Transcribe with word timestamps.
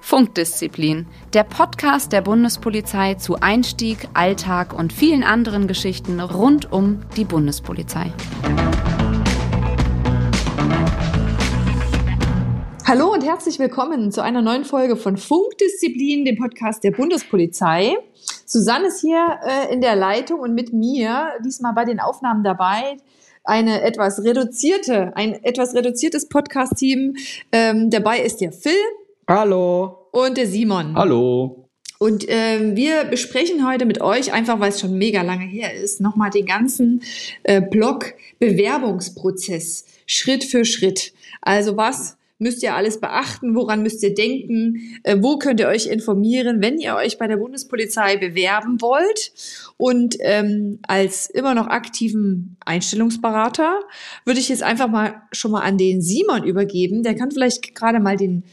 Funkdisziplin, 0.00 1.06
der 1.32 1.44
Podcast 1.44 2.12
der 2.12 2.20
Bundespolizei 2.20 3.14
zu 3.14 3.36
Einstieg, 3.40 4.08
Alltag 4.12 4.74
und 4.74 4.92
vielen 4.92 5.22
anderen 5.22 5.66
Geschichten 5.66 6.20
rund 6.20 6.70
um 6.70 7.02
die 7.16 7.24
Bundespolizei. 7.24 8.12
Hallo 12.86 13.12
und 13.12 13.24
herzlich 13.24 13.58
willkommen 13.58 14.12
zu 14.12 14.22
einer 14.22 14.42
neuen 14.42 14.64
Folge 14.64 14.96
von 14.96 15.16
Funkdisziplin, 15.16 16.26
dem 16.26 16.36
Podcast 16.36 16.84
der 16.84 16.90
Bundespolizei. 16.90 17.96
Susanne 18.44 18.88
ist 18.88 19.00
hier 19.00 19.38
äh, 19.46 19.72
in 19.72 19.80
der 19.80 19.96
Leitung 19.96 20.40
und 20.40 20.54
mit 20.54 20.74
mir 20.74 21.28
diesmal 21.42 21.72
bei 21.72 21.86
den 21.86 22.00
Aufnahmen 22.00 22.44
dabei 22.44 22.98
eine 23.44 23.82
etwas 23.82 24.22
reduzierte, 24.22 25.12
ein 25.16 25.42
etwas 25.44 25.74
reduziertes 25.74 26.28
Podcast-Team. 26.28 27.16
Ähm, 27.50 27.90
dabei 27.90 28.20
ist 28.20 28.40
der 28.40 28.52
Phil. 28.52 28.72
Hallo. 29.28 30.08
Und 30.12 30.36
der 30.36 30.46
Simon. 30.46 30.94
Hallo. 30.94 31.68
Und 31.98 32.24
ähm, 32.28 32.74
wir 32.74 33.04
besprechen 33.04 33.66
heute 33.66 33.84
mit 33.84 34.00
euch, 34.00 34.32
einfach 34.32 34.58
weil 34.58 34.70
es 34.70 34.80
schon 34.80 34.98
mega 34.98 35.22
lange 35.22 35.44
her 35.44 35.72
ist, 35.72 36.00
nochmal 36.00 36.30
den 36.30 36.46
ganzen 36.46 37.02
äh, 37.44 37.60
Blog 37.60 38.14
Bewerbungsprozess 38.40 39.86
Schritt 40.06 40.42
für 40.44 40.64
Schritt. 40.64 41.12
Also 41.42 41.76
was 41.76 42.16
müsst 42.42 42.62
ihr 42.62 42.74
alles 42.74 43.00
beachten, 43.00 43.54
woran 43.54 43.82
müsst 43.82 44.02
ihr 44.02 44.14
denken, 44.14 44.98
äh, 45.04 45.16
wo 45.20 45.38
könnt 45.38 45.60
ihr 45.60 45.68
euch 45.68 45.86
informieren, 45.86 46.60
wenn 46.60 46.78
ihr 46.78 46.94
euch 46.94 47.18
bei 47.18 47.26
der 47.26 47.38
Bundespolizei 47.38 48.16
bewerben 48.16 48.80
wollt. 48.80 49.32
Und 49.76 50.16
ähm, 50.20 50.80
als 50.86 51.30
immer 51.30 51.54
noch 51.54 51.68
aktiven 51.68 52.56
Einstellungsberater 52.64 53.80
würde 54.24 54.40
ich 54.40 54.48
jetzt 54.48 54.62
einfach 54.62 54.88
mal 54.88 55.22
schon 55.32 55.52
mal 55.52 55.62
an 55.62 55.78
den 55.78 56.02
Simon 56.02 56.44
übergeben. 56.44 57.02
Der 57.02 57.14
kann 57.14 57.30
vielleicht 57.30 57.74
gerade 57.74 58.00
mal 58.00 58.16
den 58.16 58.44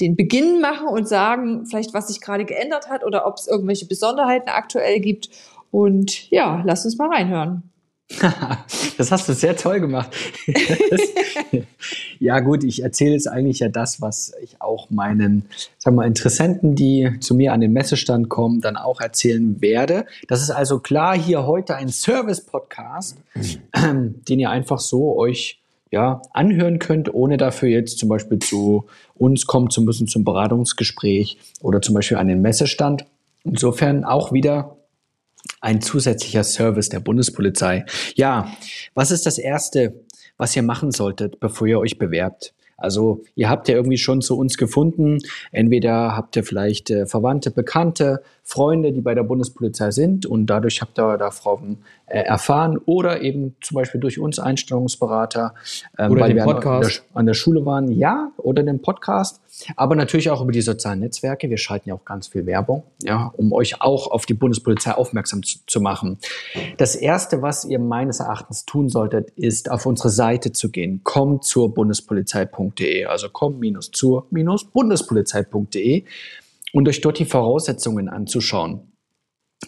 den 0.00 0.16
Beginn 0.16 0.60
machen 0.60 0.86
und 0.86 1.08
sagen, 1.08 1.66
vielleicht 1.66 1.92
was 1.94 2.08
sich 2.08 2.20
gerade 2.20 2.44
geändert 2.44 2.88
hat 2.88 3.04
oder 3.04 3.26
ob 3.26 3.36
es 3.36 3.48
irgendwelche 3.48 3.86
Besonderheiten 3.86 4.48
aktuell 4.48 5.00
gibt. 5.00 5.28
Und 5.70 6.30
ja, 6.30 6.62
lass 6.64 6.84
uns 6.84 6.96
mal 6.98 7.08
reinhören. 7.08 7.62
das 8.96 9.12
hast 9.12 9.28
du 9.28 9.34
sehr 9.34 9.54
toll 9.56 9.80
gemacht. 9.80 10.10
ja 12.18 12.40
gut, 12.40 12.64
ich 12.64 12.82
erzähle 12.82 13.12
jetzt 13.12 13.28
eigentlich 13.28 13.58
ja 13.58 13.68
das, 13.68 14.00
was 14.00 14.32
ich 14.42 14.60
auch 14.60 14.88
meinen, 14.90 15.44
sagen 15.76 15.96
wir 15.96 16.06
Interessenten, 16.06 16.74
die 16.74 17.18
zu 17.20 17.34
mir 17.34 17.52
an 17.52 17.60
den 17.60 17.72
Messestand 17.72 18.28
kommen, 18.28 18.60
dann 18.60 18.76
auch 18.76 19.00
erzählen 19.00 19.60
werde. 19.60 20.06
Das 20.26 20.40
ist 20.42 20.50
also 20.50 20.78
klar 20.78 21.16
hier 21.16 21.46
heute 21.46 21.76
ein 21.76 21.88
Service-Podcast, 21.88 23.18
mhm. 23.34 24.14
den 24.28 24.40
ihr 24.40 24.50
einfach 24.50 24.78
so 24.78 25.16
euch 25.18 25.60
ja, 25.90 26.22
anhören 26.32 26.78
könnt, 26.78 27.12
ohne 27.12 27.36
dafür 27.36 27.68
jetzt 27.68 27.98
zum 27.98 28.08
Beispiel 28.08 28.38
zu 28.38 28.86
uns 29.14 29.46
kommen 29.46 29.70
zu 29.70 29.82
müssen 29.82 30.06
zum 30.06 30.24
Beratungsgespräch 30.24 31.38
oder 31.60 31.80
zum 31.80 31.94
Beispiel 31.94 32.16
an 32.16 32.28
den 32.28 32.42
Messestand. 32.42 33.04
Insofern 33.44 34.04
auch 34.04 34.32
wieder 34.32 34.77
ein 35.60 35.80
zusätzlicher 35.80 36.44
Service 36.44 36.88
der 36.88 37.00
Bundespolizei. 37.00 37.84
Ja, 38.14 38.52
was 38.94 39.10
ist 39.10 39.26
das 39.26 39.38
Erste, 39.38 40.04
was 40.36 40.54
ihr 40.54 40.62
machen 40.62 40.92
solltet, 40.92 41.40
bevor 41.40 41.66
ihr 41.66 41.78
euch 41.78 41.98
bewerbt? 41.98 42.54
Also 42.78 43.22
ihr 43.34 43.50
habt 43.50 43.68
ja 43.68 43.74
irgendwie 43.74 43.98
schon 43.98 44.22
zu 44.22 44.38
uns 44.38 44.56
gefunden. 44.56 45.18
Entweder 45.50 46.16
habt 46.16 46.36
ihr 46.36 46.44
vielleicht 46.44 46.90
äh, 46.90 47.06
Verwandte, 47.06 47.50
Bekannte, 47.50 48.22
Freunde, 48.44 48.92
die 48.92 49.02
bei 49.02 49.14
der 49.14 49.24
Bundespolizei 49.24 49.90
sind 49.90 50.24
und 50.24 50.46
dadurch 50.46 50.80
habt 50.80 50.98
ihr 50.98 51.18
davon 51.18 51.78
äh, 52.06 52.20
erfahren 52.20 52.78
oder 52.86 53.20
eben 53.20 53.56
zum 53.60 53.74
Beispiel 53.74 54.00
durch 54.00 54.18
uns 54.18 54.38
Einstellungsberater, 54.38 55.54
ähm, 55.98 56.12
oder 56.12 56.22
weil 56.22 56.34
wir. 56.34 56.46
An, 56.46 56.80
der, 56.80 56.90
an 57.12 57.26
der 57.26 57.34
Schule 57.34 57.66
waren, 57.66 57.90
ja, 57.90 58.30
oder 58.38 58.62
den 58.62 58.80
Podcast, 58.80 59.42
aber 59.76 59.96
natürlich 59.96 60.30
auch 60.30 60.40
über 60.40 60.52
die 60.52 60.62
sozialen 60.62 61.00
Netzwerke. 61.00 61.50
Wir 61.50 61.58
schalten 61.58 61.90
ja 61.90 61.94
auch 61.94 62.06
ganz 62.06 62.28
viel 62.28 62.46
Werbung, 62.46 62.84
ja, 63.02 63.30
um 63.36 63.52
euch 63.52 63.82
auch 63.82 64.10
auf 64.10 64.24
die 64.24 64.32
Bundespolizei 64.32 64.92
aufmerksam 64.92 65.42
zu, 65.42 65.58
zu 65.66 65.82
machen. 65.82 66.16
Das 66.78 66.96
erste, 66.96 67.42
was 67.42 67.66
ihr 67.66 67.78
meines 67.78 68.20
Erachtens 68.20 68.64
tun 68.64 68.88
solltet, 68.88 69.30
ist 69.36 69.70
auf 69.70 69.84
unsere 69.84 70.08
Seite 70.08 70.52
zu 70.52 70.70
gehen. 70.70 71.02
Kommt 71.04 71.44
zur 71.44 71.74
Bundespolizei.de, 72.70 73.04
also 73.04 73.28
komm-zur-bundespolizei.de 73.30 76.04
und 76.72 76.88
euch 76.88 77.00
dort 77.00 77.18
die 77.18 77.24
Voraussetzungen 77.24 78.08
anzuschauen. 78.08 78.92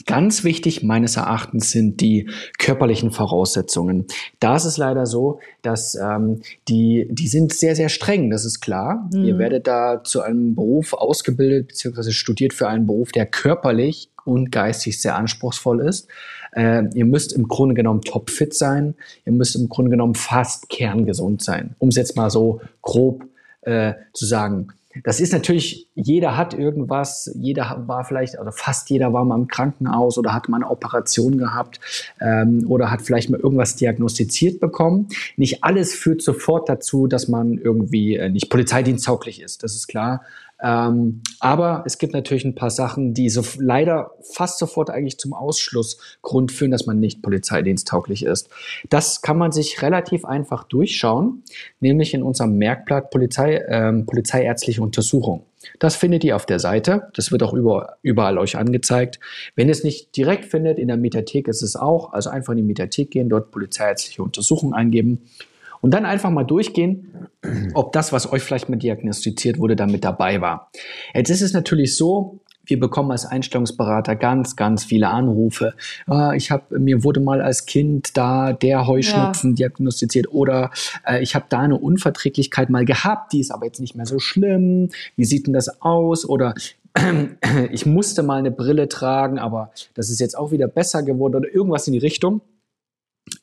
Ganz 0.07 0.45
wichtig 0.45 0.85
meines 0.85 1.17
Erachtens 1.17 1.73
sind 1.73 2.01
die 2.01 2.31
körperlichen 2.59 3.11
Voraussetzungen. 3.11 4.07
Da 4.39 4.55
ist 4.55 4.65
es 4.65 4.77
leider 4.77 5.05
so, 5.05 5.41
dass 5.63 5.97
ähm, 5.97 6.43
die, 6.69 7.09
die 7.11 7.27
sind 7.27 7.53
sehr, 7.53 7.75
sehr 7.75 7.89
streng, 7.89 8.31
das 8.31 8.45
ist 8.45 8.61
klar. 8.61 9.09
Mhm. 9.13 9.25
Ihr 9.25 9.39
werdet 9.39 9.67
da 9.67 10.05
zu 10.05 10.23
einem 10.23 10.55
Beruf 10.55 10.93
ausgebildet 10.93 11.69
bzw. 11.69 12.13
studiert 12.13 12.55
für 12.55 12.69
einen 12.69 12.87
Beruf, 12.87 13.11
der 13.11 13.27
körperlich 13.27 14.11
und 14.25 14.53
geistig 14.53 15.01
sehr 15.01 15.17
anspruchsvoll 15.17 15.81
ist. 15.81 16.07
Äh, 16.53 16.85
ihr 16.95 17.05
müsst 17.05 17.33
im 17.33 17.49
Grunde 17.49 17.75
genommen 17.75 18.03
topfit 18.03 18.55
sein. 18.55 18.95
Ihr 19.27 19.33
müsst 19.33 19.57
im 19.57 19.69
Grunde 19.69 19.91
genommen 19.91 20.15
fast 20.15 20.69
kerngesund 20.69 21.43
sein, 21.43 21.75
um 21.79 21.89
es 21.89 21.97
jetzt 21.97 22.17
mal 22.17 22.31
so 22.31 22.61
grob 22.81 23.25
äh, 23.63 23.95
zu 24.13 24.25
sagen. 24.25 24.69
Das 25.05 25.21
ist 25.21 25.33
natürlich, 25.33 25.89
jeder 25.95 26.37
hat 26.37 26.55
irgendwas, 26.55 27.31
jeder 27.35 27.85
war 27.87 28.05
vielleicht, 28.05 28.39
also 28.39 28.51
fast 28.51 28.91
jeder 28.91 29.13
war 29.13 29.25
mal 29.25 29.37
im 29.37 29.49
Krankenhaus 29.49 30.19
oder 30.19 30.35
hat 30.35 30.49
mal 30.49 30.59
eine 30.59 30.71
Operation 30.71 31.39
gehabt 31.39 31.81
ähm, 32.21 32.65
oder 32.69 32.91
hat 32.91 33.03
vielleicht 33.03 33.31
mal 33.31 33.41
irgendwas 33.41 33.77
diagnostiziert 33.77 34.61
bekommen. 34.61 35.09
Nicht 35.37 35.65
alles 35.65 35.95
führt 35.95 36.23
sofort 36.23 36.69
dazu, 36.69 37.07
dass 37.07 37.29
man 37.29 37.59
irgendwie 37.59 38.17
äh, 38.17 38.29
nicht 38.29 38.51
polizeidiensttauglich 38.51 39.41
ist, 39.41 39.63
das 39.63 39.75
ist 39.75 39.89
klar. 39.89 40.23
Ähm, 40.63 41.23
aber 41.39 41.83
es 41.87 41.99
gibt 41.99 42.13
natürlich 42.13 42.45
ein 42.45 42.55
paar 42.55 42.71
Sachen, 42.71 43.15
die 43.15 43.31
so 43.31 43.43
leider 43.59 44.13
fast 44.21 44.59
sofort 44.59 44.91
eigentlich 44.91 45.19
zum 45.19 45.33
Ausschlussgrund 45.33 46.53
führen, 46.53 46.71
dass 46.71 46.87
man 46.87 47.01
nicht 47.01 47.23
polizeidiensttauglich 47.23 48.25
ist. 48.25 48.51
Das 48.89 49.23
kann 49.23 49.39
man 49.39 49.53
sich 49.53 49.83
relativ 49.83 50.25
einfach 50.25 50.65
durchschauen, 50.65 51.43
nämlich 51.81 52.15
in 52.15 52.23
unserem 52.23 52.57
Merkblatt 52.57 53.11
Polizei, 53.11 53.65
ähm, 53.69 54.07
polizeiärztliche 54.07 54.83
Untersuchung. 54.83 55.45
Das 55.79 55.97
findet 55.97 56.25
ihr 56.25 56.37
auf 56.37 56.47
der 56.47 56.59
Seite. 56.59 57.11
Das 57.15 57.33
wird 57.33 57.43
auch 57.43 57.53
über, 57.53 57.97
überall 58.03 58.39
euch 58.39 58.57
angezeigt. 58.57 59.21
Wenn 59.57 59.69
ihr 59.69 59.73
es 59.73 59.85
nicht 59.85 60.17
direkt 60.17 60.47
findet, 60.47 60.79
in 60.79 60.89
der 60.89 60.97
Mediathek 60.97 61.49
ist 61.49 61.63
es 61.63 61.77
auch. 61.77 62.13
Also 62.13 62.31
einfach 62.31 62.53
in 62.53 62.59
die 62.59 62.63
Mediathek 62.65 63.11
gehen, 63.11 63.29
dort 63.29 63.51
polizeiärztliche 63.51 64.23
Untersuchung 64.23 64.73
eingeben 64.73 65.23
und 65.81 65.93
dann 65.93 66.05
einfach 66.05 66.31
mal 66.31 66.45
durchgehen, 66.45 67.29
ob 67.75 67.93
das, 67.93 68.13
was 68.13 68.31
euch 68.33 68.43
vielleicht 68.43 68.69
mal 68.69 68.77
diagnostiziert 68.77 69.59
wurde, 69.59 69.77
da 69.77 69.87
mit 69.87 70.05
dabei 70.05 70.41
war. 70.41 70.71
Jetzt 71.15 71.31
ist 71.31 71.43
es 71.43 71.53
natürlich 71.53 71.97
so, 71.97 72.41
wir 72.65 72.79
bekommen 72.79 73.11
als 73.11 73.27
Einstellungsberater 73.27 74.17
ganz, 74.17 74.55
ganz 74.55 74.85
viele 74.85 75.09
Anrufe. 75.09 75.75
Ah, 76.07 76.33
ich 76.35 76.51
habe 76.51 76.79
mir 76.79 77.03
wurde 77.03 77.21
mal 77.21 77.43
als 77.43 77.67
Kind 77.67 78.17
da 78.17 78.53
der 78.53 78.87
Heuschnupfen 78.87 79.51
ja. 79.51 79.69
diagnostiziert 79.69 80.33
oder 80.33 80.71
äh, 81.05 81.21
ich 81.23 81.35
habe 81.35 81.47
da 81.49 81.61
eine 81.61 81.77
Unverträglichkeit 81.77 82.71
mal 82.71 82.85
gehabt, 82.85 83.33
die 83.33 83.41
ist 83.41 83.51
aber 83.51 83.67
jetzt 83.67 83.81
nicht 83.81 83.97
mehr 83.97 84.07
so 84.07 84.19
schlimm. 84.19 84.91
Wie 85.17 85.25
sieht 85.25 85.47
denn 85.47 85.55
das 85.55 85.83
aus? 85.83 86.29
Oder 86.29 86.55
ich 87.73 87.87
musste 87.87 88.23
mal 88.23 88.39
eine 88.39 88.51
Brille 88.51 88.89
tragen, 88.89 89.39
aber 89.39 89.73
das 89.95 90.11
ist 90.11 90.21
jetzt 90.21 90.37
auch 90.37 90.53
wieder 90.53 90.69
besser 90.69 91.03
geworden 91.03 91.37
oder 91.37 91.53
irgendwas 91.53 91.87
in 91.87 91.93
die 91.93 91.99
Richtung. 91.99 92.41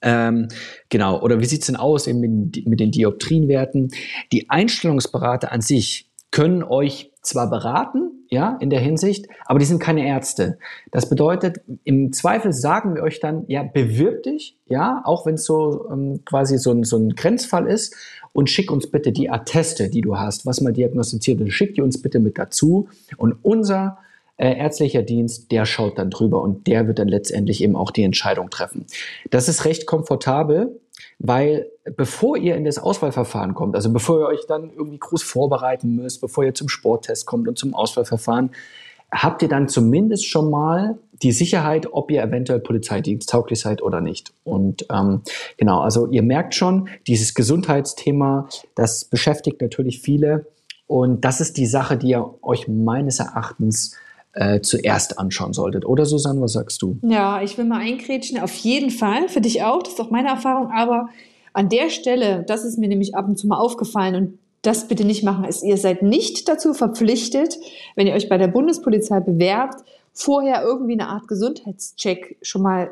Ähm, 0.01 0.47
genau, 0.89 1.21
oder 1.21 1.39
wie 1.39 1.45
sieht 1.45 1.61
es 1.61 1.67
denn 1.67 1.75
aus 1.75 2.07
mit, 2.07 2.67
mit 2.67 2.79
den 2.79 2.91
Dioptrienwerten? 2.91 3.91
Die 4.31 4.49
Einstellungsberater 4.49 5.51
an 5.51 5.61
sich 5.61 6.09
können 6.31 6.63
euch 6.63 7.11
zwar 7.21 7.49
beraten, 7.49 8.25
ja, 8.29 8.57
in 8.59 8.69
der 8.69 8.79
Hinsicht, 8.79 9.27
aber 9.45 9.59
die 9.59 9.65
sind 9.65 9.79
keine 9.79 10.05
Ärzte. 10.05 10.59
Das 10.91 11.09
bedeutet, 11.09 11.61
im 11.83 12.11
Zweifel 12.11 12.53
sagen 12.53 12.95
wir 12.95 13.03
euch 13.03 13.19
dann, 13.19 13.45
ja, 13.47 13.63
bewirb 13.63 14.23
dich, 14.23 14.57
ja, 14.65 15.01
auch 15.03 15.25
wenn 15.25 15.35
es 15.35 15.45
so 15.45 15.89
ähm, 15.91 16.21
quasi 16.25 16.57
so 16.57 16.71
ein, 16.71 16.83
so 16.83 16.97
ein 16.97 17.15
Grenzfall 17.15 17.67
ist 17.67 17.95
und 18.33 18.49
schick 18.49 18.71
uns 18.71 18.89
bitte 18.91 19.11
die 19.11 19.29
Atteste, 19.29 19.89
die 19.89 20.01
du 20.01 20.17
hast, 20.17 20.45
was 20.45 20.61
mal 20.61 20.73
diagnostiziert 20.73 21.39
und 21.41 21.51
schick 21.51 21.75
die 21.75 21.81
uns 21.81 22.01
bitte 22.01 22.19
mit 22.19 22.37
dazu 22.37 22.89
und 23.17 23.35
unser 23.43 23.97
äh, 24.37 24.55
ärztlicher 24.57 25.03
Dienst, 25.03 25.51
der 25.51 25.65
schaut 25.65 25.97
dann 25.97 26.09
drüber 26.09 26.41
und 26.41 26.67
der 26.67 26.87
wird 26.87 26.99
dann 26.99 27.07
letztendlich 27.07 27.61
eben 27.61 27.75
auch 27.75 27.91
die 27.91 28.03
Entscheidung 28.03 28.49
treffen. 28.49 28.85
Das 29.29 29.49
ist 29.49 29.65
recht 29.65 29.85
komfortabel, 29.85 30.79
weil 31.19 31.67
bevor 31.95 32.37
ihr 32.37 32.55
in 32.55 32.63
das 32.63 32.77
Auswahlverfahren 32.77 33.53
kommt, 33.53 33.75
also 33.75 33.91
bevor 33.91 34.19
ihr 34.19 34.27
euch 34.27 34.45
dann 34.47 34.69
irgendwie 34.69 34.99
groß 34.99 35.23
vorbereiten 35.23 35.95
müsst, 35.95 36.21
bevor 36.21 36.43
ihr 36.43 36.53
zum 36.53 36.69
Sporttest 36.69 37.25
kommt 37.25 37.47
und 37.47 37.57
zum 37.57 37.73
Auswahlverfahren, 37.73 38.51
habt 39.11 39.41
ihr 39.41 39.47
dann 39.47 39.69
zumindest 39.69 40.27
schon 40.27 40.49
mal 40.51 40.97
die 41.23 41.31
Sicherheit, 41.31 41.87
ob 41.91 42.11
ihr 42.11 42.21
eventuell 42.21 42.59
polizeidiensttauglich 42.59 43.59
seid 43.59 43.81
oder 43.81 44.01
nicht. 44.01 44.33
Und 44.43 44.85
ähm, 44.91 45.21
genau, 45.57 45.79
also 45.79 46.07
ihr 46.07 46.21
merkt 46.21 46.55
schon, 46.55 46.89
dieses 47.07 47.33
Gesundheitsthema, 47.33 48.49
das 48.75 49.05
beschäftigt 49.05 49.61
natürlich 49.61 50.01
viele. 50.01 50.45
Und 50.85 51.25
das 51.25 51.41
ist 51.41 51.57
die 51.57 51.65
Sache, 51.65 51.97
die 51.97 52.09
ihr 52.09 52.33
euch 52.41 52.67
meines 52.67 53.19
Erachtens 53.19 53.95
äh, 54.37 54.61
zuerst 54.61 55.17
anschauen 55.17 55.53
solltet. 55.53 55.85
Oder 55.85 56.05
Susanne, 56.05 56.41
was 56.41 56.53
sagst 56.53 56.81
du? 56.81 56.99
Ja, 57.01 57.41
ich 57.41 57.57
will 57.57 57.65
mal 57.65 57.79
einkrätschen. 57.79 58.39
Auf 58.39 58.55
jeden 58.57 58.91
Fall, 58.91 59.29
für 59.29 59.41
dich 59.41 59.63
auch, 59.63 59.81
das 59.81 59.93
ist 59.93 59.99
auch 59.99 60.11
meine 60.11 60.29
Erfahrung. 60.29 60.71
Aber 60.71 61.09
An 61.53 61.69
der 61.69 61.89
Stelle, 61.89 62.43
das 62.47 62.63
ist 62.63 62.77
mir 62.77 62.87
nämlich 62.87 63.15
ab 63.15 63.27
und 63.27 63.35
zu 63.35 63.47
mal 63.47 63.57
aufgefallen 63.57 64.15
und 64.15 64.39
das 64.61 64.87
bitte 64.87 65.05
nicht 65.05 65.23
machen, 65.23 65.43
ist, 65.43 65.63
ihr 65.63 65.77
seid 65.77 66.03
nicht 66.03 66.47
dazu 66.47 66.75
verpflichtet, 66.75 67.57
wenn 67.95 68.05
ihr 68.05 68.13
euch 68.13 68.29
bei 68.29 68.37
der 68.37 68.47
Bundespolizei 68.47 69.21
bewerbt, 69.21 69.83
vorher 70.13 70.61
irgendwie 70.61 70.93
eine 70.93 71.07
Art 71.07 71.27
Gesundheitscheck 71.27 72.37
schon 72.43 72.61
mal 72.61 72.91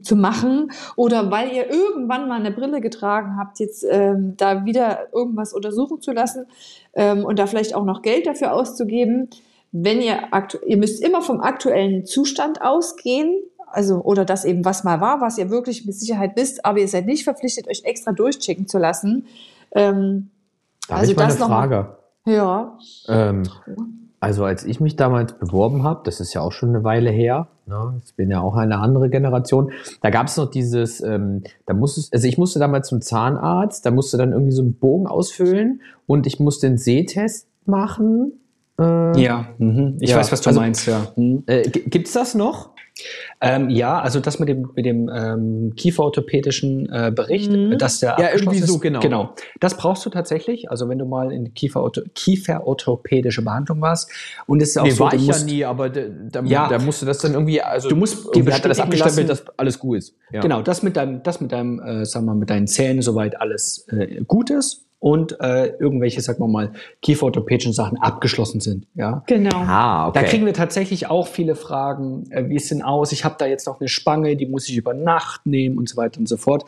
zu 0.00 0.16
machen 0.16 0.72
oder 0.96 1.30
weil 1.30 1.52
ihr 1.52 1.70
irgendwann 1.70 2.28
mal 2.28 2.40
eine 2.40 2.50
Brille 2.50 2.80
getragen 2.80 3.36
habt, 3.38 3.60
jetzt 3.60 3.84
ähm, 3.88 4.34
da 4.38 4.64
wieder 4.64 5.12
irgendwas 5.12 5.52
untersuchen 5.52 6.00
zu 6.00 6.12
lassen 6.12 6.46
ähm, 6.94 7.26
und 7.26 7.38
da 7.38 7.46
vielleicht 7.46 7.74
auch 7.74 7.84
noch 7.84 8.00
Geld 8.00 8.26
dafür 8.26 8.54
auszugeben. 8.54 9.28
Wenn 9.72 10.00
ihr 10.00 10.20
ihr 10.66 10.76
müsst 10.76 11.02
immer 11.02 11.22
vom 11.22 11.40
aktuellen 11.40 12.06
Zustand 12.06 12.62
ausgehen, 12.62 13.42
also 13.70 14.00
oder 14.00 14.24
das 14.24 14.44
eben 14.44 14.64
was 14.64 14.84
mal 14.84 15.00
war, 15.00 15.20
was 15.20 15.38
ihr 15.38 15.50
wirklich 15.50 15.84
mit 15.84 15.94
Sicherheit 15.94 16.32
wisst, 16.36 16.64
aber 16.64 16.78
ihr 16.78 16.88
seid 16.88 17.06
nicht 17.06 17.24
verpflichtet, 17.24 17.68
euch 17.68 17.84
extra 17.84 18.12
durchchecken 18.12 18.66
zu 18.66 18.78
lassen. 18.78 19.26
Ähm, 19.72 20.30
da 20.88 20.96
also 20.96 21.12
ich 21.12 21.18
mal 21.18 21.24
eine 21.24 21.34
Frage. 21.34 21.96
Ja. 22.24 22.78
Ähm, 23.08 23.42
also 24.20 24.44
als 24.44 24.64
ich 24.64 24.80
mich 24.80 24.96
damals 24.96 25.34
beworben 25.34 25.84
habe, 25.84 26.00
das 26.04 26.20
ist 26.20 26.34
ja 26.34 26.40
auch 26.40 26.52
schon 26.52 26.70
eine 26.70 26.82
Weile 26.82 27.10
her, 27.10 27.48
ne? 27.66 28.00
ich 28.04 28.14
bin 28.14 28.30
ja 28.30 28.40
auch 28.40 28.56
eine 28.56 28.78
andere 28.78 29.10
Generation, 29.10 29.70
da 30.02 30.10
gab 30.10 30.26
es 30.26 30.36
noch 30.36 30.50
dieses, 30.50 31.00
ähm, 31.00 31.44
da 31.66 31.74
musste, 31.74 32.02
also 32.12 32.26
ich 32.26 32.36
musste 32.36 32.58
damals 32.58 32.88
zum 32.88 33.00
Zahnarzt, 33.00 33.86
da 33.86 33.90
musste 33.92 34.16
dann 34.16 34.32
irgendwie 34.32 34.52
so 34.52 34.62
einen 34.62 34.74
Bogen 34.74 35.06
ausfüllen 35.06 35.82
und 36.06 36.26
ich 36.26 36.40
musste 36.40 36.66
einen 36.66 36.78
Sehtest 36.78 37.46
machen. 37.64 38.32
Äh, 38.78 39.20
ja, 39.20 39.48
mhm. 39.58 39.96
ich 40.00 40.10
ja, 40.10 40.16
weiß, 40.16 40.30
was 40.32 40.40
du 40.40 40.50
also, 40.50 40.60
meinst, 40.60 40.86
ja. 40.86 41.12
Mhm. 41.16 41.42
Äh, 41.46 41.68
Gibt 41.68 42.06
es 42.06 42.12
das 42.12 42.34
noch? 42.34 42.70
Ähm, 43.40 43.70
ja, 43.70 44.00
also 44.00 44.18
das 44.18 44.38
mit 44.38 44.48
dem, 44.48 44.70
mit 44.74 44.84
dem 44.84 45.08
ähm, 45.08 45.72
kieferorthopädischen 45.76 46.88
äh, 46.92 47.12
Bericht, 47.14 47.52
mhm. 47.52 47.78
dass 47.78 48.00
der 48.00 48.16
ja 48.18 48.30
irgendwie 48.32 48.58
so 48.58 48.78
genau. 48.78 49.00
Genau, 49.00 49.34
das 49.60 49.76
brauchst 49.76 50.04
du 50.04 50.10
tatsächlich. 50.10 50.70
Also 50.70 50.88
wenn 50.88 50.98
du 50.98 51.04
mal 51.04 51.32
in 51.32 51.54
Kieferortho 51.54 52.02
Kieferorthopädische 52.14 53.42
Behandlung 53.42 53.80
warst 53.80 54.10
und 54.46 54.60
es 54.60 54.70
ist 54.70 54.78
auch 54.78 54.84
nee, 54.84 54.90
so, 54.90 55.04
war 55.04 55.14
ich 55.14 55.26
musst, 55.26 55.48
ja 55.48 55.54
nie, 55.54 55.64
aber 55.64 55.90
da, 55.90 56.00
da, 56.30 56.42
ja, 56.42 56.68
da 56.68 56.78
musste 56.78 57.06
das 57.06 57.18
dann 57.18 57.34
irgendwie, 57.34 57.62
also 57.62 57.88
du 57.88 57.96
musst 57.96 58.34
dir 58.34 58.44
hat 58.52 58.64
das 58.64 58.80
abgestempelt, 58.80 59.28
dass 59.28 59.44
alles 59.56 59.78
gut 59.78 59.98
ist. 59.98 60.16
Ja. 60.32 60.40
Genau, 60.40 60.62
das 60.62 60.82
mit 60.82 60.96
deinem, 60.96 61.22
das 61.22 61.40
mit 61.40 61.52
deinem, 61.52 61.80
äh, 61.80 62.04
sagen 62.04 62.26
wir 62.26 62.34
mal, 62.34 62.40
mit 62.40 62.50
deinen 62.50 62.66
Zähnen 62.66 63.02
soweit 63.02 63.40
alles 63.40 63.86
äh, 63.90 64.22
gut 64.26 64.50
ist 64.50 64.87
und 65.00 65.40
äh, 65.40 65.66
irgendwelche, 65.78 66.20
sagen 66.20 66.40
wir 66.40 66.48
mal, 66.48 66.72
kieferorthopädischen 67.02 67.72
Sachen 67.72 67.98
abgeschlossen 67.98 68.60
sind. 68.60 68.86
Ja, 68.94 69.22
genau. 69.26 69.56
Ah, 69.56 70.08
okay. 70.08 70.20
Da 70.20 70.26
kriegen 70.26 70.46
wir 70.46 70.54
tatsächlich 70.54 71.08
auch 71.08 71.28
viele 71.28 71.54
Fragen. 71.54 72.30
Äh, 72.30 72.48
wie 72.48 72.56
ist 72.56 72.70
denn 72.70 72.82
aus? 72.82 73.12
Ich 73.12 73.24
habe 73.24 73.36
da 73.38 73.46
jetzt 73.46 73.66
noch 73.66 73.80
eine 73.80 73.88
Spange, 73.88 74.36
die 74.36 74.46
muss 74.46 74.68
ich 74.68 74.76
über 74.76 74.94
Nacht 74.94 75.46
nehmen 75.46 75.78
und 75.78 75.88
so 75.88 75.96
weiter 75.96 76.18
und 76.18 76.28
so 76.28 76.36
fort. 76.36 76.64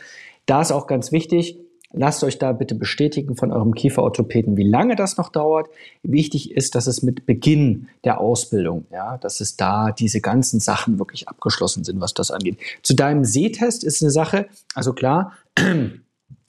Da 0.47 0.61
ist 0.61 0.71
auch 0.71 0.87
ganz 0.87 1.13
wichtig. 1.13 1.59
Lasst 1.93 2.23
euch 2.23 2.39
da 2.39 2.53
bitte 2.53 2.77
bestätigen 2.77 3.35
von 3.35 3.51
eurem 3.51 3.75
Kieferorthopäden, 3.75 4.57
wie 4.57 4.69
lange 4.69 4.95
das 4.95 5.17
noch 5.17 5.29
dauert. 5.29 5.69
Wichtig 6.05 6.53
ist, 6.53 6.77
dass 6.77 6.87
es 6.87 7.03
mit 7.03 7.27
Beginn 7.27 7.89
der 8.05 8.21
Ausbildung, 8.21 8.87
ja, 8.93 9.19
dass 9.19 9.41
es 9.41 9.57
da 9.57 9.91
diese 9.91 10.21
ganzen 10.21 10.61
Sachen 10.61 11.01
wirklich 11.01 11.29
abgeschlossen 11.29 11.83
sind, 11.83 12.01
was 12.01 12.15
das 12.15 12.31
angeht. 12.31 12.59
Zu 12.83 12.95
deinem 12.95 13.25
Sehtest 13.25 13.83
ist 13.83 14.03
eine 14.03 14.13
Sache, 14.13 14.47
also 14.77 14.93
klar, 14.93 15.33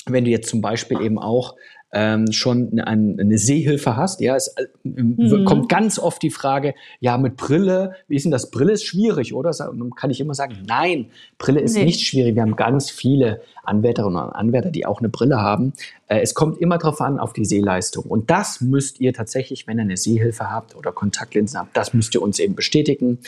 wenn 0.07 0.25
du 0.25 0.31
jetzt 0.31 0.49
zum 0.49 0.61
Beispiel 0.61 1.01
eben 1.01 1.19
auch 1.19 1.55
ähm, 1.93 2.31
schon 2.31 2.79
eine, 2.79 3.19
eine 3.19 3.37
Sehhilfe 3.37 3.97
hast, 3.97 4.21
ja, 4.21 4.35
es 4.35 4.47
äh, 4.49 4.67
mhm. 4.83 5.43
kommt 5.45 5.67
ganz 5.67 5.99
oft 5.99 6.21
die 6.23 6.29
Frage, 6.29 6.73
ja, 6.99 7.17
mit 7.17 7.35
Brille, 7.35 7.95
wie 8.07 8.15
ist 8.15 8.23
denn 8.23 8.31
das? 8.31 8.49
Brille 8.49 8.71
ist 8.71 8.85
schwierig, 8.85 9.33
oder? 9.33 9.49
Und 9.69 9.79
dann 9.79 9.89
kann 9.91 10.09
ich 10.09 10.21
immer 10.21 10.33
sagen, 10.33 10.59
nein, 10.65 11.07
Brille 11.37 11.59
ist 11.59 11.75
nee. 11.75 11.83
nicht 11.83 12.07
schwierig. 12.07 12.35
Wir 12.35 12.43
haben 12.43 12.55
ganz 12.55 12.89
viele 12.89 13.41
Anwärterinnen 13.63 14.23
und 14.23 14.31
Anwärter, 14.31 14.71
die 14.71 14.85
auch 14.85 14.99
eine 14.99 15.09
Brille 15.09 15.41
haben. 15.41 15.73
Äh, 16.07 16.21
es 16.21 16.33
kommt 16.33 16.59
immer 16.59 16.77
darauf 16.77 17.01
an, 17.01 17.19
auf 17.19 17.33
die 17.33 17.45
Sehleistung. 17.45 18.05
Und 18.05 18.31
das 18.31 18.61
müsst 18.61 19.01
ihr 19.01 19.13
tatsächlich, 19.13 19.67
wenn 19.67 19.77
ihr 19.77 19.83
eine 19.83 19.97
Sehhilfe 19.97 20.49
habt 20.49 20.75
oder 20.75 20.93
Kontaktlinsen 20.93 21.59
habt, 21.59 21.75
das 21.75 21.93
müsst 21.93 22.15
ihr 22.15 22.21
uns 22.21 22.39
eben 22.39 22.55
bestätigen, 22.55 23.19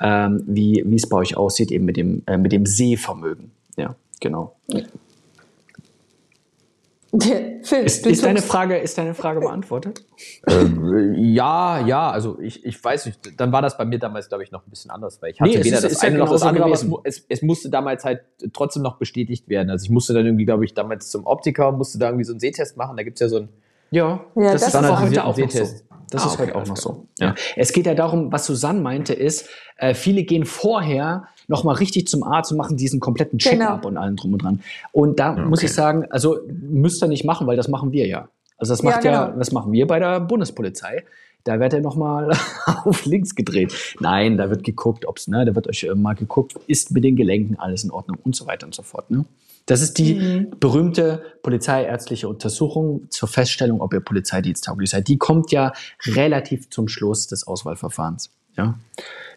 ähm, 0.00 0.42
wie 0.46 0.80
es 0.94 1.08
bei 1.08 1.18
euch 1.18 1.36
aussieht, 1.36 1.70
eben 1.70 1.84
mit 1.84 1.98
dem, 1.98 2.22
äh, 2.26 2.38
mit 2.38 2.52
dem 2.52 2.64
Sehvermögen. 2.64 3.50
Ja, 3.76 3.94
genau. 4.20 4.56
Phil, 7.62 7.84
ist, 7.84 8.06
ist 8.06 8.24
deine 8.24 8.42
Frage, 8.42 8.76
ist 8.76 8.98
deine 8.98 9.14
Frage 9.14 9.40
beantwortet? 9.40 10.04
Ähm, 10.48 11.14
ja, 11.14 11.84
ja, 11.86 12.10
also 12.10 12.38
ich, 12.40 12.64
ich 12.64 12.82
weiß 12.82 13.06
nicht, 13.06 13.38
dann 13.38 13.52
war 13.52 13.60
das 13.60 13.76
bei 13.76 13.84
mir 13.84 13.98
damals, 13.98 14.28
glaube 14.28 14.44
ich, 14.44 14.50
noch 14.50 14.66
ein 14.66 14.70
bisschen 14.70 14.90
anders, 14.90 15.20
weil 15.20 15.30
ich 15.30 15.40
hatte 15.40 15.50
nee, 15.50 15.62
weder 15.62 15.76
ist, 15.76 15.84
das 15.84 15.92
ist 15.92 16.04
eine 16.04 16.16
ja 16.16 16.24
noch 16.24 16.30
das 16.30 16.42
andere, 16.42 16.64
aber 16.64 16.74
es, 16.74 16.86
es, 17.04 17.26
es, 17.28 17.42
musste 17.42 17.68
damals 17.68 18.04
halt 18.04 18.22
trotzdem 18.52 18.82
noch 18.82 18.96
bestätigt 18.96 19.48
werden. 19.48 19.68
Also 19.68 19.84
ich 19.84 19.90
musste 19.90 20.14
dann 20.14 20.24
irgendwie, 20.24 20.46
glaube 20.46 20.64
ich, 20.64 20.72
damals 20.72 21.10
zum 21.10 21.26
Optiker, 21.26 21.72
musste 21.72 21.98
da 21.98 22.06
irgendwie 22.06 22.24
so 22.24 22.32
einen 22.32 22.40
Sehtest 22.40 22.76
machen, 22.76 22.96
da 22.96 23.02
gibt 23.02 23.16
es 23.16 23.20
ja 23.20 23.28
so 23.28 23.38
ein 23.38 23.48
ja, 23.90 24.24
ja 24.34 24.52
das, 24.52 24.62
das 24.62 24.74
ist 24.74 25.00
heute 25.00 25.24
auch 25.24 25.36
noch 25.36 25.50
so. 25.50 25.64
Das 26.10 26.22
ah, 26.22 26.26
ist 26.26 26.34
okay, 26.34 26.42
heute 26.42 26.56
auch 26.56 26.66
noch 26.66 26.76
so. 26.76 27.06
Ja. 27.18 27.34
Es 27.56 27.72
geht 27.72 27.86
ja 27.86 27.94
darum, 27.94 28.30
was 28.32 28.46
Susanne 28.46 28.80
meinte, 28.80 29.12
ist, 29.12 29.48
äh, 29.76 29.94
viele 29.94 30.24
gehen 30.24 30.44
vorher 30.44 31.28
nochmal 31.48 31.76
richtig 31.76 32.06
zum 32.06 32.22
Arzt 32.22 32.52
und 32.52 32.58
machen 32.58 32.76
diesen 32.76 33.00
kompletten 33.00 33.38
Check-up 33.38 33.82
genau. 33.82 33.88
und 33.88 33.96
allem 33.96 34.16
drum 34.16 34.32
und 34.32 34.42
dran. 34.42 34.60
Und 34.92 35.18
da 35.18 35.32
okay. 35.32 35.44
muss 35.44 35.62
ich 35.62 35.72
sagen, 35.72 36.06
also 36.10 36.38
müsst 36.48 37.02
ihr 37.02 37.08
nicht 37.08 37.24
machen, 37.24 37.46
weil 37.46 37.56
das 37.56 37.68
machen 37.68 37.92
wir 37.92 38.06
ja. 38.06 38.28
Also 38.58 38.72
das 38.72 38.82
macht 38.82 39.04
ja, 39.04 39.10
genau. 39.10 39.32
ja 39.32 39.36
das 39.36 39.52
machen 39.52 39.72
wir 39.72 39.86
bei 39.86 39.98
der 39.98 40.20
Bundespolizei. 40.20 41.04
Da 41.44 41.60
wird 41.60 41.72
er 41.72 41.80
nochmal 41.80 42.32
auf 42.84 43.04
links 43.04 43.34
gedreht. 43.34 43.72
Nein, 44.00 44.36
da 44.36 44.50
wird 44.50 44.64
geguckt, 44.64 45.06
ob's, 45.06 45.28
ne, 45.28 45.44
da 45.44 45.54
wird 45.54 45.68
euch 45.68 45.84
äh, 45.84 45.94
mal 45.94 46.14
geguckt, 46.14 46.54
ist 46.66 46.90
mit 46.90 47.04
den 47.04 47.14
Gelenken 47.14 47.56
alles 47.58 47.84
in 47.84 47.90
Ordnung 47.90 48.18
und 48.24 48.34
so 48.34 48.46
weiter 48.46 48.66
und 48.66 48.74
so 48.74 48.82
fort. 48.82 49.10
Ne? 49.10 49.24
Das 49.66 49.82
ist 49.82 49.98
die 49.98 50.14
mhm. 50.14 50.50
berühmte 50.58 51.22
polizeiärztliche 51.42 52.28
Untersuchung 52.28 53.10
zur 53.10 53.28
Feststellung, 53.28 53.80
ob 53.80 53.92
ihr 53.92 54.00
polizeidiensttauglich 54.00 54.90
seid. 54.90 55.08
Die 55.08 55.18
kommt 55.18 55.50
ja 55.50 55.72
relativ 56.06 56.70
zum 56.70 56.88
Schluss 56.88 57.26
des 57.26 57.46
Auswahlverfahrens. 57.46 58.30
Ja, 58.56 58.78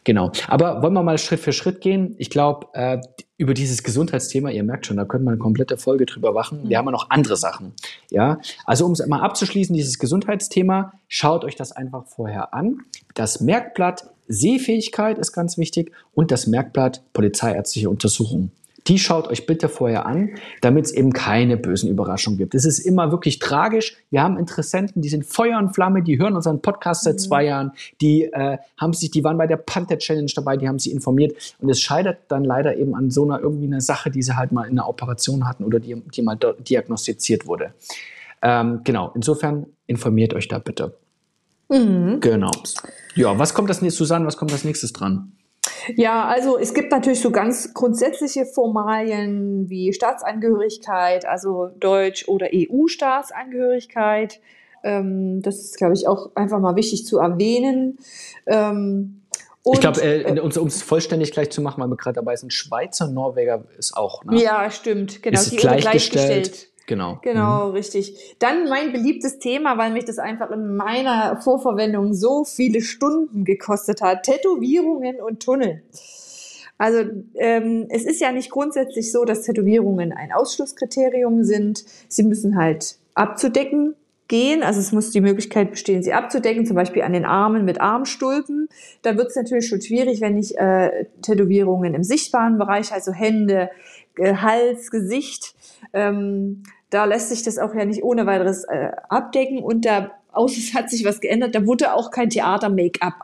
genau. 0.05 0.31
Aber 0.47 0.81
wollen 0.81 0.93
wir 0.93 1.03
mal 1.03 1.17
Schritt 1.17 1.41
für 1.41 1.51
Schritt 1.51 1.81
gehen? 1.81 2.15
Ich 2.19 2.29
glaube, 2.29 2.67
äh, 2.73 2.99
über 3.37 3.53
dieses 3.53 3.83
Gesundheitsthema, 3.83 4.49
ihr 4.49 4.63
merkt 4.63 4.85
schon, 4.85 4.97
da 4.97 5.05
könnte 5.05 5.25
man 5.25 5.33
eine 5.33 5.39
komplette 5.39 5.77
Folge 5.77 6.05
drüber 6.05 6.31
machen. 6.31 6.69
Wir 6.69 6.77
haben 6.77 6.85
ja 6.85 6.91
noch 6.91 7.09
andere 7.09 7.35
Sachen. 7.35 7.73
Ja, 8.09 8.39
also 8.65 8.85
um 8.85 8.93
es 8.93 9.05
mal 9.07 9.21
abzuschließen, 9.21 9.75
dieses 9.75 9.99
Gesundheitsthema, 9.99 10.93
schaut 11.07 11.43
euch 11.43 11.55
das 11.55 11.71
einfach 11.71 12.05
vorher 12.05 12.53
an. 12.53 12.79
Das 13.13 13.41
Merkblatt 13.41 14.09
Sehfähigkeit 14.27 15.17
ist 15.17 15.33
ganz 15.33 15.57
wichtig 15.57 15.91
und 16.13 16.31
das 16.31 16.47
Merkblatt 16.47 17.01
polizeiärztliche 17.13 17.89
Untersuchung 17.89 18.51
die 18.87 18.99
schaut 18.99 19.27
euch 19.27 19.45
bitte 19.45 19.69
vorher 19.69 20.05
an, 20.05 20.31
damit 20.61 20.85
es 20.85 20.91
eben 20.91 21.13
keine 21.13 21.57
bösen 21.57 21.89
Überraschungen 21.89 22.37
gibt. 22.37 22.55
Es 22.55 22.65
ist 22.65 22.79
immer 22.79 23.11
wirklich 23.11 23.39
tragisch. 23.39 23.95
Wir 24.09 24.23
haben 24.23 24.37
Interessenten, 24.37 25.01
die 25.01 25.09
sind 25.09 25.25
Feuer 25.25 25.59
und 25.59 25.73
Flamme, 25.73 26.01
die 26.01 26.19
hören 26.19 26.35
unseren 26.35 26.61
Podcast 26.61 27.03
seit 27.03 27.15
mhm. 27.15 27.19
zwei 27.19 27.45
Jahren, 27.45 27.71
die 28.01 28.23
äh, 28.23 28.57
haben 28.77 28.93
sich, 28.93 29.11
die 29.11 29.23
waren 29.23 29.37
bei 29.37 29.47
der 29.47 29.57
Panther 29.57 29.97
Challenge 29.97 30.31
dabei, 30.33 30.57
die 30.57 30.67
haben 30.67 30.79
sich 30.79 30.91
informiert 30.91 31.55
und 31.59 31.69
es 31.69 31.81
scheitert 31.81 32.19
dann 32.29 32.43
leider 32.43 32.77
eben 32.77 32.95
an 32.95 33.11
so 33.11 33.23
einer 33.23 33.39
irgendwie 33.39 33.67
einer 33.67 33.81
Sache, 33.81 34.09
die 34.09 34.21
sie 34.21 34.35
halt 34.35 34.51
mal 34.51 34.63
in 34.63 34.71
einer 34.71 34.87
Operation 34.87 35.47
hatten 35.47 35.63
oder 35.63 35.79
die, 35.79 35.95
die 35.95 36.21
mal 36.21 36.37
diagnostiziert 36.59 37.45
wurde. 37.45 37.73
Ähm, 38.41 38.81
genau. 38.83 39.11
Insofern 39.15 39.65
informiert 39.87 40.33
euch 40.33 40.47
da 40.47 40.59
bitte. 40.59 40.95
Mhm. 41.69 42.19
Genau. 42.19 42.51
Ja, 43.15 43.37
was 43.37 43.53
kommt 43.53 43.69
das 43.69 43.81
nächstes, 43.81 43.99
Susanne, 43.99 44.25
was 44.25 44.37
kommt 44.37 44.51
als 44.51 44.63
nächstes 44.63 44.93
dran? 44.93 45.33
Ja, 45.95 46.25
also 46.25 46.57
es 46.57 46.73
gibt 46.73 46.91
natürlich 46.91 47.21
so 47.21 47.31
ganz 47.31 47.73
grundsätzliche 47.73 48.45
Formalien 48.45 49.69
wie 49.69 49.93
Staatsangehörigkeit, 49.93 51.25
also 51.25 51.69
Deutsch- 51.79 52.27
oder 52.27 52.47
EU-Staatsangehörigkeit. 52.53 54.39
Ähm, 54.83 55.41
das 55.41 55.59
ist, 55.59 55.77
glaube 55.77 55.93
ich, 55.93 56.07
auch 56.07 56.35
einfach 56.35 56.59
mal 56.59 56.75
wichtig 56.75 57.05
zu 57.05 57.19
erwähnen. 57.19 57.97
Ähm, 58.45 59.21
ich 59.73 59.81
glaube, 59.81 60.01
äh, 60.01 60.21
äh 60.21 60.39
um 60.39 60.67
es 60.67 60.81
vollständig 60.81 61.31
gleich 61.31 61.49
zu 61.49 61.61
machen, 61.61 61.81
weil 61.81 61.89
wir 61.89 61.97
gerade 61.97 62.15
dabei 62.15 62.35
sind, 62.35 62.53
Schweizer, 62.53 63.07
Norweger 63.07 63.65
ist 63.77 63.95
auch. 63.95 64.23
Ne? 64.23 64.41
Ja, 64.41 64.71
stimmt. 64.71 65.21
Genau, 65.21 65.39
ist 65.39 65.51
die 65.51 65.57
gleichgestellt. 65.57 66.13
gleichgestellt. 66.23 66.68
Genau. 66.89 67.19
Genau, 67.21 67.67
mhm. 67.67 67.73
richtig. 67.73 68.35
Dann 68.39 68.67
mein 68.67 68.91
beliebtes 68.91 69.37
Thema, 69.37 69.77
weil 69.77 69.91
mich 69.91 70.05
das 70.05 70.17
einfach 70.17 70.49
in 70.49 70.75
meiner 70.75 71.39
Vorverwendung 71.39 72.15
so 72.15 72.43
viele 72.43 72.81
Stunden 72.81 73.45
gekostet 73.45 74.01
hat. 74.01 74.23
Tätowierungen 74.23 75.21
und 75.21 75.39
Tunnel. 75.43 75.83
Also 76.79 77.03
ähm, 77.35 77.85
es 77.89 78.05
ist 78.05 78.19
ja 78.19 78.31
nicht 78.31 78.49
grundsätzlich 78.49 79.11
so, 79.11 79.23
dass 79.23 79.43
Tätowierungen 79.43 80.13
ein 80.13 80.31
Ausschlusskriterium 80.31 81.43
sind. 81.43 81.85
Sie 82.07 82.23
müssen 82.23 82.57
halt 82.57 82.97
abzudecken 83.13 83.93
gehen. 84.27 84.63
Also 84.63 84.79
es 84.79 84.91
muss 84.91 85.11
die 85.11 85.21
Möglichkeit 85.21 85.69
bestehen, 85.69 86.01
sie 86.01 86.13
abzudecken, 86.13 86.65
zum 86.65 86.75
Beispiel 86.75 87.03
an 87.03 87.13
den 87.13 87.25
Armen 87.25 87.65
mit 87.65 87.79
Armstulpen. 87.79 88.67
Da 89.03 89.15
wird 89.15 89.27
es 89.27 89.35
natürlich 89.35 89.67
schon 89.67 89.81
schwierig, 89.81 90.21
wenn 90.21 90.39
ich 90.39 90.57
äh, 90.57 91.05
Tätowierungen 91.21 91.93
im 91.93 92.03
sichtbaren 92.03 92.57
Bereich, 92.57 92.91
also 92.93 93.11
Hände, 93.11 93.69
äh, 94.17 94.35
Hals, 94.35 94.89
Gesicht, 94.89 95.53
ähm, 95.93 96.63
da 96.89 97.05
lässt 97.05 97.29
sich 97.29 97.43
das 97.43 97.57
auch 97.57 97.73
ja 97.75 97.85
nicht 97.85 98.03
ohne 98.03 98.25
weiteres 98.25 98.63
äh, 98.63 98.91
abdecken 99.09 99.59
und 99.59 99.85
da 99.85 100.11
außer 100.31 100.57
es 100.57 100.73
hat 100.73 100.89
sich 100.89 101.05
was 101.05 101.21
geändert, 101.21 101.55
da 101.55 101.65
wurde 101.65 101.93
auch 101.93 102.11
kein 102.11 102.29
Theater-Make-up 102.29 103.15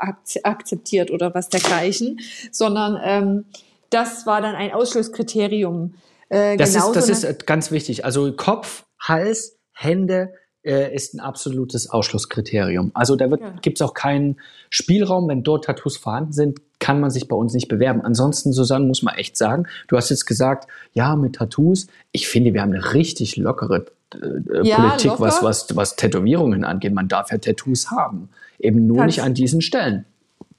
akzeptiert 0.44 1.12
oder 1.12 1.34
was 1.34 1.50
dergleichen, 1.50 2.20
sondern 2.52 3.00
ähm, 3.04 3.46
das 3.90 4.26
war 4.26 4.42
dann 4.42 4.56
ein 4.56 4.72
Ausschlusskriterium. 4.72 5.96
Äh, 6.30 6.58
das 6.58 6.76
ist, 6.76 6.92
das 6.94 7.10
ist 7.10 7.24
äh, 7.24 7.36
ganz 7.46 7.72
wichtig. 7.72 8.04
Also 8.04 8.34
Kopf, 8.34 8.86
Hals, 9.00 9.58
Hände 9.72 10.34
äh, 10.64 10.94
ist 10.94 11.14
ein 11.14 11.20
absolutes 11.20 11.90
Ausschlusskriterium. 11.90 12.92
Also 12.94 13.16
da 13.16 13.28
ja. 13.28 13.52
gibt 13.62 13.78
es 13.78 13.82
auch 13.82 13.94
keinen 13.94 14.40
Spielraum. 14.70 15.28
Wenn 15.28 15.44
dort 15.44 15.66
Tattoos 15.66 15.98
vorhanden 15.98 16.34
sind, 16.34 16.60
kann 16.86 17.00
man 17.00 17.10
sich 17.10 17.28
bei 17.28 17.36
uns 17.36 17.56
nicht 17.56 17.68
bewerben. 17.68 18.02
Ansonsten, 18.02 18.54
Susanne, 18.54 18.86
muss 18.86 19.02
man 19.02 19.16
echt 19.16 19.38
sagen, 19.38 19.66
du 19.88 19.98
hast 19.98 20.12
jetzt 20.12 20.26
gesagt, 20.26 20.68
ja, 20.94 21.16
mit 21.16 21.34
Tattoos. 21.34 21.88
Ich 22.12 22.28
finde, 22.28 22.54
wir 22.54 22.62
haben 22.62 22.74
eine 22.74 22.94
richtig 22.94 23.38
lockere 23.38 23.88
äh, 24.14 24.62
ja, 24.62 24.76
Politik, 24.76 25.06
locker. 25.10 25.24
was, 25.24 25.42
was, 25.42 25.76
was 25.76 25.96
Tätowierungen 25.96 26.64
angeht. 26.64 26.94
Man 26.94 27.08
darf 27.08 27.32
ja 27.32 27.40
Tattoos 27.40 27.90
haben. 27.90 28.30
Eben 28.60 28.86
nur 28.86 28.98
Kannst. 28.98 29.18
nicht 29.18 29.26
an 29.26 29.34
diesen 29.34 29.62
Stellen. 29.62 30.06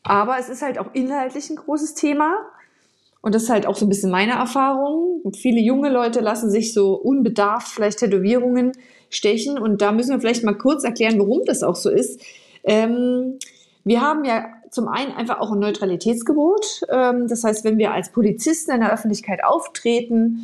Aber 0.03 0.37
es 0.41 0.49
ist 0.49 0.63
halt 0.63 0.81
auch 0.81 0.93
inhaltlich 0.95 1.49
ein 1.49 1.55
großes 1.55 1.95
Thema. 1.95 2.35
Und 3.21 3.33
das 3.37 3.45
ist 3.45 3.51
halt 3.51 3.65
auch 3.65 3.77
so 3.77 3.87
ein 3.87 3.89
bisschen 3.89 4.11
meine 4.11 4.33
Erfahrung. 4.33 5.23
Viele 5.33 5.61
junge 5.61 5.91
Leute 5.91 6.19
lassen 6.19 6.51
sich 6.51 6.75
so 6.75 6.95
unbedarft 6.95 7.69
vielleicht 7.69 8.01
Tätowierungen 8.01 8.73
stechen. 9.11 9.61
Und 9.61 9.81
da 9.81 9.93
müssen 9.93 10.11
wir 10.11 10.19
vielleicht 10.19 10.43
mal 10.43 10.59
kurz 10.59 10.83
erklären, 10.83 11.21
warum 11.21 11.43
das 11.47 11.63
auch 11.63 11.77
so 11.77 11.89
ist. 11.89 12.21
Ähm, 12.65 13.39
wir 13.85 14.01
haben 14.01 14.25
ja 14.25 14.47
zum 14.71 14.89
einen 14.89 15.13
einfach 15.13 15.41
auch 15.41 15.53
ein 15.53 15.59
Neutralitätsgebot. 15.59 16.83
Ähm, 16.91 17.29
das 17.29 17.45
heißt, 17.45 17.65
wenn 17.65 17.79
wir 17.79 17.93
als 17.93 18.11
Polizisten 18.11 18.73
in 18.73 18.81
der 18.81 18.93
Öffentlichkeit 18.93 19.45
auftreten, 19.45 20.43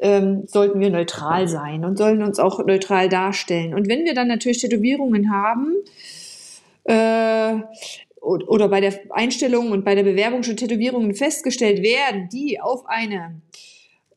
ähm, 0.00 0.44
sollten 0.46 0.80
wir 0.80 0.90
neutral 0.90 1.48
sein 1.48 1.84
und 1.84 1.96
sollen 1.96 2.22
uns 2.22 2.38
auch 2.38 2.64
neutral 2.64 3.08
darstellen. 3.08 3.74
Und 3.74 3.88
wenn 3.88 4.04
wir 4.04 4.14
dann 4.14 4.28
natürlich 4.28 4.60
Tätowierungen 4.60 5.32
haben, 5.32 5.74
äh, 6.84 7.60
oder 8.20 8.68
bei 8.68 8.80
der 8.80 8.94
Einstellung 9.10 9.72
und 9.72 9.84
bei 9.84 9.94
der 9.94 10.04
Bewerbung 10.04 10.42
schon 10.42 10.56
Tätowierungen 10.56 11.14
festgestellt 11.14 11.82
werden, 11.82 12.28
die 12.32 12.60
auf 12.60 12.86
eine 12.86 13.40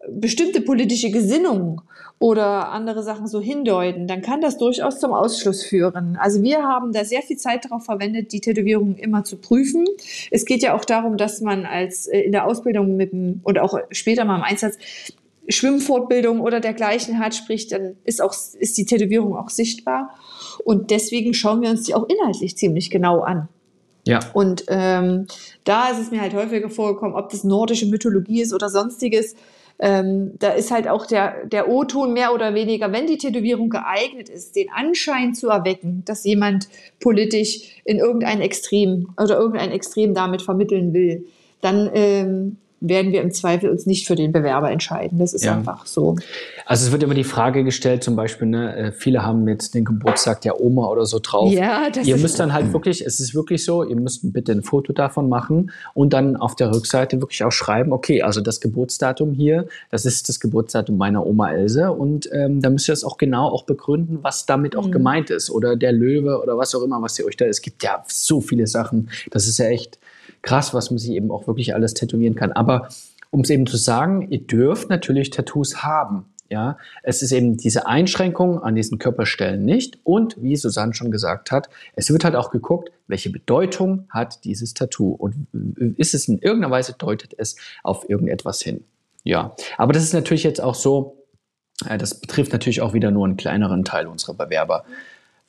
bestimmte 0.10 0.62
politische 0.62 1.12
Gesinnung 1.12 1.82
oder 2.18 2.70
andere 2.70 3.04
Sachen 3.04 3.28
so 3.28 3.42
hindeuten, 3.42 4.08
dann 4.08 4.22
kann 4.22 4.40
das 4.40 4.58
durchaus 4.58 5.00
zum 5.00 5.14
Ausschluss 5.14 5.64
führen. 5.64 6.18
Also 6.20 6.42
wir 6.42 6.64
haben 6.64 6.94
da 6.94 7.04
sehr 7.04 7.22
viel 7.22 7.38
Zeit 7.38 7.66
darauf 7.66 7.84
verwendet, 7.84 8.32
die 8.32 8.40
Tätowierungen 8.40 8.98
immer 8.98 9.24
zu 9.24 9.38
prüfen. 9.38 9.86
Es 10.32 10.46
geht 10.46 10.64
ja 10.64 10.76
auch 10.76 10.86
darum, 10.86 11.18
dass 11.18 11.42
man 11.42 11.66
als 11.66 12.08
äh, 12.08 12.22
in 12.22 12.32
der 12.32 12.46
Ausbildung 12.46 12.96
mit 12.96 13.12
dem 13.12 13.42
und 13.44 13.60
auch 13.60 13.78
später 13.92 14.26
mal 14.26 14.38
im 14.38 14.44
Einsatz 14.44 14.78
Schwimmfortbildung 15.48 16.40
oder 16.40 16.60
dergleichen 16.60 17.20
hat, 17.20 17.36
sprich, 17.36 17.68
dann 17.68 17.98
ist 18.04 18.22
auch 18.22 18.34
ist 18.60 18.78
die 18.78 18.86
Tätowierung 18.86 19.36
auch 19.36 19.50
sichtbar. 19.50 20.10
Und 20.64 20.90
deswegen 20.90 21.34
schauen 21.34 21.62
wir 21.62 21.70
uns 21.70 21.84
die 21.84 21.94
auch 21.94 22.08
inhaltlich 22.10 22.58
ziemlich 22.58 22.90
genau 22.90 23.22
an. 23.22 23.48
Ja. 24.08 24.20
Und 24.34 24.66
ähm, 24.68 25.28
da 25.64 25.90
ist 25.90 26.00
es 26.00 26.12
mir 26.12 26.22
halt 26.22 26.34
häufiger 26.34 26.70
vorgekommen, 26.70 27.16
ob 27.16 27.30
das 27.30 27.44
nordische 27.44 27.88
Mythologie 27.88 28.42
ist 28.42 28.54
oder 28.54 28.70
sonstiges. 28.70 29.36
Ähm, 29.77 30.32
da 30.39 30.51
ist 30.51 30.72
halt 30.72 30.88
auch 30.88 31.05
der, 31.05 31.46
der 31.46 31.70
O-Ton 31.70 32.13
mehr 32.13 32.34
oder 32.34 32.53
weniger, 32.53 32.91
wenn 32.94 33.08
die 33.08 33.17
Tätowierung 33.17 33.70
geeignet 33.70 34.29
ist, 34.29 34.55
den 34.55 34.70
Anschein 34.72 35.34
zu 35.34 35.50
erwecken, 35.50 36.03
dass 36.05 36.24
jemand 36.24 36.70
politisch 37.01 37.82
in 37.84 37.98
irgendein 37.98 38.39
Extrem 38.39 39.10
oder 39.22 39.38
irgendein 39.38 39.72
Extrem 39.72 40.13
damit 40.13 40.41
vermitteln 40.41 40.94
will, 40.94 41.25
dann 41.62 41.89
ähm, 41.94 42.58
werden 42.79 43.12
wir 43.12 43.22
im 43.22 43.32
Zweifel 43.32 43.70
uns 43.70 43.86
nicht 43.86 44.08
für 44.08 44.15
den 44.15 44.32
Bewerber 44.32 44.72
entscheiden. 44.72 45.20
Das 45.20 45.34
ist 45.34 45.44
ja. 45.44 45.55
einfach 45.55 45.86
so. 45.86 46.15
Also 46.65 46.88
es 46.88 46.91
wird 46.91 47.03
immer 47.03 47.13
die 47.13 47.24
Frage 47.24 47.63
gestellt, 47.63 48.03
zum 48.03 48.15
Beispiel, 48.15 48.48
ne, 48.48 48.75
äh, 48.75 48.91
viele 48.91 49.24
haben 49.24 49.48
jetzt 49.48 49.75
den 49.75 49.86
Geburtstag 49.86 50.41
der 50.41 50.60
Oma 50.60 50.88
oder 50.88 51.05
so 51.05 51.19
drauf. 51.22 51.51
Ja, 51.51 51.89
das 51.91 52.07
ihr 52.07 52.17
müsst 52.17 52.39
dann 52.39 52.53
halt 52.53 52.74
wirklich, 52.74 53.05
es 53.05 53.19
ist 53.19 53.36
wirklich 53.36 53.63
so, 53.63 53.84
ihr 53.84 53.95
müsst 53.95 54.34
bitte 54.34 54.51
ein 54.51 54.63
Foto 54.63 54.91
davon 54.91 55.29
machen 55.29 55.72
und 55.93 56.13
dann 56.13 56.36
auf 56.36 56.55
der 56.55 56.74
Rückseite 56.74 57.22
wirklich 57.22 57.43
auch 57.43 57.51
schreiben, 57.51 57.93
okay, 57.93 58.24
also 58.24 58.41
das 58.41 58.62
Geburtsdatum 58.62 59.34
hier, 59.34 59.67
das 59.91 60.05
ist 60.05 60.27
das 60.27 60.39
Geburtsdatum 60.39 60.98
meiner 60.98 61.25
Oma 61.25 61.51
Else 61.51 61.91
und 61.91 62.27
ähm, 62.34 62.62
da 62.62 62.72
müsst 62.72 62.89
ihr 62.89 62.93
das 62.93 63.03
auch 63.03 63.17
genau 63.17 63.48
auch 63.48 63.65
begründen, 63.65 64.19
was 64.24 64.48
damit 64.48 64.75
auch 64.75 64.88
mhm. 64.88 64.91
gemeint 64.91 65.29
ist 65.29 65.51
oder 65.51 65.75
der 65.75 65.91
Löwe 65.91 66.41
oder 66.41 66.57
was 66.57 66.74
auch 66.74 66.81
immer, 66.81 67.00
was 67.01 67.19
ihr 67.19 67.25
euch 67.25 67.38
da, 67.38 67.45
es 67.45 67.62
gibt 67.62 67.84
ja 67.84 68.03
so 68.07 68.41
viele 68.41 68.65
Sachen, 68.65 69.10
das 69.29 69.48
ist 69.48 69.60
ja 69.60 69.67
echt 69.67 70.00
krass, 70.41 70.74
was 70.74 70.89
man 70.89 70.98
sich 70.98 71.12
eben 71.12 71.29
auch 71.29 71.48
wirklich 71.48 71.75
alles 71.75 71.93
tätowieren 71.93 72.36
kann. 72.36 72.51
Aber 72.51 72.89
um 73.31 73.41
es 73.41 73.50
eben 73.50 73.67
zu 73.67 73.77
sagen, 73.77 74.27
ihr 74.31 74.39
dürft 74.39 74.89
natürlich 74.89 75.29
Tattoos 75.29 75.84
haben. 75.84 76.25
Ja, 76.50 76.78
es 77.02 77.24
ist 77.24 77.32
eben 77.32 77.58
diese 77.58 77.88
Einschränkung 77.88 78.62
an 78.62 78.75
diesen 78.75 79.00
Körperstellen 79.00 79.66
nicht. 79.66 79.98
Und 80.04 80.42
wie 80.42 80.56
Susanne 80.56 80.94
schon 80.94 81.10
gesagt 81.10 81.52
hat, 81.52 81.70
es 81.96 82.12
wird 82.12 82.24
halt 82.24 82.36
auch 82.36 82.52
geguckt, 82.52 82.92
welche 83.08 83.32
Bedeutung 83.32 84.06
hat 84.10 84.44
dieses 84.46 84.75
Tattoo 84.75 85.12
und 85.12 85.48
ist 85.98 86.14
es 86.14 86.28
in 86.28 86.38
irgendeiner 86.38 86.72
Weise 86.72 86.94
deutet 86.98 87.34
es 87.38 87.56
auf 87.84 88.08
irgendetwas 88.10 88.62
hin. 88.62 88.84
Ja, 89.24 89.56
aber 89.78 89.92
das 89.92 90.04
ist 90.04 90.14
natürlich 90.14 90.44
jetzt 90.44 90.62
auch 90.62 90.75
so, 90.75 91.25
äh, 91.90 91.98
das 91.98 92.22
betrifft 92.22 92.54
natürlich 92.54 92.82
auch 92.82 92.94
wieder 92.94 93.10
nur 93.10 93.25
einen 93.25 93.38
kleineren 93.38 93.84
Teil 93.84 94.06
unserer 94.06 94.36
Bewerber. 94.36 94.86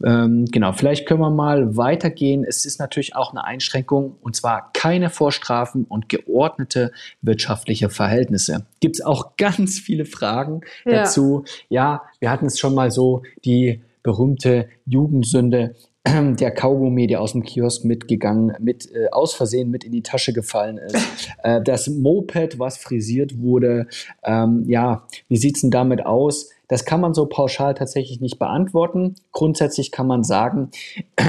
Ähm, 0.04 0.44
genau, 0.46 0.72
vielleicht 0.72 1.06
können 1.06 1.20
wir 1.20 1.30
mal 1.30 1.76
weitergehen. 1.76 2.44
Es 2.44 2.64
ist 2.64 2.78
natürlich 2.78 3.16
auch 3.16 3.30
eine 3.30 3.44
Einschränkung 3.44 4.16
und 4.20 4.36
zwar 4.36 4.70
keine 4.72 5.10
Vorstrafen 5.10 5.84
und 5.84 6.08
geordnete 6.08 6.92
wirtschaftliche 7.22 7.88
Verhältnisse. 7.88 8.66
Gibt 8.80 8.96
es 8.96 9.04
auch 9.04 9.32
ganz 9.36 9.78
viele 9.78 10.04
Fragen 10.04 10.60
ja. 10.84 11.04
dazu. 11.04 11.44
Ja, 11.68 12.02
wir 12.20 12.30
hatten 12.30 12.46
es 12.46 12.58
schon 12.58 12.74
mal 12.74 12.90
so, 12.90 13.22
die 13.44 13.82
berühmte 14.02 14.68
Jugendsünde 14.84 15.74
der 16.38 16.50
Kaugummi, 16.52 17.06
der 17.06 17.20
aus 17.20 17.32
dem 17.32 17.42
Kiosk 17.42 17.84
mitgegangen, 17.84 18.52
mit 18.60 18.90
äh, 18.92 19.08
aus 19.10 19.34
Versehen 19.34 19.70
mit 19.70 19.84
in 19.84 19.92
die 19.92 20.02
Tasche 20.02 20.32
gefallen 20.32 20.78
ist, 20.78 20.96
äh, 21.42 21.60
das 21.62 21.88
Moped, 21.88 22.58
was 22.58 22.78
frisiert 22.78 23.38
wurde. 23.38 23.86
Ähm, 24.22 24.64
ja, 24.68 25.06
wie 25.28 25.36
sieht's 25.36 25.62
denn 25.62 25.70
damit 25.70 26.04
aus? 26.04 26.50
Das 26.68 26.84
kann 26.84 27.00
man 27.00 27.14
so 27.14 27.26
pauschal 27.26 27.74
tatsächlich 27.74 28.20
nicht 28.20 28.38
beantworten. 28.38 29.14
Grundsätzlich 29.32 29.92
kann 29.92 30.06
man 30.06 30.24
sagen, 30.24 30.70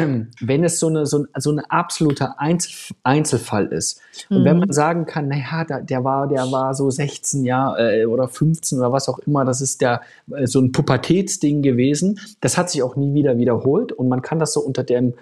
wenn 0.42 0.64
es 0.64 0.80
so 0.80 0.88
eine, 0.88 1.06
so 1.06 1.20
ein, 1.20 1.28
so 1.38 1.52
ein 1.52 1.60
absoluter 1.60 2.40
Einzel, 2.40 2.96
Einzelfall 3.04 3.68
ist 3.68 4.02
und 4.30 4.44
wenn 4.44 4.56
mhm. 4.56 4.62
man 4.62 4.72
sagen 4.72 5.06
kann, 5.06 5.28
naja, 5.28 5.64
der, 5.64 5.82
der 5.82 6.04
war, 6.04 6.28
der 6.28 6.52
war 6.52 6.74
so 6.74 6.90
16 6.90 7.46
Jahre 7.46 8.02
äh, 8.02 8.06
oder 8.06 8.28
15 8.28 8.80
oder 8.80 8.92
was 8.92 9.10
auch 9.10 9.20
immer, 9.20 9.46
das 9.46 9.62
ist 9.62 9.82
der, 9.82 10.02
äh, 10.32 10.48
so 10.48 10.60
ein 10.60 10.72
Pubertätsding 10.72 11.62
gewesen, 11.62 12.20
das 12.42 12.58
hat 12.58 12.70
sich 12.70 12.82
auch 12.82 12.96
nie 12.96 13.14
wieder 13.14 13.38
wiederholt 13.38 13.92
und 13.92 14.10
man 14.10 14.22
kann 14.22 14.40
das 14.40 14.54
so 14.54 14.62
unter 14.62 14.84
dem 14.84 15.14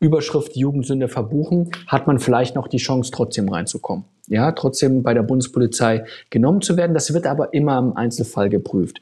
Überschrift 0.00 0.56
Jugendsünde 0.56 1.08
verbuchen, 1.08 1.70
hat 1.88 2.06
man 2.06 2.20
vielleicht 2.20 2.54
noch 2.54 2.68
die 2.68 2.76
Chance, 2.76 3.10
trotzdem 3.10 3.48
reinzukommen. 3.48 4.04
Ja, 4.28 4.52
trotzdem 4.52 5.02
bei 5.02 5.12
der 5.12 5.22
Bundespolizei 5.22 6.04
genommen 6.30 6.60
zu 6.60 6.76
werden. 6.76 6.94
Das 6.94 7.12
wird 7.14 7.26
aber 7.26 7.52
immer 7.52 7.78
im 7.78 7.96
Einzelfall 7.96 8.48
geprüft. 8.48 9.00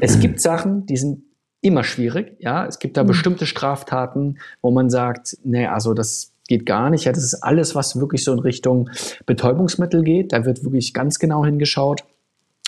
Es 0.00 0.20
gibt 0.20 0.40
Sachen, 0.40 0.86
die 0.86 0.96
sind 0.96 1.22
immer 1.60 1.82
schwierig. 1.82 2.36
Ja, 2.40 2.66
es 2.66 2.78
gibt 2.78 2.96
da 2.96 3.02
mhm. 3.02 3.08
bestimmte 3.08 3.46
Straftaten, 3.46 4.38
wo 4.60 4.70
man 4.70 4.90
sagt, 4.90 5.38
nee, 5.44 5.66
also 5.66 5.94
das 5.94 6.32
geht 6.46 6.66
gar 6.66 6.90
nicht. 6.90 7.04
Ja, 7.04 7.12
das 7.12 7.24
ist 7.24 7.42
alles, 7.42 7.74
was 7.74 7.98
wirklich 7.98 8.22
so 8.22 8.32
in 8.32 8.38
Richtung 8.38 8.90
Betäubungsmittel 9.24 10.02
geht. 10.02 10.32
Da 10.32 10.44
wird 10.44 10.62
wirklich 10.62 10.92
ganz 10.92 11.18
genau 11.18 11.44
hingeschaut. 11.44 12.04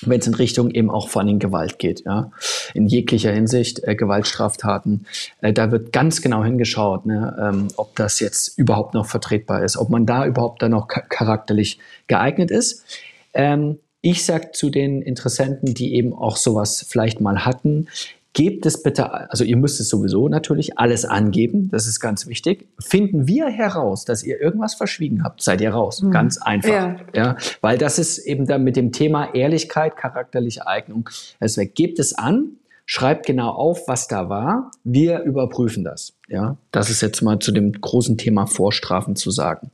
Wenn 0.03 0.21
es 0.21 0.27
in 0.27 0.35
Richtung 0.35 0.71
eben 0.71 0.91
auch 0.91 1.09
vor 1.09 1.23
allem 1.23 1.39
Gewalt 1.39 1.79
geht, 1.79 2.05
ja, 2.05 2.31
in 2.75 2.87
jeglicher 2.87 3.33
Hinsicht 3.33 3.83
äh, 3.85 3.95
Gewaltstraftaten, 3.95 5.07
äh, 5.41 5.55
da 5.55 5.71
wird 5.71 5.91
ganz 5.91 6.21
genau 6.21 6.45
hingeschaut, 6.45 7.07
ne, 7.07 7.35
ähm, 7.41 7.69
ob 7.77 7.97
das 7.97 8.21
jetzt 8.21 8.59
überhaupt 8.59 8.93
noch 8.93 9.07
vertretbar 9.07 9.65
ist, 9.65 9.79
ob 9.79 9.89
man 9.89 10.05
da 10.05 10.27
überhaupt 10.27 10.61
dann 10.61 10.73
noch 10.73 10.89
charakterlich 10.89 11.79
geeignet 12.09 12.51
ist. 12.51 12.85
Ähm, 13.33 13.79
ich 14.09 14.25
sage 14.25 14.53
zu 14.53 14.71
den 14.71 15.03
Interessenten, 15.03 15.75
die 15.75 15.95
eben 15.95 16.13
auch 16.13 16.37
sowas 16.37 16.87
vielleicht 16.89 17.21
mal 17.21 17.45
hatten, 17.45 17.89
gebt 18.35 18.65
es 18.65 18.81
bitte, 18.81 19.31
also 19.31 19.43
ihr 19.43 19.57
müsst 19.57 19.81
es 19.81 19.89
sowieso 19.89 20.29
natürlich 20.29 20.79
alles 20.79 21.05
angeben, 21.05 21.71
das 21.73 21.89
ist 21.89 21.99
ganz 21.99 22.29
wichtig. 22.29 22.69
Finden 22.79 23.27
wir 23.27 23.49
heraus, 23.49 24.05
dass 24.05 24.23
ihr 24.23 24.41
irgendwas 24.41 24.75
verschwiegen 24.75 25.25
habt, 25.25 25.43
seid 25.43 25.61
ihr 25.61 25.71
raus. 25.71 26.03
Mhm. 26.03 26.13
Ganz 26.13 26.39
einfach. 26.39 26.69
Ja. 26.69 26.97
ja. 27.15 27.37
Weil 27.63 27.79
das 27.79 27.99
ist 27.99 28.19
eben 28.19 28.47
dann 28.47 28.63
mit 28.63 28.77
dem 28.77 28.93
Thema 28.93 29.35
Ehrlichkeit, 29.35 29.97
charakterliche 29.97 30.69
Eignung. 30.69 31.11
Deswegen 31.41 31.75
gebt 31.75 31.99
es 31.99 32.17
an, 32.17 32.59
schreibt 32.85 33.27
genau 33.27 33.49
auf, 33.49 33.89
was 33.89 34.07
da 34.07 34.29
war. 34.29 34.71
Wir 34.85 35.23
überprüfen 35.23 35.83
das. 35.83 36.13
Ja, 36.29 36.59
das 36.71 36.91
ist 36.91 37.01
jetzt 37.01 37.23
mal 37.23 37.41
zu 37.41 37.51
dem 37.51 37.73
großen 37.73 38.19
Thema 38.19 38.47
Vorstrafen 38.47 39.17
zu 39.17 39.33
sagen. 39.33 39.73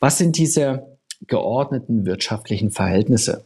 Was 0.00 0.18
sind 0.18 0.36
diese 0.36 0.84
geordneten 1.28 2.04
wirtschaftlichen 2.04 2.70
Verhältnisse? 2.70 3.44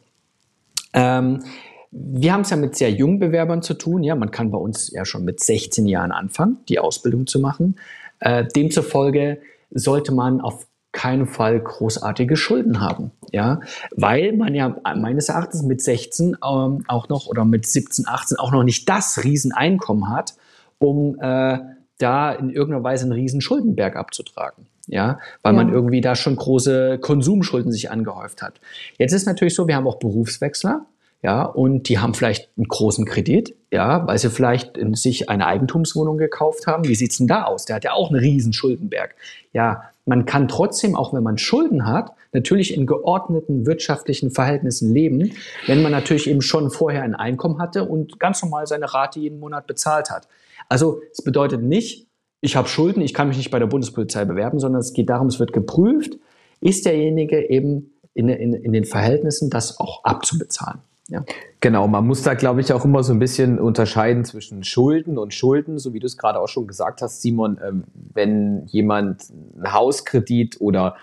Ähm, 0.99 1.45
wir 1.91 2.33
haben 2.33 2.43
es 2.43 2.51
ja 2.51 2.57
mit 2.57 2.77
sehr 2.77 2.91
jungen 2.91 3.19
Bewerbern 3.19 3.63
zu 3.63 3.75
tun. 3.75 4.03
Ja, 4.03 4.15
man 4.15 4.31
kann 4.31 4.51
bei 4.51 4.59
uns 4.59 4.91
ja 4.93 5.05
schon 5.05 5.25
mit 5.25 5.41
16 5.41 5.87
Jahren 5.87 6.13
anfangen, 6.13 6.59
die 6.69 6.79
Ausbildung 6.79 7.27
zu 7.27 7.41
machen. 7.41 7.79
Äh, 8.21 8.45
demzufolge 8.45 9.41
sollte 9.71 10.13
man 10.13 10.41
auf 10.41 10.67
keinen 10.93 11.27
Fall 11.27 11.61
großartige 11.61 12.37
Schulden 12.37 12.81
haben, 12.81 13.13
ja, 13.31 13.61
weil 13.95 14.33
man 14.33 14.55
ja 14.55 14.75
meines 14.97 15.29
Erachtens 15.29 15.63
mit 15.63 15.83
16 15.83 16.39
ähm, 16.45 16.85
auch 16.89 17.09
noch 17.09 17.27
oder 17.27 17.45
mit 17.45 17.67
17, 17.67 18.09
18 18.09 18.39
auch 18.39 18.51
noch 18.51 18.65
nicht 18.65 18.89
das 18.89 19.23
Rieseneinkommen 19.23 20.09
hat, 20.09 20.35
um 20.79 21.17
äh, 21.21 21.59
da 21.99 22.33
in 22.33 22.51
irgendeiner 22.51 22.85
Weise 22.85 23.05
einen 23.05 23.13
riesen 23.13 23.41
Schuldenberg 23.41 23.97
abzutragen 23.97 24.67
ja, 24.89 25.21
weil 25.43 25.55
ja. 25.55 25.63
man 25.63 25.73
irgendwie 25.73 26.01
da 26.01 26.15
schon 26.15 26.37
große 26.37 26.99
Konsumschulden 26.99 27.71
sich 27.71 27.91
angehäuft 27.91 28.43
hat. 28.43 28.61
Jetzt 28.99 29.13
ist 29.13 29.27
natürlich 29.27 29.55
so, 29.55 29.69
wir 29.69 29.77
haben 29.77 29.87
auch 29.87 29.99
Berufswechsler, 29.99 30.87
ja, 31.23 31.43
und 31.43 31.89
die 31.89 31.99
haben 31.99 32.15
vielleicht 32.15 32.49
einen 32.57 32.69
großen 32.69 33.05
Kredit, 33.05 33.55
ja, 33.73 34.07
weil 34.07 34.19
sie 34.19 34.31
vielleicht 34.31 34.77
in 34.77 34.95
sich 34.95 35.29
eine 35.29 35.47
Eigentumswohnung 35.47 36.17
gekauft 36.17 36.67
haben. 36.67 36.87
Wie 36.87 36.95
sieht's 36.95 37.19
denn 37.19 37.27
da 37.27 37.45
aus? 37.45 37.65
Der 37.65 37.77
hat 37.77 37.85
ja 37.85 37.93
auch 37.93 38.11
einen 38.11 38.21
riesen 38.21 38.53
Schuldenberg. 38.53 39.17
Ja, 39.53 39.83
man 40.07 40.27
kann 40.27 40.49
trotzdem, 40.49 40.95
auch 40.95 41.13
wenn 41.13 41.23
man 41.23 41.37
Schulden 41.37 41.87
hat, 41.87 42.13
natürlich 42.33 42.73
in 42.73 42.87
geordneten 42.87 43.67
wirtschaftlichen 43.67 44.31
Verhältnissen 44.31 44.95
leben, 44.95 45.33
wenn 45.67 45.83
man 45.83 45.93
natürlich 45.93 46.31
eben 46.31 46.41
schon 46.41 46.71
vorher 46.71 47.03
ein 47.03 47.15
Einkommen 47.15 47.61
hatte 47.61 47.85
und 47.85 48.21
ganz 48.21 48.43
normal 48.43 48.67
seine 48.67 48.95
Rate 48.95 49.19
jeden 49.19 49.41
Monat 49.41 49.67
bezahlt 49.67 50.11
hat. 50.11 50.29
Also 50.69 51.01
es 51.13 51.23
bedeutet 51.23 51.63
nicht, 51.63 52.08
ich 52.41 52.57
habe 52.57 52.69
Schulden, 52.69 53.01
ich 53.01 53.15
kann 53.15 53.29
mich 53.29 53.37
nicht 53.37 53.51
bei 53.51 53.59
der 53.59 53.67
Bundespolizei 53.67 54.25
bewerben, 54.25 54.59
sondern 54.59 54.81
es 54.81 54.93
geht 54.93 55.11
darum, 55.11 55.29
es 55.29 55.41
wird 55.41 55.53
geprüft, 55.53 56.19
ist 56.61 56.87
derjenige 56.87 57.49
eben 57.49 57.93
in, 58.15 58.29
in, 58.29 58.53
in 58.53 58.73
den 58.73 58.85
Verhältnissen, 58.85 59.51
das 59.51 59.79
auch 59.79 60.05
abzubezahlen. 60.05 60.81
Ja. 61.09 61.25
Genau, 61.61 61.89
man 61.89 62.07
muss 62.07 62.23
da, 62.23 62.35
glaube 62.35 62.61
ich, 62.61 62.73
auch 62.73 62.85
immer 62.85 63.03
so 63.03 63.15
ein 63.15 63.19
bisschen 63.19 63.59
unterscheiden 63.59 64.27
zwischen 64.27 64.63
Schulden 64.63 65.17
und 65.17 65.33
Schulden, 65.33 65.79
so 65.79 65.95
wie 65.95 66.01
du 66.01 66.07
es 66.07 66.19
gerade 66.19 66.39
auch 66.39 66.49
schon 66.49 66.67
gesagt 66.67 67.01
hast, 67.01 67.23
Simon, 67.23 67.59
ähm, 67.67 67.85
wenn 68.13 68.67
jemand 68.67 69.31
einen 69.31 69.73
Hauskredit 69.73 70.61
oder 70.61 70.97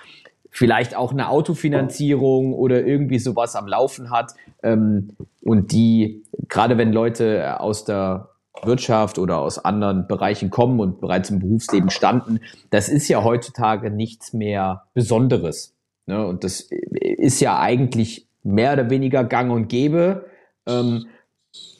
vielleicht 0.51 0.95
auch 0.95 1.11
eine 1.11 1.29
Autofinanzierung 1.29 2.53
oder 2.53 2.85
irgendwie 2.85 3.17
sowas 3.17 3.55
am 3.55 3.67
Laufen 3.67 4.11
hat 4.11 4.33
ähm, 4.61 5.09
und 5.41 5.71
die, 5.71 6.23
gerade 6.47 6.77
wenn 6.77 6.93
Leute 6.93 7.59
aus 7.59 7.83
der 7.83 8.29
Wirtschaft 8.63 9.19
oder 9.19 9.39
aus 9.39 9.63
anderen 9.63 10.07
Bereichen 10.07 10.49
kommen 10.49 10.79
und 10.79 11.01
bereits 11.01 11.29
im 11.29 11.39
Berufsleben 11.39 11.89
standen, 11.89 12.39
das 12.69 12.89
ist 12.89 13.07
ja 13.07 13.23
heutzutage 13.23 13.91
nichts 13.91 14.33
mehr 14.33 14.83
Besonderes. 14.93 15.75
Ne? 16.05 16.25
Und 16.25 16.43
das 16.43 16.61
ist 16.61 17.39
ja 17.41 17.59
eigentlich 17.59 18.27
mehr 18.43 18.73
oder 18.73 18.89
weniger 18.89 19.23
gang 19.23 19.51
und 19.51 19.67
gäbe. 19.67 20.25
Ähm, 20.67 21.07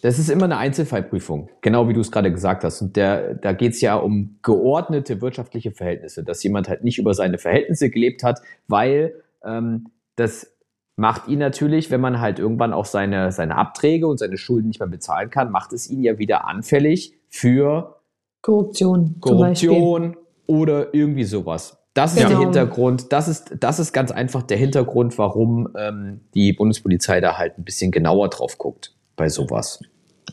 das 0.02 0.20
ist 0.20 0.30
immer 0.30 0.46
eine 0.46 0.58
Einzelfallprüfung, 0.58 1.50
genau 1.62 1.90
wie 1.90 1.94
du 1.94 2.00
es 2.00 2.12
gerade 2.12 2.32
gesagt 2.32 2.64
hast. 2.64 2.82
Und 2.82 2.96
der, 2.96 3.34
da 3.36 3.54
geht 3.54 3.74
es 3.74 3.82
ja 3.82 3.96
um 3.96 4.38
geordnete 4.42 5.22
wirtschaftliche 5.22 5.72
Verhältnisse, 5.72 6.24
dass 6.24 6.44
jemand 6.44 6.70
halt 6.70 6.84
nicht 6.84 6.98
über 6.98 7.14
seine 7.14 7.38
Verhältnisse 7.38 7.90
gelebt 7.90 8.24
hat, 8.24 8.42
weil 8.68 9.16
ähm, 9.44 9.88
das 10.16 10.55
macht 10.96 11.28
ihn 11.28 11.40
natürlich, 11.40 11.92
wenn 11.92 12.02
man 12.02 12.22
halt 12.22 12.40
irgendwann 12.40 12.74
auch 12.74 12.86
seine, 12.86 13.32
seine 13.32 13.58
Abträge 13.58 14.08
und 14.08 14.18
seine 14.18 14.38
Schulden 14.38 14.68
nicht 14.68 14.80
mehr 14.80 14.90
bezahlen 14.90 15.30
kann, 15.30 15.52
macht 15.52 15.74
es 15.74 15.90
ihn 15.90 16.02
ja 16.02 16.18
wieder 16.18 16.48
anfällig 16.48 17.14
für 17.28 18.00
Korruption. 18.42 19.20
Korruption 19.20 20.16
oder 20.48 20.94
irgendwie 20.94 21.24
sowas. 21.24 21.78
Das 21.94 22.14
ist 22.14 22.18
genau. 22.18 22.30
der 22.30 22.40
Hintergrund, 22.40 23.14
das 23.14 23.30
ist, 23.30 23.56
das 23.60 23.80
ist 23.80 23.94
ganz 23.94 24.12
einfach 24.12 24.44
der 24.44 24.58
Hintergrund, 24.58 25.18
warum 25.18 25.70
ähm, 25.78 26.22
die 26.34 26.52
Bundespolizei 26.52 27.22
da 27.22 27.38
halt 27.38 27.58
ein 27.58 27.64
bisschen 27.64 27.92
genauer 27.92 28.30
drauf 28.30 28.58
guckt 28.58 28.94
bei 29.16 29.30
sowas. 29.30 29.80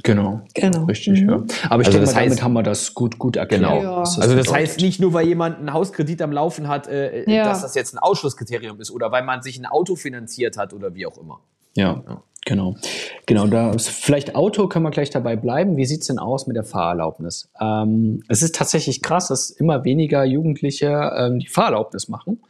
Genau. 0.03 0.41
Genau. 0.55 0.85
Richtig, 0.85 1.23
mhm. 1.23 1.29
ja. 1.29 1.35
Aber 1.69 1.83
ich 1.83 1.89
also 1.89 1.91
denke, 1.93 2.01
das 2.01 2.15
heißt, 2.15 2.31
damit 2.31 2.43
haben 2.43 2.53
wir 2.55 2.63
das 2.63 2.95
gut, 2.95 3.19
gut 3.19 3.37
erklärt. 3.37 3.63
Genau. 3.63 3.83
Ja. 3.83 4.01
Das 4.01 4.19
also 4.19 4.35
das 4.35 4.47
bedeutet. 4.47 4.55
heißt 4.55 4.81
nicht 4.81 5.01
nur, 5.01 5.13
weil 5.13 5.27
jemand 5.27 5.59
einen 5.59 5.73
Hauskredit 5.73 6.23
am 6.23 6.33
Laufen 6.33 6.69
hat, 6.69 6.89
äh, 6.89 7.31
ja. 7.31 7.45
dass 7.45 7.63
das 7.63 7.75
jetzt 7.75 7.95
ein 7.95 7.99
Ausschlusskriterium 7.99 8.81
ist 8.81 8.91
oder 8.91 9.13
weil 9.13 9.23
man 9.23 9.43
sich 9.43 9.59
ein 9.59 9.67
Auto 9.67 9.97
finanziert 9.97 10.57
hat 10.57 10.73
oder 10.73 10.95
wie 10.95 11.07
auch 11.07 11.19
immer. 11.19 11.41
Ja. 11.75 12.03
ja. 12.09 12.23
Genau. 12.45 12.75
Genau, 13.27 13.47
da 13.47 13.73
vielleicht 13.79 14.35
Auto 14.35 14.67
können 14.67 14.85
wir 14.85 14.91
gleich 14.91 15.11
dabei 15.11 15.37
bleiben. 15.37 15.77
Wie 15.77 15.85
sieht's 15.85 16.09
denn 16.09 16.19
aus 16.19 16.49
mit 16.49 16.57
der 16.57 16.65
Fahrerlaubnis? 16.65 17.49
Ähm, 17.61 18.25
es 18.29 18.43
ist 18.43 18.57
tatsächlich 18.57 19.01
krass, 19.01 19.29
dass 19.29 19.51
immer 19.51 19.85
weniger 19.85 20.25
Jugendliche 20.25 21.13
ähm, 21.17 21.39
die 21.39 21.47
Fahrerlaubnis 21.47 22.09
machen. 22.09 22.41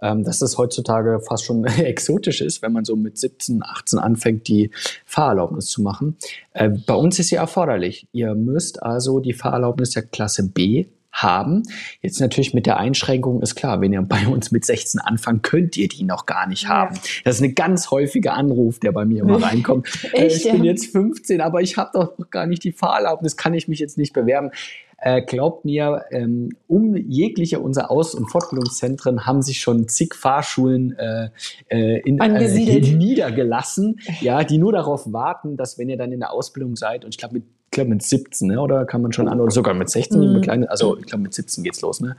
Ähm, 0.00 0.22
dass 0.22 0.38
das 0.38 0.58
heutzutage 0.58 1.20
fast 1.20 1.44
schon 1.44 1.64
exotisch 1.64 2.40
ist, 2.40 2.62
wenn 2.62 2.72
man 2.72 2.84
so 2.84 2.94
mit 2.94 3.18
17, 3.18 3.62
18 3.62 3.98
anfängt, 3.98 4.46
die 4.48 4.70
Fahrerlaubnis 5.04 5.66
zu 5.66 5.82
machen. 5.82 6.16
Äh, 6.52 6.68
bei 6.68 6.94
uns 6.94 7.18
ist 7.18 7.28
sie 7.28 7.36
erforderlich. 7.36 8.06
Ihr 8.12 8.34
müsst 8.34 8.82
also 8.82 9.20
die 9.20 9.32
Fahrerlaubnis 9.32 9.90
der 9.90 10.02
Klasse 10.04 10.48
B 10.48 10.86
haben. 11.22 11.62
Jetzt 12.00 12.20
natürlich 12.20 12.54
mit 12.54 12.66
der 12.66 12.78
Einschränkung 12.78 13.42
ist 13.42 13.54
klar, 13.54 13.80
wenn 13.80 13.92
ihr 13.92 14.02
bei 14.02 14.26
uns 14.26 14.52
mit 14.52 14.64
16 14.64 15.00
anfangt, 15.00 15.42
könnt 15.42 15.76
ihr 15.76 15.88
die 15.88 16.04
noch 16.04 16.26
gar 16.26 16.46
nicht 16.46 16.68
haben. 16.68 16.96
Das 17.24 17.36
ist 17.36 17.42
ein 17.42 17.54
ganz 17.54 17.90
häufiger 17.90 18.34
Anruf, 18.34 18.78
der 18.78 18.92
bei 18.92 19.04
mir 19.04 19.22
immer 19.22 19.42
reinkommt. 19.42 19.88
Äh, 20.12 20.26
Echt, 20.26 20.44
ich 20.44 20.52
bin 20.52 20.64
ja? 20.64 20.72
jetzt 20.72 20.92
15, 20.92 21.40
aber 21.40 21.60
ich 21.60 21.76
habe 21.76 21.90
doch 21.92 22.18
noch 22.18 22.30
gar 22.30 22.46
nicht 22.46 22.62
die 22.64 22.72
Fahrerlaubnis, 22.72 23.36
kann 23.36 23.54
ich 23.54 23.68
mich 23.68 23.78
jetzt 23.78 23.98
nicht 23.98 24.12
bewerben. 24.12 24.50
Äh, 25.00 25.22
glaubt 25.22 25.64
mir, 25.64 26.04
ähm, 26.10 26.50
um 26.66 26.96
jegliche 26.96 27.60
unserer 27.60 27.90
Aus- 27.90 28.14
und 28.14 28.30
Fortbildungszentren 28.30 29.26
haben 29.26 29.42
sich 29.42 29.60
schon 29.60 29.86
zig 29.88 30.14
Fahrschulen 30.14 30.96
äh, 30.98 31.30
äh 31.68 32.00
in, 32.00 32.18
äh, 32.18 32.80
niedergelassen, 32.96 34.00
ja, 34.20 34.42
die 34.42 34.58
nur 34.58 34.72
darauf 34.72 35.12
warten, 35.12 35.56
dass 35.56 35.78
wenn 35.78 35.88
ihr 35.88 35.96
dann 35.96 36.10
in 36.10 36.20
der 36.20 36.32
Ausbildung 36.32 36.74
seid, 36.74 37.04
und 37.04 37.14
ich 37.14 37.18
glaube 37.18 37.34
mit 37.34 37.44
ich 37.70 37.72
glaube 37.72 37.90
mit 37.90 38.02
17, 38.02 38.48
ne? 38.48 38.60
oder 38.62 38.86
kann 38.86 39.02
man 39.02 39.12
schon 39.12 39.28
an, 39.28 39.40
oder 39.40 39.50
sogar 39.50 39.74
mit 39.74 39.90
16, 39.90 40.18
mhm. 40.18 40.66
also 40.68 40.96
ich 40.98 41.04
glaube 41.04 41.24
mit 41.24 41.34
17 41.34 41.62
geht's 41.62 41.82
los, 41.82 42.00
ne? 42.00 42.16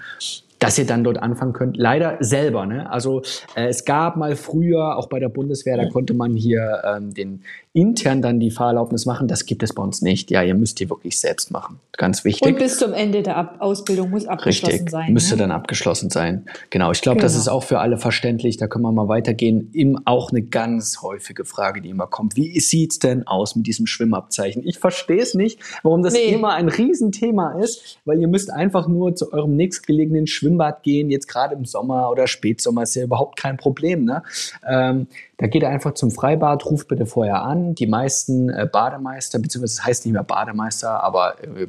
Dass 0.60 0.78
ihr 0.78 0.86
dann 0.86 1.04
dort 1.04 1.17
anfangen 1.17 1.54
könnt. 1.54 1.78
Leider 1.78 2.17
selber. 2.19 2.65
Ne? 2.65 2.89
Also 2.91 3.22
äh, 3.56 3.67
es 3.67 3.86
gab 3.86 4.17
mal 4.17 4.36
früher, 4.36 4.98
auch 4.98 5.08
bei 5.08 5.19
der 5.19 5.30
Bundeswehr, 5.30 5.78
da 5.78 5.89
konnte 5.89 6.13
man 6.13 6.36
hier 6.36 6.82
ähm, 6.86 7.13
den 7.13 7.41
intern 7.72 8.22
dann 8.22 8.39
die 8.39 8.52
Fahrerlaubnis 8.52 9.06
machen. 9.06 9.28
Das 9.28 9.45
gibt 9.45 9.63
es 9.63 9.74
bei 9.74 9.84
uns 9.84 10.02
nicht. 10.02 10.32
Ja, 10.32 10.41
ihr 10.41 10.56
müsst 10.56 10.80
die 10.80 10.89
wirklich 10.89 11.19
selbst 11.19 11.52
machen. 11.52 11.80
Ganz 11.93 12.26
wichtig. 12.26 12.48
Und 12.48 12.58
bis 12.58 12.78
zum 12.78 12.93
Ende 12.93 13.22
der 13.22 13.38
Ab 13.38 13.58
Ausbildung 13.60 14.10
muss 14.10 14.26
abgeschlossen 14.26 14.74
Richtig, 14.74 14.89
sein. 14.89 15.13
Müsste 15.13 15.36
ne? 15.36 15.43
dann 15.43 15.52
abgeschlossen 15.52 16.10
sein. 16.10 16.45
Genau. 16.72 16.91
Ich 16.91 17.02
glaube, 17.02 17.17
genau. 17.17 17.26
das 17.26 17.36
ist 17.36 17.48
auch 17.48 17.63
für 17.63 17.80
alle 17.80 17.98
verständlich. 17.98 18.58
Da 18.58 18.67
können 18.67 18.84
wir 18.84 18.91
mal 18.91 19.08
weitergehen. 19.08 19.69
Im, 19.74 20.00
auch 20.06 20.32
eine 20.32 20.41
ganz 20.41 21.02
häufige 21.04 21.45
Frage, 21.45 21.82
die 21.82 21.89
immer 21.89 22.08
kommt. 22.08 22.36
Wie 22.36 22.60
sieht's 22.60 23.00
denn 23.00 23.28
aus 23.28 23.56
mit 23.56 23.67
diesem 23.67 23.86
Schwimmabzeichen? 23.86 24.65
Ich 24.65 24.80
verstehe 24.80 25.22
es 25.22 25.36
nicht, 25.36 25.60
warum 25.84 26.02
das 26.02 26.13
nee. 26.13 26.34
immer 26.34 26.54
ein 26.54 26.69
Riesenthema 26.69 27.60
ist, 27.60 28.00
weil 28.04 28.19
ihr 28.19 28.28
müsst 28.28 28.52
einfach 28.52 28.88
nur 28.88 29.15
zu 29.15 29.32
eurem 29.32 29.56
nächstgelegenen 29.56 30.26
Schwimmen 30.26 30.48
Schwimmbad 30.49 30.83
gehen, 30.83 31.09
jetzt 31.09 31.27
gerade 31.27 31.55
im 31.55 31.65
Sommer 31.65 32.09
oder 32.09 32.27
Spätsommer, 32.27 32.83
ist 32.83 32.95
ja 32.95 33.03
überhaupt 33.03 33.38
kein 33.39 33.57
Problem. 33.57 34.05
Ne? 34.05 34.23
Ähm, 34.67 35.07
da 35.38 35.47
geht 35.47 35.63
er 35.63 35.69
einfach 35.69 35.93
zum 35.93 36.12
Freibad, 36.12 36.65
ruft 36.65 36.88
bitte 36.88 37.05
vorher 37.05 37.43
an. 37.43 37.75
Die 37.75 37.88
meisten 37.88 38.49
äh, 38.49 38.67
Bademeister, 38.71 39.39
beziehungsweise 39.39 39.79
es 39.79 39.85
heißt 39.85 40.05
nicht 40.05 40.13
mehr 40.13 40.23
Bademeister, 40.23 41.03
aber 41.03 41.35
äh, 41.43 41.67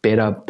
Bäder, 0.00 0.44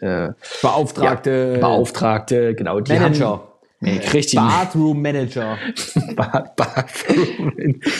äh, 0.00 0.30
Beauftragte, 0.62 1.54
ja, 1.54 1.60
Beauftragte, 1.60 2.54
genau, 2.54 2.80
die 2.80 2.92
Manager. 2.92 3.28
Haben, 3.28 3.40
Nee, 3.80 4.00
richtig. 4.14 4.38
Bathroom 4.38 5.02
Manager. 5.02 5.58
Bathroom. 6.16 7.80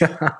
Ja, 0.00 0.38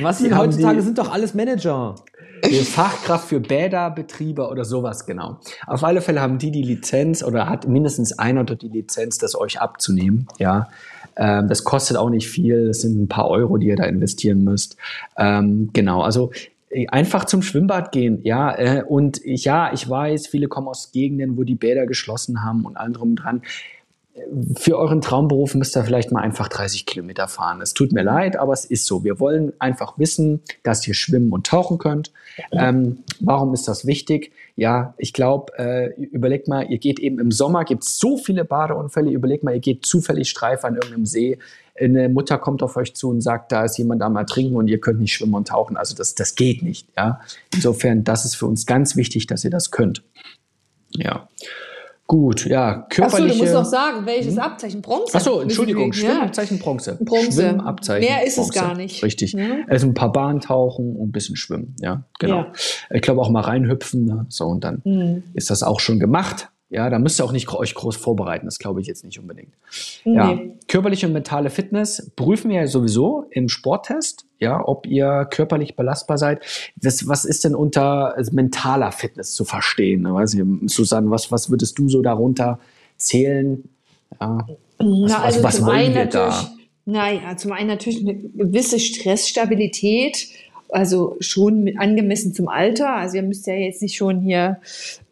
was 0.00 0.18
sind 0.18 0.36
heutzutage 0.38 0.76
die, 0.76 0.82
sind 0.82 0.96
doch 0.96 1.10
alles 1.12 1.34
Manager. 1.34 1.96
Die 2.44 2.64
Fachkraft 2.64 3.28
für 3.28 3.40
Bäderbetriebe 3.40 4.48
oder 4.48 4.64
sowas, 4.64 5.06
genau. 5.06 5.38
Auf 5.66 5.82
alle 5.84 6.00
Fälle 6.00 6.20
haben 6.20 6.38
die 6.38 6.50
die 6.50 6.62
Lizenz 6.62 7.22
oder 7.22 7.48
hat 7.48 7.66
mindestens 7.66 8.18
einer 8.18 8.44
dort 8.44 8.62
die 8.62 8.68
Lizenz, 8.68 9.18
das 9.18 9.34
euch 9.34 9.60
abzunehmen. 9.60 10.28
Ja, 10.38 10.68
ähm, 11.16 11.48
das 11.48 11.64
kostet 11.64 11.96
auch 11.96 12.10
nicht 12.10 12.28
viel. 12.28 12.68
Das 12.68 12.82
sind 12.82 13.00
ein 13.00 13.08
paar 13.08 13.28
Euro, 13.28 13.56
die 13.56 13.68
ihr 13.68 13.76
da 13.76 13.84
investieren 13.84 14.44
müsst. 14.44 14.76
Ähm, 15.16 15.70
genau, 15.72 16.02
also 16.02 16.30
äh, 16.70 16.86
einfach 16.88 17.24
zum 17.24 17.42
Schwimmbad 17.42 17.92
gehen, 17.92 18.20
ja. 18.22 18.56
Äh, 18.56 18.82
und 18.86 19.20
ja, 19.24 19.72
ich 19.72 19.88
weiß, 19.88 20.26
viele 20.26 20.48
kommen 20.48 20.68
aus 20.68 20.92
Gegenden, 20.92 21.36
wo 21.36 21.44
die 21.44 21.54
Bäder 21.54 21.86
geschlossen 21.86 22.44
haben 22.44 22.64
und 22.64 22.76
allem 22.76 22.92
drum 22.92 23.16
dran 23.16 23.42
für 24.56 24.78
euren 24.78 25.00
Traumberuf 25.00 25.54
müsst 25.54 25.76
ihr 25.76 25.84
vielleicht 25.84 26.12
mal 26.12 26.22
einfach 26.22 26.48
30 26.48 26.86
Kilometer 26.86 27.28
fahren. 27.28 27.60
Es 27.60 27.74
tut 27.74 27.92
mir 27.92 28.02
leid, 28.02 28.36
aber 28.36 28.52
es 28.52 28.64
ist 28.64 28.86
so. 28.86 29.04
Wir 29.04 29.20
wollen 29.20 29.52
einfach 29.58 29.98
wissen, 29.98 30.40
dass 30.62 30.86
ihr 30.86 30.94
schwimmen 30.94 31.32
und 31.32 31.46
tauchen 31.46 31.78
könnt. 31.78 32.12
Ähm, 32.52 32.98
warum 33.20 33.54
ist 33.54 33.68
das 33.68 33.86
wichtig? 33.86 34.32
Ja, 34.56 34.94
ich 34.96 35.12
glaube, 35.12 35.52
äh, 35.58 36.00
überlegt 36.00 36.48
mal, 36.48 36.70
ihr 36.70 36.78
geht 36.78 36.98
eben 36.98 37.18
im 37.18 37.30
Sommer, 37.30 37.64
gibt 37.64 37.84
es 37.84 37.98
so 37.98 38.16
viele 38.16 38.44
Badeunfälle, 38.44 39.10
überlegt 39.10 39.44
mal, 39.44 39.54
ihr 39.54 39.60
geht 39.60 39.84
zufällig 39.84 40.30
streif 40.30 40.64
an 40.64 40.74
irgendeinem 40.74 41.06
See, 41.06 41.38
eine 41.78 42.08
Mutter 42.08 42.38
kommt 42.38 42.62
auf 42.62 42.76
euch 42.76 42.94
zu 42.94 43.10
und 43.10 43.20
sagt, 43.20 43.52
da 43.52 43.64
ist 43.64 43.76
jemand 43.76 44.02
am 44.02 44.16
Ertrinken 44.16 44.56
und 44.56 44.68
ihr 44.68 44.80
könnt 44.80 45.00
nicht 45.00 45.12
schwimmen 45.12 45.34
und 45.34 45.48
tauchen. 45.48 45.76
Also 45.76 45.94
das, 45.94 46.14
das 46.14 46.34
geht 46.34 46.62
nicht. 46.62 46.88
Ja? 46.96 47.20
Insofern, 47.54 48.04
das 48.04 48.24
ist 48.24 48.34
für 48.34 48.46
uns 48.46 48.66
ganz 48.66 48.96
wichtig, 48.96 49.26
dass 49.26 49.44
ihr 49.44 49.50
das 49.50 49.70
könnt. 49.70 50.02
Ja. 50.90 51.28
Gut, 52.08 52.46
ja, 52.46 52.86
körperliche... 52.88 53.24
Achso, 53.24 53.38
du 53.38 53.42
musst 53.42 53.52
noch 53.52 53.64
sagen, 53.64 54.06
welches 54.06 54.34
hm? 54.34 54.40
Abzeichen? 54.40 54.80
Bronze? 54.80 55.16
Achso, 55.16 55.40
Entschuldigung, 55.40 55.92
Schwimmabzeichen 55.92 56.60
Bronze. 56.60 56.98
Bronze. 57.00 57.42
Schwimmabzeichen 57.42 58.08
Mehr 58.08 58.24
ist 58.24 58.36
Bronze. 58.36 58.50
es 58.50 58.54
gar 58.54 58.76
nicht. 58.76 59.02
Richtig. 59.02 59.32
Ja. 59.32 59.56
Also 59.66 59.88
ein 59.88 59.94
paar 59.94 60.12
Bahn 60.12 60.40
tauchen 60.40 60.94
und 60.94 61.08
ein 61.08 61.12
bisschen 61.12 61.34
schwimmen, 61.34 61.74
ja, 61.80 62.04
genau. 62.20 62.38
Ja. 62.38 62.52
Ich 62.90 63.02
glaube 63.02 63.20
auch 63.20 63.30
mal 63.30 63.40
reinhüpfen, 63.40 64.04
ne? 64.04 64.26
so 64.28 64.44
und 64.44 64.62
dann 64.62 64.82
mhm. 64.84 65.24
ist 65.34 65.50
das 65.50 65.64
auch 65.64 65.80
schon 65.80 65.98
gemacht. 65.98 66.48
Ja, 66.68 66.90
da 66.90 66.98
müsst 66.98 67.20
ihr 67.20 67.24
auch 67.24 67.32
nicht 67.32 67.48
euch 67.52 67.74
groß 67.74 67.96
vorbereiten, 67.96 68.46
das 68.46 68.58
glaube 68.58 68.80
ich 68.80 68.88
jetzt 68.88 69.04
nicht 69.04 69.20
unbedingt. 69.20 69.54
Nee. 70.04 70.16
Ja, 70.16 70.38
körperliche 70.66 71.06
und 71.06 71.12
mentale 71.12 71.48
Fitness 71.48 72.10
prüfen 72.16 72.50
wir 72.50 72.56
ja 72.56 72.66
sowieso 72.66 73.26
im 73.30 73.48
Sporttest, 73.48 74.26
ja, 74.40 74.60
ob 74.64 74.84
ihr 74.84 75.28
körperlich 75.30 75.76
belastbar 75.76 76.18
seid. 76.18 76.40
Das, 76.74 77.06
was 77.06 77.24
ist 77.24 77.44
denn 77.44 77.54
unter 77.54 78.16
also 78.16 78.32
mentaler 78.34 78.90
Fitness 78.90 79.34
zu 79.34 79.44
verstehen? 79.44 80.12
Weiß 80.12 80.34
ich, 80.34 80.42
Susanne, 80.68 81.08
was, 81.10 81.30
was 81.30 81.50
würdest 81.50 81.78
du 81.78 81.88
so 81.88 82.02
darunter 82.02 82.58
zählen? 82.96 83.62
Ja, 84.20 84.44
was, 84.78 85.10
Na, 85.10 85.22
also 85.22 85.42
was, 85.44 85.60
was 85.60 85.66
wollen 85.66 85.94
wir 85.94 86.06
da? 86.06 86.50
Naja, 86.84 87.36
zum 87.36 87.52
einen 87.52 87.68
natürlich 87.68 88.00
eine 88.00 88.16
gewisse 88.16 88.80
Stressstabilität, 88.80 90.28
also 90.68 91.16
schon 91.20 91.76
angemessen 91.78 92.34
zum 92.34 92.48
Alter. 92.48 92.96
Also 92.96 93.16
ihr 93.16 93.22
müsst 93.22 93.46
ja 93.46 93.54
jetzt 93.54 93.82
nicht 93.82 93.96
schon 93.96 94.20
hier 94.20 94.58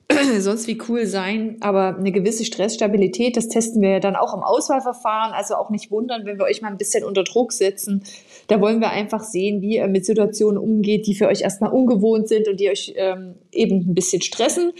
sonst 0.38 0.66
wie 0.66 0.78
cool 0.88 1.06
sein, 1.06 1.56
aber 1.60 1.96
eine 1.96 2.12
gewisse 2.12 2.44
Stressstabilität, 2.44 3.36
das 3.36 3.48
testen 3.48 3.80
wir 3.80 3.90
ja 3.90 4.00
dann 4.00 4.16
auch 4.16 4.34
im 4.34 4.42
Auswahlverfahren. 4.42 5.32
Also 5.32 5.54
auch 5.54 5.70
nicht 5.70 5.90
wundern, 5.90 6.26
wenn 6.26 6.38
wir 6.38 6.44
euch 6.44 6.62
mal 6.62 6.68
ein 6.68 6.76
bisschen 6.76 7.04
unter 7.04 7.24
Druck 7.24 7.52
setzen. 7.52 8.02
Da 8.48 8.60
wollen 8.60 8.80
wir 8.80 8.90
einfach 8.90 9.22
sehen, 9.22 9.62
wie 9.62 9.76
ihr 9.76 9.88
mit 9.88 10.04
Situationen 10.04 10.58
umgeht, 10.58 11.06
die 11.06 11.14
für 11.14 11.28
euch 11.28 11.42
erstmal 11.42 11.72
ungewohnt 11.72 12.28
sind 12.28 12.48
und 12.48 12.60
die 12.60 12.68
euch 12.68 12.92
ähm, 12.96 13.36
eben 13.52 13.90
ein 13.90 13.94
bisschen 13.94 14.20
stressen. 14.20 14.72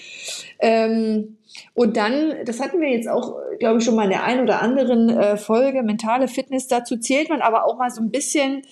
Ähm, 0.59 1.39
und 1.73 1.97
dann, 1.97 2.35
das 2.45 2.61
hatten 2.61 2.81
wir 2.81 2.91
jetzt 2.91 3.09
auch, 3.09 3.37
glaube 3.59 3.79
ich, 3.79 3.85
schon 3.85 3.95
mal 3.95 4.05
in 4.05 4.11
der 4.11 4.25
einen 4.25 4.43
oder 4.43 4.61
anderen 4.61 5.09
äh, 5.09 5.37
Folge, 5.37 5.83
mentale 5.83 6.29
Fitness, 6.29 6.67
dazu 6.67 6.97
zählt 6.97 7.29
man 7.29 7.41
aber 7.41 7.65
auch 7.65 7.79
mal 7.79 7.91
so 7.91 8.03
ein 8.03 8.11
bisschen 8.11 8.63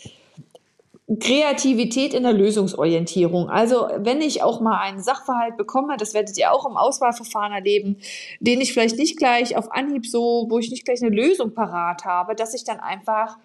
Kreativität 1.18 2.14
in 2.14 2.22
der 2.22 2.32
Lösungsorientierung. 2.32 3.50
Also 3.50 3.88
wenn 3.98 4.20
ich 4.20 4.42
auch 4.42 4.60
mal 4.60 4.80
einen 4.80 5.02
Sachverhalt 5.02 5.56
bekomme, 5.56 5.96
das 5.96 6.14
werdet 6.14 6.38
ihr 6.38 6.52
auch 6.52 6.66
im 6.68 6.76
Auswahlverfahren 6.76 7.52
erleben, 7.52 7.96
den 8.40 8.60
ich 8.60 8.72
vielleicht 8.72 8.96
nicht 8.96 9.18
gleich 9.18 9.56
auf 9.56 9.72
Anhieb 9.72 10.06
so, 10.06 10.46
wo 10.48 10.58
ich 10.58 10.70
nicht 10.70 10.84
gleich 10.84 11.02
eine 11.02 11.14
Lösung 11.14 11.54
parat 11.54 12.04
habe, 12.04 12.34
dass 12.34 12.54
ich 12.54 12.64
dann 12.64 12.80
einfach 12.80 13.36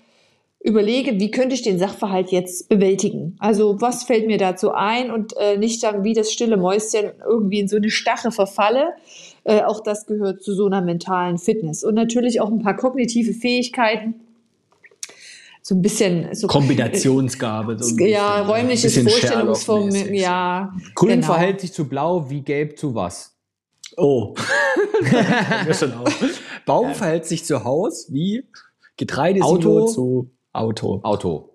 überlege, 0.64 1.20
wie 1.20 1.32
könnte 1.32 1.56
ich 1.56 1.62
den 1.62 1.80
Sachverhalt 1.80 2.32
jetzt 2.32 2.68
bewältigen? 2.68 3.36
Also 3.40 3.80
was 3.80 4.04
fällt 4.04 4.28
mir 4.28 4.38
dazu 4.38 4.72
ein 4.72 5.12
und 5.12 5.36
äh, 5.38 5.58
nicht 5.58 5.84
dann 5.84 6.04
wie 6.04 6.14
das 6.14 6.32
stille 6.32 6.58
Mäuschen 6.58 7.12
irgendwie 7.28 7.60
in 7.60 7.68
so 7.68 7.78
eine 7.78 7.90
Stache 7.90 8.32
verfalle. 8.32 8.94
Äh, 9.44 9.64
auch 9.64 9.82
das 9.82 10.06
gehört 10.08 10.44
zu 10.44 10.54
so 10.54 10.66
einer 10.66 10.82
mentalen 10.82 11.38
Fitness. 11.38 11.84
Und 11.84 11.96
natürlich 11.96 12.42
auch 12.42 12.50
ein 12.50 12.62
paar 12.62 12.76
kognitive 12.76 13.34
Fähigkeiten, 13.34 14.27
so 15.68 15.76
ein 15.76 15.82
bisschen 15.82 16.34
so 16.34 16.48
Kombinationsgabe. 16.48 17.78
So 17.78 17.98
ja, 18.06 18.40
räumliches 18.40 18.98
Vorstellungsvermögen. 18.98 20.14
Ja, 20.14 20.74
Grün 20.96 21.16
genau. 21.16 21.26
verhält 21.26 21.60
sich 21.60 21.74
zu 21.74 21.90
blau, 21.90 22.30
wie 22.30 22.42
gelb 22.42 22.80
zu 22.80 22.96
was? 22.96 23.36
Oh. 23.98 24.34
schon 25.78 25.92
Baum 26.66 26.96
verhält 26.96 27.26
sich 27.26 27.44
zu 27.44 27.66
Haus 27.66 28.08
wie 28.14 28.46
Getreide 28.96 29.42
Auto 29.42 29.88
zu 29.88 30.32
Auto. 30.54 31.02
Auto. 31.04 31.50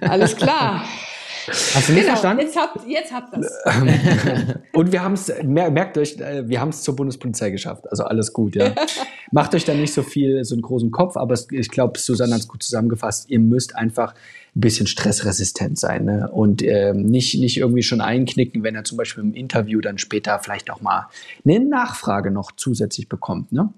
Alles 0.00 0.34
klar. 0.34 0.84
Hast 1.50 1.88
du 1.88 1.92
nicht 1.92 2.02
genau, 2.02 2.16
verstanden? 2.16 2.42
Jetzt 2.42 2.56
habt, 2.56 2.88
jetzt 2.88 3.12
habt 3.12 3.36
das. 3.36 3.52
Und 4.72 4.92
wir 4.92 5.02
haben 5.02 5.14
es, 5.14 5.32
merkt 5.42 5.98
euch, 5.98 6.18
äh, 6.18 6.48
wir 6.48 6.60
haben 6.60 6.70
es 6.70 6.82
zur 6.82 6.96
Bundespolizei 6.96 7.50
geschafft. 7.50 7.90
Also 7.90 8.04
alles 8.04 8.32
gut, 8.32 8.54
ja. 8.56 8.74
Macht 9.32 9.54
euch 9.54 9.64
da 9.64 9.74
nicht 9.74 9.92
so 9.92 10.02
viel, 10.02 10.44
so 10.44 10.54
einen 10.54 10.62
großen 10.62 10.90
Kopf, 10.90 11.16
aber 11.16 11.34
ich 11.50 11.70
glaube, 11.70 11.98
Susanne 11.98 12.34
hat 12.34 12.40
es 12.40 12.48
gut 12.48 12.62
zusammengefasst. 12.62 13.30
Ihr 13.30 13.40
müsst 13.40 13.76
einfach 13.76 14.14
ein 14.56 14.60
bisschen 14.60 14.86
stressresistent 14.86 15.78
sein 15.78 16.04
ne? 16.04 16.28
und 16.30 16.62
ähm, 16.62 17.02
nicht, 17.02 17.38
nicht 17.38 17.56
irgendwie 17.56 17.82
schon 17.82 18.00
einknicken, 18.00 18.64
wenn 18.64 18.74
er 18.74 18.82
zum 18.82 18.98
Beispiel 18.98 19.22
im 19.22 19.34
Interview 19.34 19.80
dann 19.80 19.98
später 19.98 20.38
vielleicht 20.40 20.70
auch 20.70 20.80
mal 20.80 21.06
eine 21.44 21.60
Nachfrage 21.60 22.30
noch 22.30 22.52
zusätzlich 22.56 23.08
bekommt. 23.08 23.52
Ne? 23.52 23.72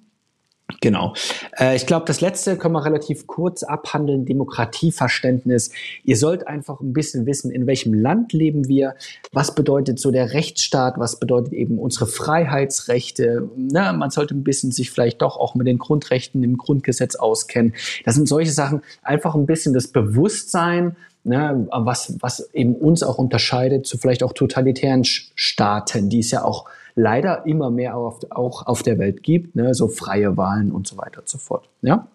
Genau. 0.80 1.14
Äh, 1.58 1.76
ich 1.76 1.86
glaube, 1.86 2.04
das 2.06 2.20
letzte 2.20 2.56
können 2.56 2.74
wir 2.74 2.84
relativ 2.84 3.26
kurz 3.26 3.62
abhandeln. 3.62 4.24
Demokratieverständnis. 4.24 5.70
Ihr 6.04 6.16
sollt 6.16 6.46
einfach 6.46 6.80
ein 6.80 6.92
bisschen 6.92 7.26
wissen, 7.26 7.50
in 7.50 7.66
welchem 7.66 7.94
Land 7.94 8.32
leben 8.32 8.68
wir, 8.68 8.94
was 9.32 9.54
bedeutet 9.54 9.98
so 9.98 10.10
der 10.10 10.32
Rechtsstaat, 10.32 10.98
was 10.98 11.18
bedeutet 11.18 11.52
eben 11.52 11.78
unsere 11.78 12.06
Freiheitsrechte. 12.06 13.48
Na, 13.56 13.92
man 13.92 14.10
sollte 14.10 14.34
ein 14.34 14.44
bisschen 14.44 14.72
sich 14.72 14.90
vielleicht 14.90 15.22
doch 15.22 15.36
auch 15.36 15.54
mit 15.54 15.66
den 15.66 15.78
Grundrechten 15.78 16.42
im 16.42 16.56
Grundgesetz 16.56 17.16
auskennen. 17.16 17.74
Das 18.04 18.14
sind 18.14 18.28
solche 18.28 18.52
Sachen. 18.52 18.82
Einfach 19.02 19.34
ein 19.34 19.46
bisschen 19.46 19.74
das 19.74 19.88
Bewusstsein, 19.88 20.96
ne, 21.24 21.66
was, 21.70 22.16
was 22.20 22.50
eben 22.52 22.74
uns 22.74 23.02
auch 23.02 23.18
unterscheidet 23.18 23.86
zu 23.86 23.98
vielleicht 23.98 24.22
auch 24.22 24.32
totalitären 24.32 25.04
Staaten, 25.04 26.08
die 26.08 26.20
es 26.20 26.30
ja 26.30 26.44
auch 26.44 26.66
leider 26.94 27.46
immer 27.46 27.70
mehr 27.70 27.96
auf, 27.96 28.20
auch 28.30 28.66
auf 28.66 28.82
der 28.82 28.98
Welt 28.98 29.22
gibt, 29.22 29.56
ne, 29.56 29.74
so 29.74 29.88
freie 29.88 30.36
Wahlen 30.36 30.72
und 30.72 30.86
so 30.86 30.96
weiter 30.98 31.20
und 31.20 31.28
so 31.28 31.38
fort. 31.38 31.68
Ja? 31.82 32.08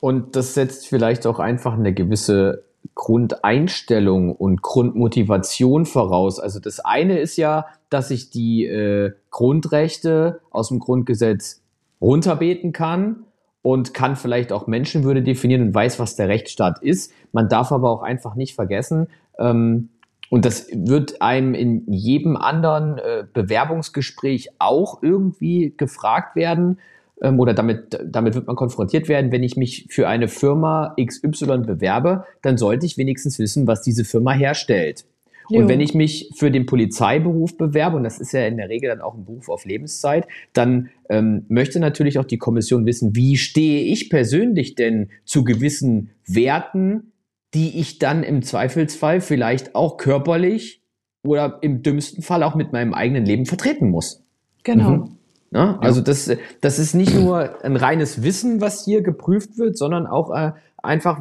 Und 0.00 0.36
das 0.36 0.54
setzt 0.54 0.86
vielleicht 0.86 1.26
auch 1.26 1.38
einfach 1.38 1.74
eine 1.74 1.92
gewisse 1.92 2.64
Grundeinstellung 2.94 4.34
und 4.34 4.62
Grundmotivation 4.62 5.86
voraus. 5.86 6.40
Also 6.40 6.60
das 6.60 6.80
eine 6.80 7.18
ist 7.18 7.36
ja, 7.36 7.66
dass 7.90 8.10
ich 8.10 8.30
die 8.30 8.66
äh, 8.66 9.12
Grundrechte 9.30 10.40
aus 10.50 10.68
dem 10.68 10.78
Grundgesetz 10.78 11.62
runterbeten 12.00 12.72
kann 12.72 13.24
und 13.62 13.92
kann 13.92 14.16
vielleicht 14.16 14.52
auch 14.52 14.66
Menschenwürde 14.66 15.22
definieren 15.22 15.62
und 15.62 15.74
weiß, 15.74 15.98
was 15.98 16.16
der 16.16 16.28
Rechtsstaat 16.28 16.82
ist. 16.82 17.12
Man 17.32 17.48
darf 17.48 17.72
aber 17.72 17.90
auch 17.90 18.02
einfach 18.02 18.34
nicht 18.34 18.54
vergessen, 18.54 19.08
ähm, 19.38 19.90
und 20.30 20.44
das 20.44 20.68
wird 20.72 21.20
einem 21.20 21.54
in 21.54 21.92
jedem 21.92 22.36
anderen 22.36 22.98
äh, 22.98 23.24
Bewerbungsgespräch 23.32 24.50
auch 24.58 25.02
irgendwie 25.02 25.74
gefragt 25.76 26.36
werden 26.36 26.78
ähm, 27.20 27.40
oder 27.40 27.52
damit, 27.52 27.98
damit 28.06 28.36
wird 28.36 28.46
man 28.46 28.56
konfrontiert 28.56 29.08
werden. 29.08 29.32
Wenn 29.32 29.42
ich 29.42 29.56
mich 29.56 29.88
für 29.90 30.08
eine 30.08 30.28
Firma 30.28 30.94
XY 30.98 31.58
bewerbe, 31.66 32.24
dann 32.42 32.56
sollte 32.56 32.86
ich 32.86 32.96
wenigstens 32.96 33.40
wissen, 33.40 33.66
was 33.66 33.82
diese 33.82 34.04
Firma 34.04 34.32
herstellt. 34.32 35.04
Und 35.52 35.68
wenn 35.68 35.80
ich 35.80 35.94
mich 35.94 36.30
für 36.36 36.52
den 36.52 36.64
Polizeiberuf 36.64 37.56
bewerbe, 37.56 37.96
und 37.96 38.04
das 38.04 38.20
ist 38.20 38.32
ja 38.32 38.46
in 38.46 38.56
der 38.56 38.68
Regel 38.68 38.88
dann 38.88 39.00
auch 39.00 39.14
ein 39.14 39.24
Beruf 39.24 39.48
auf 39.48 39.64
Lebenszeit, 39.64 40.28
dann 40.52 40.90
ähm, 41.08 41.44
möchte 41.48 41.80
natürlich 41.80 42.20
auch 42.20 42.24
die 42.24 42.38
Kommission 42.38 42.86
wissen, 42.86 43.16
wie 43.16 43.36
stehe 43.36 43.82
ich 43.82 44.10
persönlich 44.10 44.76
denn 44.76 45.10
zu 45.24 45.42
gewissen 45.42 46.10
Werten, 46.24 47.10
die 47.54 47.80
ich 47.80 47.98
dann 47.98 48.22
im 48.22 48.42
Zweifelsfall 48.42 49.20
vielleicht 49.20 49.74
auch 49.74 49.96
körperlich 49.96 50.82
oder 51.22 51.58
im 51.62 51.82
dümmsten 51.82 52.22
Fall 52.22 52.42
auch 52.42 52.54
mit 52.54 52.72
meinem 52.72 52.94
eigenen 52.94 53.24
Leben 53.24 53.46
vertreten 53.46 53.90
muss. 53.90 54.22
Genau. 54.62 54.90
Mhm. 54.90 55.16
Ja, 55.52 55.78
also 55.80 56.00
das, 56.00 56.30
das 56.60 56.78
ist 56.78 56.94
nicht 56.94 57.12
nur 57.12 57.64
ein 57.64 57.74
reines 57.74 58.22
Wissen, 58.22 58.60
was 58.60 58.84
hier 58.84 59.02
geprüft 59.02 59.58
wird, 59.58 59.76
sondern 59.76 60.06
auch 60.06 60.30
äh, 60.30 60.52
einfach 60.76 61.20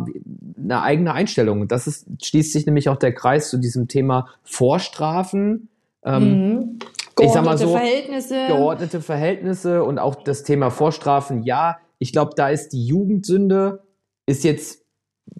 eine 0.58 0.84
eigene 0.84 1.14
Einstellung. 1.14 1.68
Das 1.68 1.88
ist, 1.88 2.06
schließt 2.24 2.54
sich 2.54 2.68
nämlich 2.68 2.90
auch 2.90 2.98
der 2.98 3.14
Kreis 3.14 3.50
zu 3.50 3.58
diesem 3.58 3.88
Thema 3.88 4.28
Vorstrafen. 4.44 5.70
Ähm, 6.06 6.24
mhm. 6.24 6.80
ich 7.20 7.32
sag 7.32 7.44
mal 7.44 7.58
so, 7.58 7.72
Verhältnisse. 7.72 8.46
Geordnete 8.48 9.02
Verhältnisse 9.02 9.84
und 9.84 9.98
auch 9.98 10.24
das 10.24 10.44
Thema 10.44 10.70
Vorstrafen. 10.70 11.42
Ja, 11.42 11.78
ich 11.98 12.12
glaube, 12.12 12.32
da 12.36 12.50
ist 12.50 12.70
die 12.70 12.86
Jugendsünde, 12.86 13.82
ist 14.28 14.44
jetzt 14.44 14.86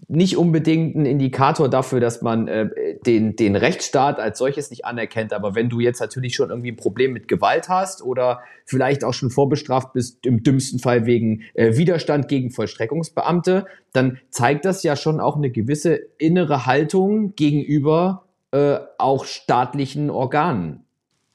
nicht 0.08 0.38
unbedingt 0.38 0.96
ein 0.96 1.06
Indikator 1.06 1.70
dafür, 1.70 2.00
dass 2.00 2.24
man 2.24 2.48
äh, 2.48 2.98
den, 3.06 3.36
den 3.36 3.56
Rechtsstaat 3.56 4.20
als 4.20 4.40
solches 4.40 4.72
nicht 4.72 4.84
anerkennt. 4.84 5.34
Aber 5.34 5.54
wenn 5.54 5.70
du 5.70 5.80
jetzt 5.80 6.00
natürlich 6.00 6.36
schon 6.36 6.50
irgendwie 6.50 6.72
ein 6.72 6.78
Problem 6.78 7.14
mit 7.14 7.28
Gewalt 7.28 7.70
hast 7.70 8.02
oder 8.02 8.40
vielleicht 8.66 9.04
auch 9.04 9.14
schon 9.14 9.30
vorbestraft 9.30 9.94
bist, 9.94 10.26
im 10.26 10.42
dümmsten 10.42 10.80
Fall 10.80 11.06
wegen 11.06 11.44
äh, 11.54 11.78
Widerstand 11.78 12.28
gegen 12.28 12.50
Vollstreckungsbeamte, 12.50 13.66
dann 13.94 14.18
zeigt 14.32 14.66
das 14.66 14.82
ja 14.82 14.96
schon 14.96 15.20
auch 15.20 15.36
eine 15.36 15.52
gewisse 15.52 16.00
innere 16.18 16.66
Haltung 16.66 17.36
gegenüber 17.36 18.26
äh, 18.52 18.80
auch 18.98 19.26
staatlichen 19.26 20.10
Organen. 20.10 20.86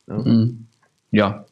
Ja. 0.08 0.18
Mhm. 0.18 0.66
ja. 1.12 1.46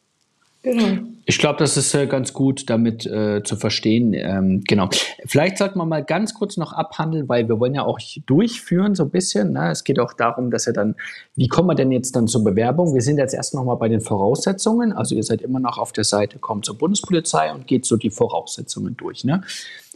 Genau. 0.61 1.12
Ich 1.25 1.37
glaube, 1.37 1.57
das 1.59 1.77
ist 1.77 1.93
äh, 1.93 2.05
ganz 2.05 2.33
gut 2.33 2.69
damit 2.69 3.05
äh, 3.05 3.43
zu 3.43 3.55
verstehen. 3.55 4.13
Ähm, 4.13 4.61
genau. 4.67 4.89
Vielleicht 5.25 5.57
sollten 5.57 5.77
wir 5.79 5.85
mal 5.85 6.03
ganz 6.03 6.33
kurz 6.33 6.57
noch 6.57 6.73
abhandeln, 6.73 7.29
weil 7.29 7.47
wir 7.47 7.59
wollen 7.61 7.73
ja 7.73 7.83
auch 7.83 7.99
durchführen 8.25 8.93
so 8.93 9.03
ein 9.03 9.09
bisschen. 9.09 9.53
Ne? 9.53 9.71
Es 9.71 9.85
geht 9.85 9.99
auch 9.99 10.13
darum, 10.13 10.51
dass 10.51 10.67
er 10.67 10.73
dann, 10.73 10.95
wie 11.35 11.47
kommen 11.47 11.69
wir 11.69 11.75
denn 11.75 11.93
jetzt 11.93 12.15
dann 12.17 12.27
zur 12.27 12.43
Bewerbung? 12.43 12.93
Wir 12.93 13.01
sind 13.01 13.19
jetzt 13.19 13.33
erst 13.33 13.53
noch 13.53 13.63
mal 13.63 13.75
bei 13.75 13.87
den 13.87 14.01
Voraussetzungen. 14.01 14.91
Also 14.91 15.15
ihr 15.15 15.23
seid 15.23 15.41
immer 15.41 15.61
noch 15.61 15.77
auf 15.77 15.93
der 15.93 16.03
Seite, 16.03 16.39
kommt 16.39 16.65
zur 16.65 16.77
Bundespolizei 16.77 17.53
und 17.53 17.67
geht 17.67 17.85
so 17.85 17.95
die 17.95 18.09
Voraussetzungen 18.09 18.97
durch. 18.97 19.23
Ne? 19.23 19.43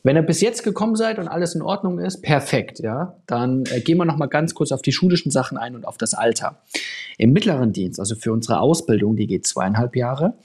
Wenn 0.03 0.15
ihr 0.15 0.21
bis 0.21 0.39
jetzt 0.39 0.63
gekommen 0.63 0.95
seid 0.95 1.19
und 1.19 1.27
alles 1.27 1.55
in 1.55 1.61
Ordnung 1.61 1.99
ist, 1.99 2.21
perfekt, 2.21 2.79
ja, 2.79 3.17
dann 3.25 3.65
äh, 3.65 3.81
gehen 3.81 3.97
wir 3.97 4.05
noch 4.05 4.15
mal 4.15 4.27
ganz 4.27 4.53
kurz 4.53 4.71
auf 4.71 4.81
die 4.81 4.93
schulischen 4.93 5.31
Sachen 5.31 5.57
ein 5.57 5.75
und 5.75 5.85
auf 5.85 5.97
das 5.97 6.13
Alter. 6.13 6.61
Im 7.17 7.33
mittleren 7.33 7.73
Dienst, 7.73 7.99
also 7.99 8.15
für 8.15 8.31
unsere 8.31 8.61
Ausbildung, 8.61 9.17
die 9.17 9.27
geht 9.27 9.45
zweieinhalb 9.45 9.97
Jahre 9.97 10.35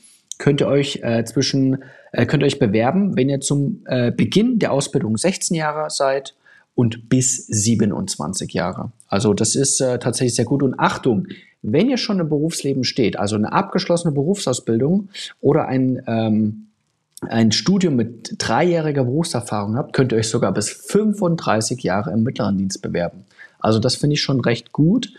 könnt 0.42 0.60
ihr 0.60 0.66
euch 0.66 0.98
äh, 1.04 1.24
zwischen 1.24 1.84
äh, 2.10 2.26
könnt 2.26 2.42
euch 2.42 2.58
bewerben, 2.58 3.16
wenn 3.16 3.28
ihr 3.28 3.40
zum 3.40 3.82
äh, 3.86 4.10
Beginn 4.10 4.58
der 4.58 4.72
Ausbildung 4.72 5.16
16 5.16 5.56
Jahre 5.56 5.88
seid 5.88 6.34
und 6.74 7.08
bis 7.08 7.46
27 7.46 8.52
Jahre. 8.52 8.90
Also 9.06 9.34
das 9.34 9.54
ist 9.54 9.80
äh, 9.80 10.00
tatsächlich 10.00 10.34
sehr 10.34 10.44
gut. 10.44 10.64
Und 10.64 10.80
Achtung, 10.80 11.28
wenn 11.62 11.88
ihr 11.88 11.96
schon 11.96 12.18
im 12.18 12.28
Berufsleben 12.28 12.82
steht, 12.82 13.16
also 13.20 13.36
eine 13.36 13.52
abgeschlossene 13.52 14.12
Berufsausbildung 14.12 15.10
oder 15.40 15.68
ein 15.68 16.02
ähm, 16.08 16.66
ein 17.28 17.52
Studium 17.52 17.94
mit 17.94 18.34
dreijähriger 18.38 19.04
Berufserfahrung 19.04 19.76
habt, 19.76 19.92
könnt 19.92 20.10
ihr 20.10 20.18
euch 20.18 20.28
sogar 20.28 20.52
bis 20.52 20.70
35 20.70 21.80
Jahre 21.84 22.10
im 22.10 22.24
mittleren 22.24 22.58
Dienst 22.58 22.82
bewerben. 22.82 23.26
Also 23.60 23.78
das 23.78 23.94
finde 23.94 24.14
ich 24.14 24.22
schon 24.22 24.40
recht 24.40 24.72
gut. 24.72 25.12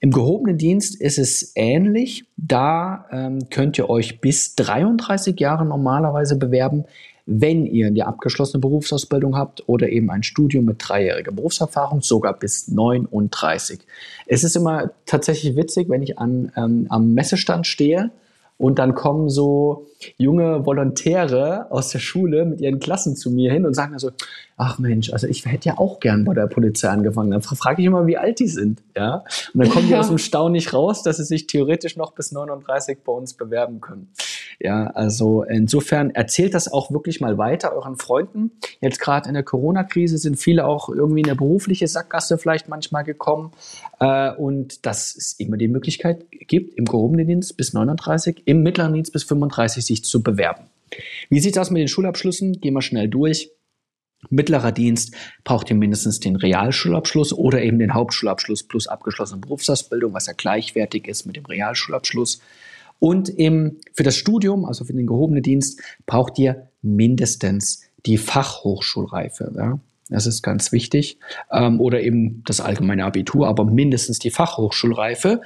Im 0.00 0.10
gehobenen 0.10 0.58
Dienst 0.58 1.00
ist 1.00 1.18
es 1.18 1.52
ähnlich. 1.54 2.24
Da 2.36 3.06
ähm, 3.10 3.48
könnt 3.50 3.78
ihr 3.78 3.88
euch 3.88 4.20
bis 4.20 4.54
33 4.56 5.38
Jahre 5.40 5.64
normalerweise 5.64 6.36
bewerben. 6.36 6.84
wenn 7.28 7.66
ihr 7.66 7.90
die 7.90 8.04
abgeschlossene 8.04 8.60
Berufsausbildung 8.60 9.36
habt 9.36 9.68
oder 9.68 9.88
eben 9.88 10.12
ein 10.12 10.22
Studium 10.22 10.64
mit 10.64 10.76
dreijähriger 10.78 11.32
Berufserfahrung, 11.32 12.00
sogar 12.00 12.38
bis 12.38 12.68
39. 12.68 13.80
Es 14.26 14.44
ist 14.44 14.54
immer 14.54 14.92
tatsächlich 15.06 15.56
witzig, 15.56 15.88
wenn 15.88 16.04
ich 16.04 16.20
an, 16.20 16.52
ähm, 16.56 16.86
am 16.88 17.14
Messestand 17.14 17.66
stehe 17.66 18.12
und 18.58 18.78
dann 18.78 18.94
kommen 18.94 19.28
so 19.28 19.86
junge 20.16 20.64
Volontäre 20.64 21.70
aus 21.70 21.90
der 21.90 21.98
Schule 21.98 22.44
mit 22.46 22.60
ihren 22.60 22.78
Klassen 22.78 23.14
zu 23.14 23.30
mir 23.30 23.52
hin 23.52 23.66
und 23.66 23.74
sagen 23.74 23.92
also, 23.92 24.10
ach 24.56 24.78
Mensch, 24.78 25.12
also 25.12 25.26
ich 25.26 25.44
hätte 25.44 25.68
ja 25.68 25.78
auch 25.78 26.00
gern 26.00 26.24
bei 26.24 26.32
der 26.32 26.46
Polizei 26.46 26.88
angefangen. 26.88 27.30
Dann 27.30 27.42
frage 27.42 27.82
ich 27.82 27.86
immer, 27.86 28.06
wie 28.06 28.16
alt 28.16 28.38
die 28.38 28.48
sind. 28.48 28.82
Ja? 28.96 29.24
Und 29.52 29.60
dann 29.62 29.70
kommen 29.70 29.88
die 29.88 29.96
aus 29.96 30.08
dem 30.08 30.18
Stau 30.18 30.48
nicht 30.48 30.72
raus, 30.72 31.02
dass 31.02 31.18
sie 31.18 31.24
sich 31.24 31.46
theoretisch 31.46 31.96
noch 31.96 32.12
bis 32.12 32.32
39 32.32 32.98
bei 33.04 33.12
uns 33.12 33.34
bewerben 33.34 33.80
können. 33.80 34.08
Ja, 34.58 34.86
also 34.88 35.42
insofern 35.42 36.10
erzählt 36.10 36.54
das 36.54 36.72
auch 36.72 36.90
wirklich 36.90 37.20
mal 37.20 37.36
weiter 37.38 37.74
euren 37.74 37.96
Freunden. 37.96 38.52
Jetzt 38.80 39.00
gerade 39.00 39.28
in 39.28 39.34
der 39.34 39.42
Corona-Krise 39.42 40.18
sind 40.18 40.36
viele 40.36 40.66
auch 40.66 40.88
irgendwie 40.88 41.20
in 41.20 41.26
eine 41.26 41.36
berufliche 41.36 41.88
Sackgasse 41.88 42.38
vielleicht 42.38 42.68
manchmal 42.68 43.04
gekommen. 43.04 43.52
Äh, 44.00 44.32
und 44.32 44.86
dass 44.86 45.14
es 45.14 45.34
immer 45.38 45.56
die 45.56 45.68
Möglichkeit 45.68 46.24
gibt, 46.30 46.74
im 46.78 46.86
gehobenen 46.86 47.26
Dienst 47.26 47.56
bis 47.56 47.72
39, 47.72 48.42
im 48.46 48.62
mittleren 48.62 48.94
Dienst 48.94 49.12
bis 49.12 49.24
35 49.24 49.84
sich 49.84 50.04
zu 50.04 50.22
bewerben. 50.22 50.64
Wie 51.28 51.40
sieht 51.40 51.58
aus 51.58 51.70
mit 51.70 51.80
den 51.80 51.88
Schulabschlüssen? 51.88 52.60
Gehen 52.60 52.74
wir 52.74 52.82
schnell 52.82 53.08
durch. 53.08 53.50
Mittlerer 54.30 54.72
Dienst 54.72 55.14
braucht 55.44 55.70
ihr 55.70 55.76
mindestens 55.76 56.20
den 56.20 56.36
Realschulabschluss 56.36 57.32
oder 57.32 57.62
eben 57.62 57.78
den 57.78 57.94
Hauptschulabschluss 57.94 58.64
plus 58.64 58.86
abgeschlossene 58.86 59.40
Berufsausbildung, 59.40 60.14
was 60.14 60.26
ja 60.26 60.32
gleichwertig 60.32 61.06
ist 61.06 61.26
mit 61.26 61.36
dem 61.36 61.44
Realschulabschluss. 61.44 62.40
Und 62.98 63.28
im, 63.28 63.76
für 63.92 64.02
das 64.02 64.16
Studium, 64.16 64.64
also 64.64 64.84
für 64.84 64.92
den 64.92 65.06
gehobenen 65.06 65.42
Dienst, 65.42 65.80
braucht 66.06 66.38
ihr 66.38 66.68
mindestens 66.82 67.82
die 68.06 68.18
Fachhochschulreife. 68.18 69.52
Ja? 69.56 69.78
Das 70.08 70.26
ist 70.26 70.42
ganz 70.42 70.72
wichtig. 70.72 71.18
Ähm, 71.50 71.80
oder 71.80 72.00
eben 72.00 72.42
das 72.46 72.60
allgemeine 72.60 73.04
Abitur, 73.04 73.48
aber 73.48 73.64
mindestens 73.64 74.18
die 74.18 74.30
Fachhochschulreife. 74.30 75.40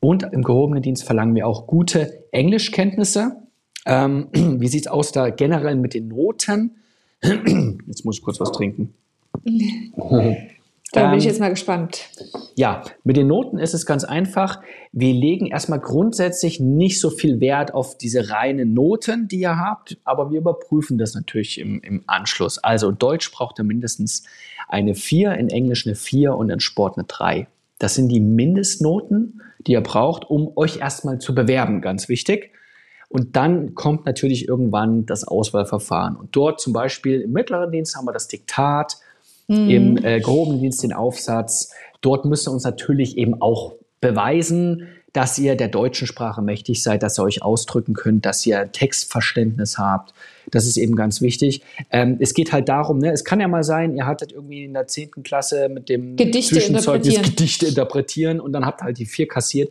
Und 0.00 0.22
im 0.32 0.42
gehobenen 0.42 0.82
Dienst 0.82 1.04
verlangen 1.04 1.34
wir 1.34 1.46
auch 1.46 1.66
gute 1.66 2.24
Englischkenntnisse. 2.32 3.36
Ähm, 3.84 4.28
wie 4.32 4.68
sieht 4.68 4.86
es 4.86 4.88
aus 4.88 5.12
da 5.12 5.30
generell 5.30 5.76
mit 5.76 5.94
den 5.94 6.08
Noten? 6.08 6.76
Jetzt 7.22 8.04
muss 8.04 8.18
ich 8.18 8.22
kurz 8.22 8.40
was 8.40 8.52
trinken. 8.52 8.94
Da 10.96 11.10
bin 11.10 11.18
ich 11.18 11.24
ähm, 11.24 11.30
jetzt 11.30 11.40
mal 11.40 11.50
gespannt. 11.50 12.08
Ja, 12.54 12.82
mit 13.04 13.18
den 13.18 13.26
Noten 13.26 13.58
ist 13.58 13.74
es 13.74 13.84
ganz 13.84 14.04
einfach. 14.04 14.62
Wir 14.92 15.12
legen 15.12 15.46
erstmal 15.46 15.78
grundsätzlich 15.78 16.58
nicht 16.58 17.00
so 17.00 17.10
viel 17.10 17.38
Wert 17.38 17.74
auf 17.74 17.98
diese 17.98 18.30
reinen 18.30 18.72
Noten, 18.72 19.28
die 19.28 19.40
ihr 19.40 19.58
habt, 19.58 19.98
aber 20.04 20.30
wir 20.30 20.38
überprüfen 20.38 20.96
das 20.96 21.14
natürlich 21.14 21.60
im, 21.60 21.80
im 21.82 22.04
Anschluss. 22.06 22.58
Also 22.58 22.92
Deutsch 22.92 23.30
braucht 23.30 23.58
ihr 23.60 23.64
mindestens 23.64 24.24
eine 24.68 24.94
4, 24.94 25.34
in 25.34 25.50
Englisch 25.50 25.86
eine 25.86 25.96
4 25.96 26.34
und 26.34 26.48
in 26.48 26.60
Sport 26.60 26.96
eine 26.96 27.06
3. 27.06 27.46
Das 27.78 27.94
sind 27.94 28.08
die 28.08 28.20
Mindestnoten, 28.20 29.42
die 29.66 29.72
ihr 29.72 29.82
braucht, 29.82 30.24
um 30.30 30.56
euch 30.56 30.78
erstmal 30.78 31.18
zu 31.18 31.34
bewerben, 31.34 31.82
ganz 31.82 32.08
wichtig. 32.08 32.52
Und 33.10 33.36
dann 33.36 33.74
kommt 33.74 34.06
natürlich 34.06 34.48
irgendwann 34.48 35.04
das 35.04 35.24
Auswahlverfahren. 35.24 36.16
Und 36.16 36.34
dort 36.34 36.58
zum 36.58 36.72
Beispiel 36.72 37.20
im 37.20 37.32
mittleren 37.32 37.70
Dienst 37.70 37.96
haben 37.96 38.06
wir 38.06 38.12
das 38.12 38.28
Diktat, 38.28 38.96
mhm. 39.48 39.70
im 39.70 40.04
äh, 40.04 40.20
groben 40.20 40.60
Dienst 40.60 40.82
den 40.82 40.92
Aufsatz. 40.92 41.72
Dort 42.00 42.24
müsst 42.24 42.48
ihr 42.48 42.52
uns 42.52 42.64
natürlich 42.64 43.16
eben 43.16 43.40
auch 43.40 43.74
beweisen, 44.00 44.88
dass 45.12 45.38
ihr 45.38 45.56
der 45.56 45.68
deutschen 45.68 46.06
Sprache 46.06 46.42
mächtig 46.42 46.82
seid, 46.82 47.02
dass 47.02 47.18
ihr 47.18 47.22
euch 47.22 47.42
ausdrücken 47.42 47.94
könnt, 47.94 48.26
dass 48.26 48.44
ihr 48.44 48.70
Textverständnis 48.70 49.78
habt. 49.78 50.12
Das 50.50 50.66
ist 50.66 50.76
eben 50.76 50.94
ganz 50.94 51.22
wichtig. 51.22 51.62
Ähm, 51.90 52.18
es 52.20 52.34
geht 52.34 52.52
halt 52.52 52.68
darum, 52.68 52.98
ne, 52.98 53.12
es 53.12 53.24
kann 53.24 53.40
ja 53.40 53.48
mal 53.48 53.64
sein, 53.64 53.96
ihr 53.96 54.06
hattet 54.06 54.32
irgendwie 54.32 54.64
in 54.64 54.74
der 54.74 54.88
zehnten 54.88 55.22
Klasse 55.22 55.70
mit 55.70 55.88
dem 55.88 56.16
Gedichte 56.16 56.58
interpretieren. 56.58 57.22
Gedichte 57.22 57.66
interpretieren 57.66 58.40
und 58.40 58.52
dann 58.52 58.66
habt 58.66 58.82
ihr 58.82 58.84
halt 58.84 58.98
die 58.98 59.06
vier 59.06 59.26
kassiert 59.26 59.70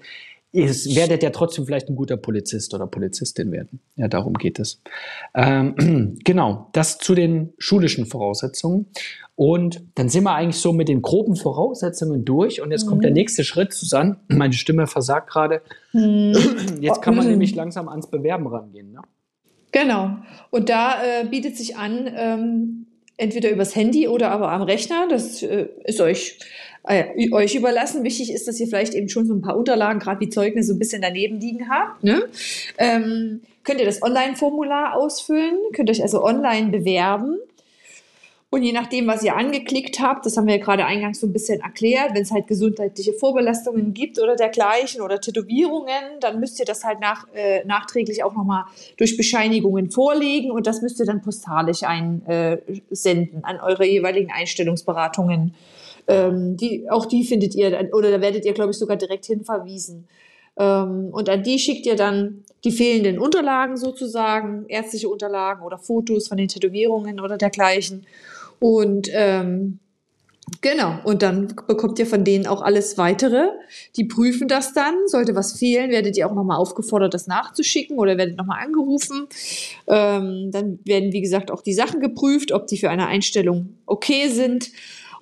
ihr 0.55 0.95
werdet 0.95 1.21
ja 1.21 1.29
trotzdem 1.31 1.65
vielleicht 1.65 1.89
ein 1.89 1.95
guter 1.95 2.17
Polizist 2.17 2.73
oder 2.73 2.87
Polizistin 2.87 3.51
werden. 3.51 3.81
Ja, 3.95 4.07
darum 4.07 4.33
geht 4.33 4.57
es. 4.59 4.81
Ähm, 5.33 6.17
genau, 6.23 6.69
das 6.71 6.97
zu 6.97 7.13
den 7.13 7.53
schulischen 7.57 8.05
Voraussetzungen. 8.05 8.87
Und 9.35 9.83
dann 9.95 10.07
sind 10.07 10.23
wir 10.23 10.33
eigentlich 10.33 10.61
so 10.61 10.71
mit 10.71 10.87
den 10.87 11.01
groben 11.01 11.35
Voraussetzungen 11.35 12.23
durch. 12.23 12.61
Und 12.61 12.71
jetzt 12.71 12.85
mhm. 12.85 12.89
kommt 12.89 13.03
der 13.03 13.11
mhm. 13.11 13.15
nächste 13.15 13.43
Schritt, 13.43 13.73
Susanne. 13.73 14.17
Meine 14.29 14.53
Stimme 14.53 14.87
versagt 14.87 15.29
gerade. 15.29 15.61
Mhm. 15.91 16.33
Jetzt 16.79 17.01
kann 17.01 17.15
man 17.15 17.25
mhm. 17.25 17.31
nämlich 17.31 17.53
langsam 17.53 17.89
ans 17.89 18.09
Bewerben 18.09 18.47
rangehen. 18.47 18.93
Ne? 18.93 19.01
Genau. 19.71 20.17
Und 20.51 20.69
da 20.69 21.03
äh, 21.03 21.25
bietet 21.25 21.57
sich 21.57 21.75
an, 21.75 22.09
ähm, 22.15 22.85
entweder 23.17 23.49
übers 23.51 23.75
Handy 23.75 24.07
oder 24.07 24.31
aber 24.31 24.51
am 24.51 24.61
Rechner. 24.61 25.07
Das 25.09 25.43
äh, 25.43 25.67
ist 25.83 25.99
euch 26.01 26.39
äh, 26.87 27.31
euch 27.31 27.55
überlassen. 27.55 28.03
Wichtig 28.03 28.31
ist, 28.31 28.47
dass 28.47 28.59
ihr 28.59 28.67
vielleicht 28.67 28.93
eben 28.93 29.09
schon 29.09 29.25
so 29.25 29.33
ein 29.33 29.41
paar 29.41 29.57
Unterlagen, 29.57 29.99
gerade 29.99 30.19
wie 30.19 30.29
Zeugnisse, 30.29 30.69
so 30.69 30.73
ein 30.75 30.79
bisschen 30.79 31.01
daneben 31.01 31.39
liegen 31.39 31.69
habt. 31.69 32.03
Ne? 32.03 32.23
Ähm, 32.77 33.41
könnt 33.63 33.79
ihr 33.79 33.85
das 33.85 34.01
Online-Formular 34.01 34.95
ausfüllen, 34.95 35.57
könnt 35.73 35.89
euch 35.89 36.01
also 36.01 36.23
online 36.23 36.69
bewerben. 36.69 37.37
Und 38.51 38.63
je 38.63 38.71
nachdem, 38.71 39.07
was 39.07 39.21
ihr 39.21 39.35
angeklickt 39.35 39.99
habt, 39.99 40.25
das 40.25 40.37
haben 40.37 40.47
wir 40.47 40.55
ja 40.55 40.63
gerade 40.63 40.85
eingangs 40.85 41.19
so 41.19 41.27
ein 41.27 41.33
bisschen 41.33 41.59
erklärt, 41.59 42.13
wenn 42.13 42.21
es 42.21 42.31
halt 42.31 42.47
gesundheitliche 42.47 43.11
Vorbelastungen 43.11 43.93
gibt 43.93 44.17
oder 44.17 44.37
dergleichen 44.37 45.01
oder 45.01 45.19
Tätowierungen, 45.19 46.21
dann 46.21 46.39
müsst 46.39 46.59
ihr 46.59 46.65
das 46.65 46.85
halt 46.85 47.01
nach, 47.01 47.27
äh, 47.33 47.65
nachträglich 47.65 48.23
auch 48.23 48.33
nochmal 48.33 48.63
durch 48.95 49.17
Bescheinigungen 49.17 49.91
vorlegen 49.91 50.51
und 50.51 50.67
das 50.67 50.81
müsst 50.81 51.01
ihr 51.01 51.05
dann 51.05 51.21
postalisch 51.21 51.83
einsenden 51.83 52.23
äh, 52.23 53.41
an 53.41 53.59
eure 53.59 53.85
jeweiligen 53.85 54.31
Einstellungsberatungen 54.31 55.53
ähm, 56.07 56.57
die, 56.57 56.89
auch 56.89 57.05
die 57.05 57.23
findet 57.23 57.55
ihr, 57.55 57.89
oder 57.93 58.11
da 58.11 58.21
werdet 58.21 58.45
ihr, 58.45 58.53
glaube 58.53 58.71
ich, 58.71 58.77
sogar 58.77 58.97
direkt 58.97 59.25
hinverwiesen. 59.25 60.07
Ähm, 60.57 61.09
und 61.11 61.29
an 61.29 61.43
die 61.43 61.59
schickt 61.59 61.85
ihr 61.85 61.95
dann 61.95 62.43
die 62.63 62.71
fehlenden 62.71 63.19
Unterlagen 63.19 63.77
sozusagen, 63.77 64.65
ärztliche 64.67 65.09
Unterlagen 65.09 65.63
oder 65.63 65.77
Fotos 65.77 66.27
von 66.27 66.37
den 66.37 66.47
Tätowierungen 66.47 67.19
oder 67.19 67.37
dergleichen. 67.37 68.05
Und 68.59 69.09
ähm, 69.11 69.79
Genau, 70.61 70.99
und 71.03 71.23
dann 71.23 71.55
bekommt 71.67 71.97
ihr 71.97 72.05
von 72.05 72.23
denen 72.23 72.45
auch 72.45 72.61
alles 72.61 72.99
weitere. 72.99 73.47
Die 73.95 74.03
prüfen 74.03 74.47
das 74.47 74.73
dann. 74.73 74.93
Sollte 75.07 75.35
was 75.35 75.57
fehlen, 75.57 75.89
werdet 75.89 76.17
ihr 76.17 76.27
auch 76.27 76.35
nochmal 76.35 76.57
aufgefordert, 76.57 77.15
das 77.15 77.25
nachzuschicken 77.25 77.97
oder 77.97 78.17
werdet 78.17 78.37
nochmal 78.37 78.63
angerufen. 78.63 79.27
Ähm, 79.87 80.51
dann 80.51 80.79
werden, 80.85 81.13
wie 81.13 81.21
gesagt, 81.21 81.49
auch 81.49 81.61
die 81.61 81.73
Sachen 81.73 81.99
geprüft, 81.99 82.51
ob 82.51 82.67
die 82.67 82.77
für 82.77 82.91
eine 82.91 83.07
Einstellung 83.07 83.69
okay 83.87 84.29
sind. 84.29 84.69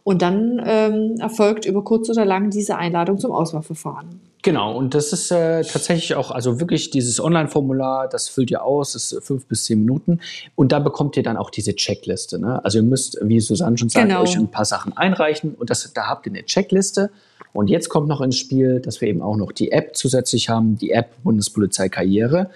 Und 0.04 0.22
dann 0.22 0.62
ähm, 0.66 1.16
erfolgt 1.20 1.66
über 1.66 1.84
kurz 1.84 2.10
oder 2.10 2.26
lang 2.26 2.50
diese 2.50 2.76
Einladung 2.76 3.18
zum 3.18 3.32
Auswahlverfahren. 3.32 4.20
Genau, 4.44 4.78
und 4.78 4.94
das 4.94 5.14
ist 5.14 5.32
äh, 5.32 5.64
tatsächlich 5.64 6.16
auch, 6.16 6.30
also 6.30 6.60
wirklich 6.60 6.90
dieses 6.90 7.24
Online-Formular, 7.24 8.10
das 8.10 8.28
füllt 8.28 8.52
ihr 8.52 8.62
aus, 8.62 8.94
ist 8.94 9.18
fünf 9.22 9.46
bis 9.46 9.64
zehn 9.64 9.80
Minuten. 9.80 10.20
Und 10.56 10.74
da 10.74 10.80
bekommt 10.80 11.16
ihr 11.16 11.24
dann 11.24 11.38
auch 11.38 11.50
diese 11.50 11.74
Checkliste. 11.74 12.40
Ne? 12.40 12.64
Also 12.66 12.80
ihr 12.80 12.84
müsst, 12.84 13.18
wie 13.22 13.40
Susanne 13.40 13.78
schon 13.78 13.88
sagt, 13.88 14.10
genau. 14.10 14.24
euch 14.24 14.36
ein 14.36 14.52
paar 14.52 14.66
Sachen 14.66 14.98
einreichen 14.98 15.56
und 15.56 15.70
das, 15.70 15.94
da 15.94 16.08
habt 16.08 16.26
ihr 16.26 16.34
eine 16.34 16.44
Checkliste. 16.44 17.10
Und 17.54 17.70
jetzt 17.70 17.88
kommt 17.88 18.10
noch 18.10 18.20
ins 18.20 18.36
Spiel, 18.36 18.82
dass 18.82 19.00
wir 19.00 19.08
eben 19.08 19.22
auch 19.22 19.38
noch 19.38 19.54
die 19.54 19.72
App 19.72 19.96
zusätzlich 19.96 20.50
haben, 20.50 20.78
die 20.78 20.92
App 20.92 21.12
Bundespolizei 21.24 21.88
Karriere. 21.88 22.50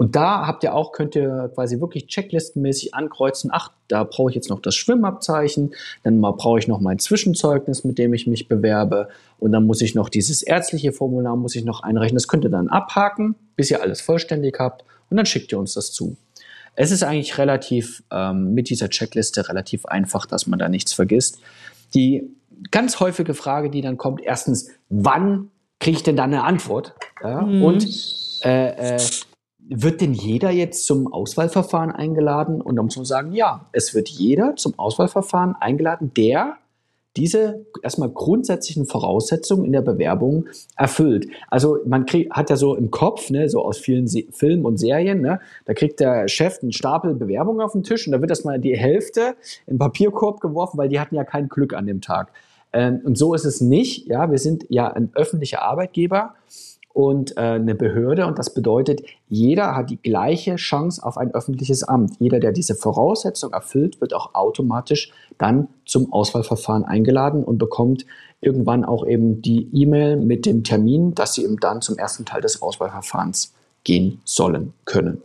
Und 0.00 0.16
da 0.16 0.46
habt 0.46 0.64
ihr 0.64 0.74
auch, 0.74 0.92
könnt 0.92 1.14
ihr 1.14 1.50
quasi 1.54 1.78
wirklich 1.78 2.06
checklistenmäßig 2.06 2.94
ankreuzen, 2.94 3.50
ach, 3.52 3.70
da 3.86 4.02
brauche 4.04 4.30
ich 4.30 4.34
jetzt 4.34 4.48
noch 4.48 4.60
das 4.60 4.74
Schwimmabzeichen, 4.74 5.74
dann 6.04 6.22
brauche 6.22 6.58
ich 6.58 6.68
noch 6.68 6.80
mein 6.80 6.98
Zwischenzeugnis, 6.98 7.84
mit 7.84 7.98
dem 7.98 8.14
ich 8.14 8.26
mich 8.26 8.48
bewerbe 8.48 9.10
und 9.38 9.52
dann 9.52 9.66
muss 9.66 9.82
ich 9.82 9.94
noch 9.94 10.08
dieses 10.08 10.40
ärztliche 10.40 10.92
Formular 10.92 11.36
muss 11.36 11.54
ich 11.54 11.66
noch 11.66 11.82
einreichen. 11.82 12.16
Das 12.16 12.28
könnt 12.28 12.44
ihr 12.44 12.50
dann 12.50 12.68
abhaken, 12.68 13.34
bis 13.56 13.70
ihr 13.70 13.82
alles 13.82 14.00
vollständig 14.00 14.56
habt 14.58 14.86
und 15.10 15.18
dann 15.18 15.26
schickt 15.26 15.52
ihr 15.52 15.58
uns 15.58 15.74
das 15.74 15.92
zu. 15.92 16.16
Es 16.76 16.92
ist 16.92 17.02
eigentlich 17.02 17.36
relativ 17.36 18.02
ähm, 18.10 18.54
mit 18.54 18.70
dieser 18.70 18.88
Checkliste 18.88 19.50
relativ 19.50 19.84
einfach, 19.84 20.24
dass 20.24 20.46
man 20.46 20.58
da 20.58 20.70
nichts 20.70 20.94
vergisst. 20.94 21.40
Die 21.92 22.26
ganz 22.70 23.00
häufige 23.00 23.34
Frage, 23.34 23.68
die 23.68 23.82
dann 23.82 23.98
kommt, 23.98 24.22
erstens, 24.22 24.70
wann 24.88 25.50
kriege 25.78 25.98
ich 25.98 26.02
denn 26.02 26.16
da 26.16 26.24
eine 26.24 26.44
Antwort? 26.44 26.94
Ja? 27.22 27.42
Mhm. 27.42 27.62
Und 27.62 27.86
äh, 28.42 28.94
äh, 28.94 28.98
wird 29.68 30.00
denn 30.00 30.14
jeder 30.14 30.50
jetzt 30.50 30.86
zum 30.86 31.12
Auswahlverfahren 31.12 31.90
eingeladen? 31.90 32.60
Und 32.60 32.76
da 32.76 32.82
muss 32.82 32.96
man 32.96 33.04
sagen, 33.04 33.32
ja, 33.32 33.66
es 33.72 33.94
wird 33.94 34.08
jeder 34.08 34.56
zum 34.56 34.78
Auswahlverfahren 34.78 35.54
eingeladen, 35.58 36.12
der 36.16 36.56
diese 37.16 37.66
erstmal 37.82 38.08
grundsätzlichen 38.08 38.86
Voraussetzungen 38.86 39.64
in 39.64 39.72
der 39.72 39.82
Bewerbung 39.82 40.46
erfüllt. 40.76 41.26
Also 41.48 41.78
man 41.84 42.06
krieg, 42.06 42.30
hat 42.30 42.50
ja 42.50 42.56
so 42.56 42.76
im 42.76 42.90
Kopf, 42.90 43.30
ne, 43.30 43.48
so 43.48 43.64
aus 43.64 43.78
vielen 43.78 44.06
Se 44.06 44.22
Filmen 44.30 44.64
und 44.64 44.78
Serien, 44.78 45.20
ne, 45.20 45.40
da 45.64 45.74
kriegt 45.74 45.98
der 45.98 46.28
Chef 46.28 46.60
einen 46.62 46.72
Stapel 46.72 47.14
Bewerbungen 47.14 47.60
auf 47.60 47.72
den 47.72 47.82
Tisch 47.82 48.06
und 48.06 48.12
da 48.12 48.20
wird 48.20 48.30
erstmal 48.30 48.60
die 48.60 48.76
Hälfte 48.76 49.34
in 49.66 49.74
den 49.74 49.78
Papierkorb 49.78 50.40
geworfen, 50.40 50.78
weil 50.78 50.88
die 50.88 51.00
hatten 51.00 51.16
ja 51.16 51.24
kein 51.24 51.48
Glück 51.48 51.74
an 51.74 51.86
dem 51.86 52.00
Tag. 52.00 52.32
Ähm, 52.72 53.00
und 53.04 53.18
so 53.18 53.34
ist 53.34 53.44
es 53.44 53.60
nicht. 53.60 54.06
Ja, 54.06 54.30
wir 54.30 54.38
sind 54.38 54.66
ja 54.68 54.86
ein 54.92 55.10
öffentlicher 55.14 55.62
Arbeitgeber 55.62 56.34
und 56.92 57.36
äh, 57.36 57.40
eine 57.40 57.74
Behörde. 57.74 58.26
Und 58.26 58.38
das 58.38 58.52
bedeutet, 58.52 59.02
jeder 59.28 59.76
hat 59.76 59.90
die 59.90 60.00
gleiche 60.00 60.56
Chance 60.56 61.04
auf 61.04 61.16
ein 61.16 61.32
öffentliches 61.32 61.82
Amt. 61.84 62.14
Jeder, 62.18 62.40
der 62.40 62.52
diese 62.52 62.74
Voraussetzung 62.74 63.52
erfüllt, 63.52 64.00
wird 64.00 64.14
auch 64.14 64.34
automatisch 64.34 65.12
dann 65.38 65.68
zum 65.86 66.12
Auswahlverfahren 66.12 66.84
eingeladen 66.84 67.44
und 67.44 67.58
bekommt 67.58 68.06
irgendwann 68.40 68.84
auch 68.84 69.06
eben 69.06 69.42
die 69.42 69.68
E-Mail 69.72 70.16
mit 70.16 70.46
dem 70.46 70.64
Termin, 70.64 71.14
dass 71.14 71.34
sie 71.34 71.44
eben 71.44 71.58
dann 71.58 71.80
zum 71.80 71.96
ersten 71.98 72.24
Teil 72.24 72.40
des 72.40 72.60
Auswahlverfahrens 72.60 73.54
gehen 73.84 74.20
sollen 74.24 74.72
können. 74.84 75.22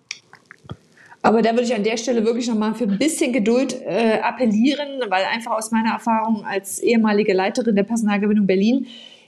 Aber 1.21 1.41
da 1.41 1.53
würde 1.53 1.63
ich 1.63 1.73
an 1.73 1.83
der 1.83 1.97
Stelle 1.97 2.23
wirklich 2.23 2.47
nochmal 2.47 2.75
für 2.75 2.83
ein 2.83 2.99
bisschen 2.99 3.33
Geduld 3.33 3.81
äh, 3.83 4.19
appellieren, 4.21 5.01
weil 5.09 5.23
einfach 5.25 5.53
aus 5.53 5.71
meiner 5.71 5.93
Erfahrung 5.93 6.45
als 6.45 6.79
ehemalige 6.79 7.33
Leiterin 7.33 7.75
der 7.75 7.81
Personalgewinnung 7.81 8.45
Berlin, 8.45 8.85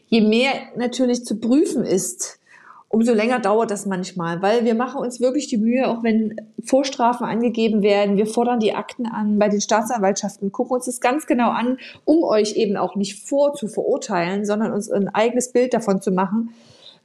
je 0.08 0.22
mehr 0.22 0.52
natürlich 0.76 1.24
zu 1.26 1.40
prüfen 1.40 1.84
ist, 1.84 2.40
umso 2.90 3.14
länger 3.14 3.40
dauert 3.40 3.70
das 3.70 3.86
manchmal, 3.86 4.42
weil 4.42 4.64
wir 4.64 4.74
machen 4.74 5.02
uns 5.02 5.20
wirklich 5.20 5.48
die 5.48 5.58
Mühe, 5.58 5.88
auch 5.88 6.04
wenn 6.04 6.36
Vorstrafen 6.64 7.26
angegeben 7.26 7.82
werden, 7.82 8.18
wir 8.18 8.26
fordern 8.26 8.60
die 8.60 8.74
Akten 8.74 9.06
an 9.06 9.40
bei 9.40 9.50
den 9.50 9.62
Staatsanwaltschaften, 9.62 10.52
gucken 10.52 10.76
uns 10.76 10.86
das 10.86 11.02
ganz 11.02 11.28
genau 11.28 11.50
an, 11.50 11.78
um 12.06 12.24
euch 12.24 12.56
eben 12.56 12.78
auch 12.78 12.96
nicht 12.96 13.28
vor 13.28 13.54
zu 13.54 13.68
verurteilen, 13.68 14.46
sondern 14.46 14.72
uns 14.72 14.90
ein 14.90 15.10
eigenes 15.10 15.52
Bild 15.52 15.74
davon 15.74 16.02
zu 16.02 16.12
machen. 16.12 16.54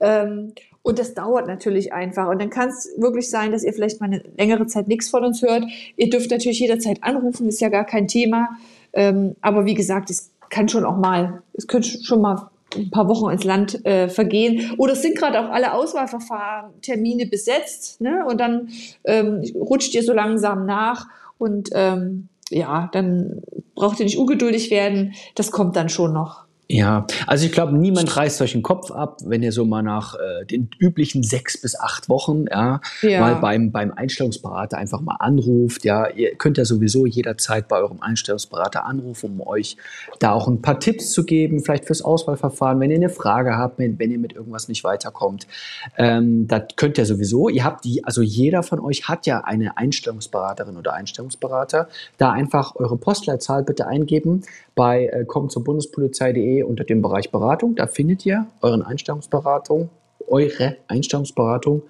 Ähm, 0.01 0.53
und 0.85 0.99
das 0.99 1.15
dauert 1.15 1.47
natürlich 1.47 1.93
einfach. 1.93 2.29
Und 2.29 2.41
dann 2.41 2.51
kann 2.51 2.69
es 2.69 2.91
wirklich 2.97 3.31
sein, 3.31 3.53
dass 3.53 3.63
ihr 3.63 3.73
vielleicht 3.73 4.01
mal 4.01 4.07
eine 4.07 4.23
längere 4.37 4.67
Zeit 4.67 4.89
nichts 4.89 5.11
von 5.11 5.25
uns 5.25 5.41
hört. 5.43 5.65
Ihr 5.97 6.11
dürft 6.11 6.31
natürlich 6.31 6.59
jederzeit 6.59 7.03
anrufen, 7.03 7.49
ist 7.49 7.61
ja 7.61 7.69
gar 7.69 7.85
kein 7.85 8.09
Thema. 8.09 8.49
Ähm, 8.93 9.37
aber 9.41 9.65
wie 9.65 9.75
gesagt, 9.75 10.11
es 10.11 10.31
kann 10.51 10.69
schon 10.69 10.85
auch 10.85 10.97
mal, 10.97 11.43
es 11.55 11.69
könnte 11.69 11.89
schon 12.03 12.21
mal 12.21 12.51
ein 12.77 12.91
paar 12.91 13.09
Wochen 13.09 13.31
ins 13.31 13.45
Land 13.45 13.85
äh, 13.85 14.09
vergehen. 14.09 14.73
Oder 14.79 14.93
es 14.93 15.03
sind 15.03 15.17
gerade 15.17 15.41
auch 15.41 15.51
alle 15.51 15.75
Auswahlverfahren, 15.75 16.81
Termine 16.83 17.27
besetzt. 17.27 18.01
Ne? 18.01 18.25
Und 18.27 18.41
dann 18.41 18.69
ähm, 19.05 19.43
rutscht 19.55 19.95
ihr 19.95 20.03
so 20.03 20.13
langsam 20.13 20.67
nach. 20.67 21.07
Und 21.39 21.71
ähm, 21.73 22.29
ja, 22.51 22.89
dann 22.93 23.43
braucht 23.75 23.99
ihr 24.01 24.05
nicht 24.05 24.19
ungeduldig 24.19 24.71
werden. 24.71 25.15
Das 25.35 25.51
kommt 25.51 25.77
dann 25.77 25.89
schon 25.89 26.13
noch. 26.13 26.45
Ja, 26.69 27.07
also 27.27 27.45
ich 27.45 27.53
glaube, 27.53 27.77
niemand 27.77 28.17
reißt 28.17 28.41
euch 28.41 28.53
den 28.53 28.63
Kopf 28.63 28.91
ab, 28.91 29.19
wenn 29.25 29.43
ihr 29.43 29.53
so 29.53 29.67
mal 29.67 29.83
nach 29.83 30.15
äh, 30.15 30.47
den 30.47 30.71
üblichen 30.79 31.23
sechs 31.23 31.61
bis 31.61 31.79
acht 31.79 32.09
Wochen 32.09 32.47
ja, 32.51 32.81
ja, 33.03 33.21
mal 33.21 33.35
beim, 33.37 33.73
beim 33.73 33.91
Einstellungsberater 33.91 34.79
einfach 34.79 35.03
mal 35.03 35.17
anruft. 35.19 35.85
Ja, 35.85 36.09
ihr 36.09 36.35
könnt 36.37 36.57
ja 36.57 36.65
sowieso 36.65 37.05
jederzeit 37.05 37.69
bei 37.69 37.77
eurem 37.77 38.01
Einstellungsberater 38.01 38.87
anrufen, 38.87 39.33
um 39.33 39.47
euch 39.47 39.77
da 40.19 40.33
auch 40.33 40.49
ein 40.49 40.63
paar 40.63 40.81
Tipps 40.81 41.11
zu 41.11 41.25
geben, 41.25 41.61
vielleicht 41.61 41.85
fürs 41.85 42.01
Auswahlverfahren, 42.01 42.81
wenn 42.81 42.91
ihr 42.91 42.97
eine 42.97 43.11
Frage 43.11 43.57
habt, 43.57 43.79
wenn, 43.79 43.99
wenn 43.99 44.11
ihr 44.11 44.19
mit 44.19 44.33
irgendwas 44.33 44.69
nicht 44.69 44.83
weiterkommt. 44.83 45.47
Ähm, 45.99 46.47
das 46.47 46.63
könnt 46.77 46.97
ihr 46.97 47.05
sowieso. 47.05 47.51
Ihr 47.51 47.65
habt 47.65 47.85
die, 47.85 48.05
also 48.05 48.23
jeder 48.23 48.63
von 48.63 48.81
euch 48.81 49.09
hat 49.09 49.27
ja 49.27 49.43
eine 49.43 49.77
Einstellungsberaterin 49.77 50.79
oder 50.79 50.95
Einstellungsberater. 50.95 51.89
Da 52.17 52.33
einfach 52.33 52.77
eure 52.77 52.97
Postleitzahl 52.97 53.63
bitte 53.63 53.87
eingeben 53.87 54.45
bei 54.75 55.07
äh, 55.07 55.25
kommt 55.27 55.53
zur 55.53 55.65
Bundespolizei.de 55.65 56.52
unter 56.61 56.85
dem 56.85 57.01
Bereich 57.01 57.31
Beratung. 57.31 57.75
Da 57.75 57.87
findet 57.87 58.27
ihr 58.27 58.47
euren 58.61 58.83
Einstellungsberatung, 58.83 59.89
eure 60.29 60.77
Einstellungsberatung 60.89 61.83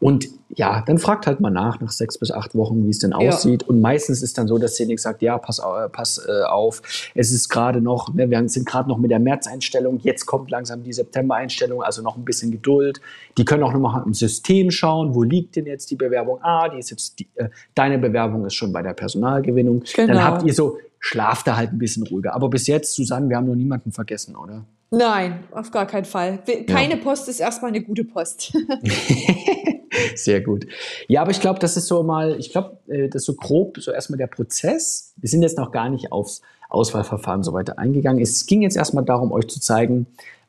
und 0.00 0.28
ja, 0.54 0.82
dann 0.86 0.98
fragt 0.98 1.26
halt 1.26 1.40
mal 1.40 1.50
nach, 1.50 1.80
nach 1.80 1.90
sechs 1.90 2.18
bis 2.18 2.30
acht 2.30 2.54
Wochen, 2.54 2.86
wie 2.86 2.90
es 2.90 3.00
denn 3.00 3.12
aussieht. 3.12 3.62
Ja. 3.62 3.68
Und 3.68 3.80
meistens 3.80 4.22
ist 4.22 4.38
dann 4.38 4.46
so, 4.46 4.56
dass 4.56 4.76
derjenige 4.76 5.00
sagt, 5.00 5.22
ja, 5.22 5.36
pass, 5.38 5.60
pass 5.92 6.24
äh, 6.26 6.44
auf, 6.44 7.10
es 7.14 7.32
ist 7.32 7.48
gerade 7.48 7.80
noch, 7.80 8.14
ne, 8.14 8.30
wir 8.30 8.48
sind 8.48 8.64
gerade 8.64 8.88
noch 8.88 8.98
mit 8.98 9.10
der 9.10 9.18
März-Einstellung, 9.18 9.98
jetzt 10.04 10.24
kommt 10.24 10.50
langsam 10.50 10.84
die 10.84 10.92
September-Einstellung, 10.92 11.82
also 11.82 12.02
noch 12.02 12.16
ein 12.16 12.24
bisschen 12.24 12.52
Geduld. 12.52 13.00
Die 13.36 13.44
können 13.44 13.64
auch 13.64 13.72
nochmal 13.72 14.04
im 14.06 14.14
System 14.14 14.70
schauen, 14.70 15.14
wo 15.14 15.24
liegt 15.24 15.56
denn 15.56 15.66
jetzt 15.66 15.90
die 15.90 15.96
Bewerbung? 15.96 16.38
Ah, 16.42 16.68
die 16.68 16.78
ist 16.78 16.90
jetzt, 16.90 17.18
die, 17.18 17.26
äh, 17.34 17.48
deine 17.74 17.98
Bewerbung 17.98 18.46
ist 18.46 18.54
schon 18.54 18.72
bei 18.72 18.82
der 18.82 18.94
Personalgewinnung. 18.94 19.82
Genau. 19.94 20.14
Dann 20.14 20.24
habt 20.24 20.44
ihr 20.44 20.54
so, 20.54 20.78
schlaft 21.00 21.46
da 21.46 21.56
halt 21.56 21.72
ein 21.72 21.78
bisschen 21.78 22.06
ruhiger. 22.06 22.34
Aber 22.34 22.48
bis 22.48 22.66
jetzt, 22.66 22.94
Susanne, 22.94 23.28
wir 23.28 23.36
haben 23.36 23.46
noch 23.46 23.54
niemanden 23.54 23.92
vergessen, 23.92 24.36
oder? 24.36 24.64
Nein, 24.90 25.44
auf 25.50 25.70
gar 25.70 25.86
keinen 25.86 26.06
Fall. 26.06 26.38
Keine 26.66 26.96
ja. 26.96 27.02
Post 27.02 27.28
ist 27.28 27.40
erstmal 27.40 27.70
eine 27.70 27.82
gute 27.82 28.04
Post. 28.04 28.56
Sehr 30.14 30.40
gut. 30.40 30.66
Ja, 31.08 31.22
aber 31.22 31.30
ich 31.30 31.40
glaube, 31.40 31.58
das 31.58 31.76
ist 31.76 31.86
so 31.86 32.02
mal, 32.02 32.36
ich 32.38 32.50
glaube, 32.50 32.78
äh, 32.88 33.08
das 33.08 33.22
ist 33.22 33.26
so 33.26 33.34
grob, 33.34 33.78
so 33.80 33.90
erstmal 33.90 34.18
der 34.18 34.28
Prozess. 34.28 35.12
Wir 35.16 35.28
sind 35.28 35.42
jetzt 35.42 35.58
noch 35.58 35.72
gar 35.72 35.90
nicht 35.90 36.10
aufs 36.12 36.42
Auswahlverfahren 36.70 37.42
so 37.42 37.52
weiter 37.52 37.78
eingegangen. 37.78 38.22
Es 38.22 38.46
ging 38.46 38.62
jetzt 38.62 38.76
erstmal 38.76 39.04
darum, 39.04 39.32
euch 39.32 39.48
zu 39.48 39.60
zeigen, 39.60 40.06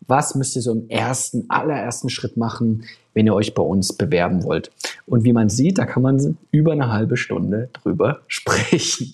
was 0.08 0.36
müsst 0.36 0.56
ihr 0.56 0.62
so 0.62 0.72
im 0.72 0.90
ersten, 0.90 1.50
allerersten 1.50 2.10
Schritt 2.10 2.38
machen, 2.38 2.86
wenn 3.14 3.26
ihr 3.26 3.34
euch 3.34 3.54
bei 3.54 3.64
uns 3.64 3.94
bewerben 3.94 4.44
wollt. 4.44 4.72
Und 5.06 5.24
wie 5.24 5.34
man 5.34 5.50
sieht, 5.50 5.78
da 5.78 5.86
kann 5.86 6.04
man 6.04 6.38
über 6.52 6.72
eine 6.72 6.92
halbe 6.92 7.18
Stunde 7.18 7.70
drüber 7.74 8.22
sprechen. 8.28 9.14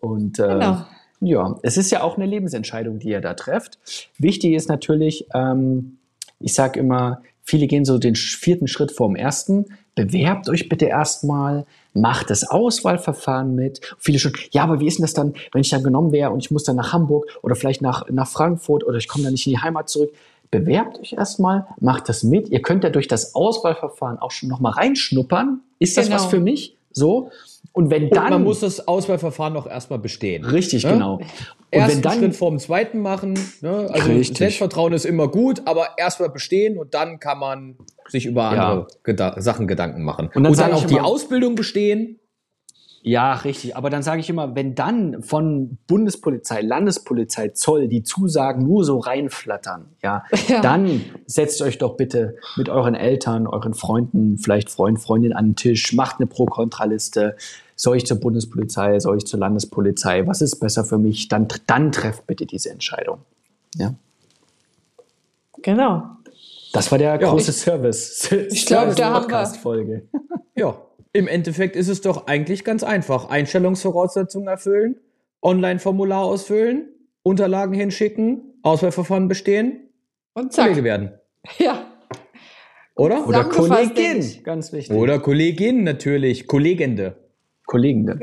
Und 0.00 0.38
äh, 0.38 0.48
genau. 0.48 0.84
ja, 1.20 1.58
es 1.62 1.76
ist 1.76 1.90
ja 1.90 2.02
auch 2.02 2.16
eine 2.16 2.26
Lebensentscheidung, 2.26 2.98
die 2.98 3.08
ihr 3.08 3.20
da 3.20 3.34
trefft. 3.34 3.78
Wichtig 4.18 4.54
ist 4.54 4.68
natürlich, 4.68 5.26
ähm, 5.34 5.98
ich 6.40 6.54
sage 6.54 6.78
immer, 6.80 7.22
Viele 7.48 7.68
gehen 7.68 7.84
so 7.84 7.96
den 7.96 8.16
vierten 8.16 8.66
Schritt 8.66 8.90
vorm 8.90 9.14
ersten. 9.14 9.66
Bewerbt 9.94 10.48
euch 10.48 10.68
bitte 10.68 10.86
erstmal, 10.86 11.64
macht 11.94 12.28
das 12.28 12.50
Auswahlverfahren 12.50 13.54
mit. 13.54 13.80
Viele 14.00 14.18
schon, 14.18 14.32
ja, 14.50 14.64
aber 14.64 14.80
wie 14.80 14.88
ist 14.88 14.98
denn 14.98 15.04
das 15.04 15.14
dann, 15.14 15.34
wenn 15.52 15.60
ich 15.60 15.70
dann 15.70 15.84
genommen 15.84 16.10
wäre 16.10 16.30
und 16.30 16.40
ich 16.40 16.50
muss 16.50 16.64
dann 16.64 16.74
nach 16.74 16.92
Hamburg 16.92 17.24
oder 17.42 17.54
vielleicht 17.54 17.82
nach, 17.82 18.10
nach 18.10 18.26
Frankfurt 18.26 18.82
oder 18.82 18.98
ich 18.98 19.06
komme 19.06 19.22
dann 19.22 19.32
nicht 19.32 19.46
in 19.46 19.52
die 19.52 19.60
Heimat 19.60 19.88
zurück? 19.88 20.10
Bewerbt 20.50 20.98
euch 20.98 21.12
erstmal, 21.12 21.68
macht 21.78 22.08
das 22.08 22.24
mit. 22.24 22.48
Ihr 22.48 22.62
könnt 22.62 22.82
ja 22.82 22.90
durch 22.90 23.06
das 23.06 23.36
Auswahlverfahren 23.36 24.18
auch 24.18 24.32
schon 24.32 24.48
nochmal 24.48 24.72
reinschnuppern. 24.72 25.60
Ist 25.78 25.96
das 25.96 26.06
genau. 26.06 26.16
was 26.16 26.26
für 26.26 26.40
mich? 26.40 26.76
So. 26.90 27.30
Und 27.72 27.90
wenn 27.90 28.10
dann. 28.10 28.24
Und 28.24 28.30
man 28.30 28.44
muss 28.44 28.60
das 28.60 28.86
Auswahlverfahren 28.86 29.52
noch 29.52 29.66
erstmal 29.66 29.98
bestehen. 29.98 30.44
Richtig, 30.44 30.84
ne? 30.84 30.92
genau. 30.92 31.14
Und 31.16 31.26
Ersten 31.70 31.96
wenn 31.96 32.02
dann, 32.02 32.18
Schritt 32.18 32.36
vor 32.36 32.50
dem 32.50 32.58
zweiten 32.58 33.00
machen. 33.00 33.38
Ne? 33.60 33.88
Also 33.90 34.10
richtig. 34.10 34.38
Selbstvertrauen 34.38 34.92
ist 34.92 35.04
immer 35.04 35.28
gut, 35.28 35.62
aber 35.64 35.98
erstmal 35.98 36.30
bestehen 36.30 36.78
und 36.78 36.94
dann 36.94 37.18
kann 37.20 37.38
man 37.38 37.76
sich 38.08 38.26
über 38.26 38.44
andere 38.44 38.80
ja. 38.80 38.86
Geda 39.04 39.40
Sachen 39.40 39.66
Gedanken 39.66 40.02
machen. 40.02 40.30
Und 40.34 40.44
dann, 40.44 40.52
und 40.52 40.58
dann 40.58 40.72
auch 40.72 40.84
die 40.84 41.00
Ausbildung 41.00 41.54
bestehen. 41.54 42.18
Ja, 43.06 43.34
richtig. 43.34 43.76
Aber 43.76 43.88
dann 43.88 44.02
sage 44.02 44.20
ich 44.20 44.28
immer, 44.28 44.56
wenn 44.56 44.74
dann 44.74 45.22
von 45.22 45.78
Bundespolizei, 45.86 46.60
Landespolizei, 46.60 47.50
Zoll 47.50 47.86
die 47.86 48.02
Zusagen 48.02 48.66
nur 48.66 48.84
so 48.84 48.98
reinflattern, 48.98 49.90
ja, 50.02 50.24
ja, 50.48 50.60
dann 50.60 51.02
setzt 51.24 51.62
euch 51.62 51.78
doch 51.78 51.96
bitte 51.96 52.34
mit 52.56 52.68
euren 52.68 52.96
Eltern, 52.96 53.46
euren 53.46 53.74
Freunden, 53.74 54.38
vielleicht 54.38 54.70
Freund, 54.70 55.00
Freundin 55.00 55.32
an 55.32 55.50
den 55.50 55.54
Tisch, 55.54 55.92
macht 55.92 56.16
eine 56.18 56.26
Pro-Kontra-Liste. 56.26 57.36
Soll 57.76 57.98
ich 57.98 58.06
zur 58.06 58.18
Bundespolizei, 58.18 58.98
soll 58.98 59.18
ich 59.18 59.26
zur 59.26 59.38
Landespolizei? 59.38 60.26
Was 60.26 60.42
ist 60.42 60.58
besser 60.58 60.82
für 60.82 60.98
mich? 60.98 61.28
Dann, 61.28 61.46
dann 61.68 61.92
trefft 61.92 62.26
bitte 62.26 62.44
diese 62.44 62.70
Entscheidung. 62.70 63.18
Ja. 63.76 63.94
Genau. 65.62 66.02
Das 66.72 66.90
war 66.90 66.98
der 66.98 67.20
ja, 67.20 67.30
große 67.30 67.52
ich, 67.52 67.56
Service. 67.56 68.28
Ich 68.50 68.66
glaube, 68.66 68.96
da 68.96 69.12
haben 69.12 69.30
wir. 69.30 69.46
Folge. 69.46 70.08
Ja. 70.56 70.76
Im 71.16 71.28
Endeffekt 71.28 71.76
ist 71.76 71.88
es 71.88 72.02
doch 72.02 72.26
eigentlich 72.26 72.62
ganz 72.62 72.84
einfach. 72.84 73.30
Einstellungsvoraussetzungen 73.30 74.48
erfüllen, 74.48 74.96
Online-Formular 75.40 76.22
ausfüllen, 76.22 76.90
Unterlagen 77.22 77.72
hinschicken, 77.72 78.58
Auswahlverfahren 78.62 79.26
bestehen 79.26 79.88
und 80.34 80.52
zack. 80.52 80.66
Kollege 80.66 80.84
werden. 80.84 81.12
Ja. 81.56 81.86
Oder? 82.96 83.26
Oder 83.26 83.44
Kollegin, 83.44 84.42
ganz 84.44 84.74
wichtig. 84.74 84.94
Oder 84.94 85.18
Kollegin 85.18 85.84
natürlich, 85.84 86.46
Kollegende. 86.46 87.16
Kollegende. 87.64 88.20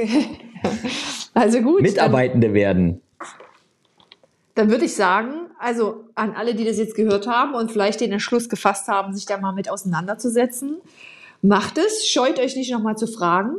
also 1.33 1.61
gut. 1.61 1.81
Mitarbeitende 1.81 2.49
dann, 2.49 2.53
werden. 2.53 3.01
Dann 4.53 4.69
würde 4.69 4.85
ich 4.85 4.93
sagen, 4.93 5.47
also 5.57 6.03
an 6.13 6.35
alle, 6.35 6.53
die 6.53 6.63
das 6.63 6.77
jetzt 6.77 6.93
gehört 6.93 7.25
haben 7.25 7.55
und 7.55 7.71
vielleicht 7.71 8.01
den 8.01 8.11
Entschluss 8.11 8.49
gefasst 8.49 8.87
haben, 8.87 9.15
sich 9.15 9.25
da 9.25 9.39
mal 9.39 9.53
mit 9.53 9.67
auseinanderzusetzen, 9.67 10.77
Macht 11.45 11.77
es, 11.77 12.07
scheut 12.07 12.39
euch 12.39 12.55
nicht 12.55 12.71
nochmal 12.71 12.97
zu 12.97 13.05
fragen. 13.05 13.57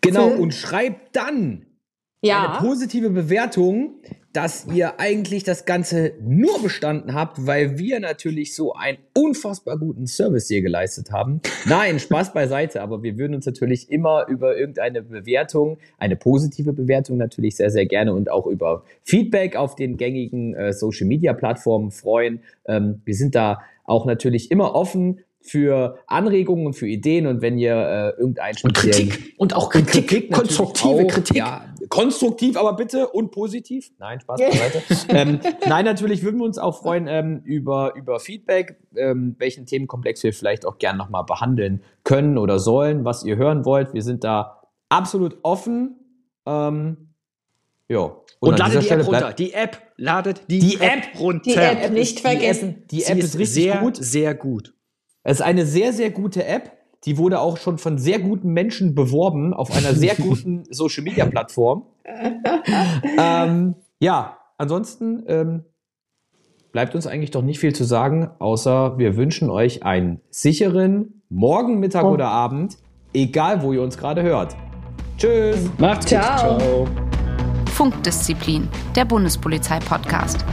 Genau, 0.00 0.30
Phil? 0.30 0.40
und 0.40 0.52
schreibt 0.52 1.14
dann 1.14 1.64
ja. 2.22 2.58
eine 2.58 2.58
positive 2.58 3.08
Bewertung, 3.08 3.94
dass 4.32 4.66
ihr 4.66 4.98
eigentlich 4.98 5.44
das 5.44 5.64
Ganze 5.64 6.12
nur 6.20 6.60
bestanden 6.60 7.14
habt, 7.14 7.46
weil 7.46 7.78
wir 7.78 8.00
natürlich 8.00 8.56
so 8.56 8.74
einen 8.74 8.98
unfassbar 9.16 9.78
guten 9.78 10.08
Service 10.08 10.48
hier 10.48 10.60
geleistet 10.60 11.12
haben. 11.12 11.40
Nein, 11.66 12.00
Spaß 12.00 12.32
beiseite, 12.34 12.82
aber 12.82 13.04
wir 13.04 13.16
würden 13.16 13.36
uns 13.36 13.46
natürlich 13.46 13.92
immer 13.92 14.26
über 14.26 14.56
irgendeine 14.56 15.02
Bewertung, 15.02 15.78
eine 15.98 16.16
positive 16.16 16.72
Bewertung 16.72 17.16
natürlich 17.16 17.56
sehr, 17.56 17.70
sehr 17.70 17.86
gerne 17.86 18.12
und 18.12 18.28
auch 18.28 18.46
über 18.46 18.82
Feedback 19.04 19.54
auf 19.54 19.76
den 19.76 19.96
gängigen 19.96 20.54
äh, 20.54 20.72
Social-Media-Plattformen 20.72 21.92
freuen. 21.92 22.40
Ähm, 22.66 23.02
wir 23.04 23.14
sind 23.14 23.36
da 23.36 23.60
auch 23.84 24.04
natürlich 24.04 24.50
immer 24.50 24.74
offen 24.74 25.20
für 25.42 25.98
Anregungen 26.06 26.66
und 26.66 26.74
für 26.74 26.86
Ideen 26.86 27.26
und 27.26 27.40
wenn 27.40 27.58
ihr 27.58 27.74
äh, 27.74 28.20
irgendeinen 28.20 28.56
und 28.62 28.74
Kritik 28.74 29.34
und 29.38 29.54
auch 29.56 29.70
Kritik, 29.70 30.08
Kritik 30.08 30.32
konstruktive 30.32 31.04
auch, 31.04 31.08
Kritik. 31.08 31.36
Ja, 31.36 31.64
konstruktiv, 31.88 32.56
aber 32.56 32.74
bitte 32.74 33.08
und 33.08 33.30
positiv. 33.30 33.90
Nein, 33.98 34.20
Spaß 34.20 34.40
beiseite. 34.40 34.82
ähm, 35.08 35.40
nein, 35.66 35.84
natürlich 35.84 36.22
würden 36.22 36.38
wir 36.38 36.44
uns 36.44 36.58
auch 36.58 36.78
freuen 36.78 37.06
ähm, 37.08 37.40
über, 37.44 37.94
über 37.96 38.20
Feedback, 38.20 38.76
ähm, 38.96 39.34
welchen 39.38 39.66
Themenkomplex 39.66 40.22
wir 40.22 40.32
vielleicht 40.34 40.66
auch 40.66 40.78
gern 40.78 40.96
nochmal 40.96 41.24
behandeln 41.24 41.82
können 42.04 42.36
oder 42.36 42.58
sollen, 42.58 43.04
was 43.04 43.24
ihr 43.24 43.36
hören 43.36 43.64
wollt. 43.64 43.94
Wir 43.94 44.02
sind 44.02 44.24
da 44.24 44.60
absolut 44.90 45.38
offen. 45.42 45.96
Ähm, 46.46 47.14
ja. 47.88 47.98
Und, 47.98 48.52
und 48.52 48.58
ladet 48.58 48.82
die 48.82 48.86
Stelle 48.86 49.02
App 49.02 49.08
runter. 49.08 49.32
Die 49.32 49.52
App 49.52 49.78
ladet 49.96 50.42
die, 50.48 50.58
die 50.58 50.74
App, 50.76 50.82
App, 50.82 51.20
runter. 51.20 51.42
Die 51.44 51.56
App 51.56 51.92
nicht 51.92 52.20
vergessen. 52.20 52.84
Die 52.90 53.02
App, 53.02 53.06
die 53.06 53.12
App 53.12 53.18
ist, 53.18 53.24
ist, 53.24 53.38
richtig 53.38 53.64
sehr, 53.64 53.76
gut. 53.78 53.96
Sehr 53.96 54.34
gut. 54.34 54.74
Es 55.30 55.38
ist 55.38 55.46
eine 55.46 55.64
sehr, 55.64 55.92
sehr 55.92 56.10
gute 56.10 56.44
App. 56.44 56.72
Die 57.04 57.16
wurde 57.16 57.38
auch 57.38 57.56
schon 57.56 57.78
von 57.78 57.98
sehr 57.98 58.18
guten 58.18 58.48
Menschen 58.48 58.96
beworben 58.96 59.54
auf 59.54 59.70
einer 59.70 59.94
sehr 59.94 60.14
guten 60.16 60.64
Social 60.70 61.04
Media 61.04 61.24
Plattform. 61.24 61.84
ähm, 63.16 63.76
ja, 64.00 64.38
ansonsten 64.58 65.22
ähm, 65.28 65.64
bleibt 66.72 66.96
uns 66.96 67.06
eigentlich 67.06 67.30
doch 67.30 67.42
nicht 67.42 67.60
viel 67.60 67.72
zu 67.72 67.84
sagen, 67.84 68.28
außer 68.40 68.98
wir 68.98 69.16
wünschen 69.16 69.50
euch 69.50 69.84
einen 69.84 70.20
sicheren 70.30 71.22
Morgen, 71.28 71.78
Mittag 71.78 72.06
oh. 72.06 72.10
oder 72.10 72.26
Abend, 72.26 72.76
egal 73.14 73.62
wo 73.62 73.72
ihr 73.72 73.82
uns 73.82 73.96
gerade 73.96 74.24
hört. 74.24 74.56
Tschüss. 75.16 75.70
Macht's 75.78 76.06
gut. 76.06 76.20
Ciao. 76.20 76.58
Ciao. 76.58 76.88
Funkdisziplin, 77.66 78.68
der 78.96 79.04
Bundespolizei-Podcast. 79.04 80.44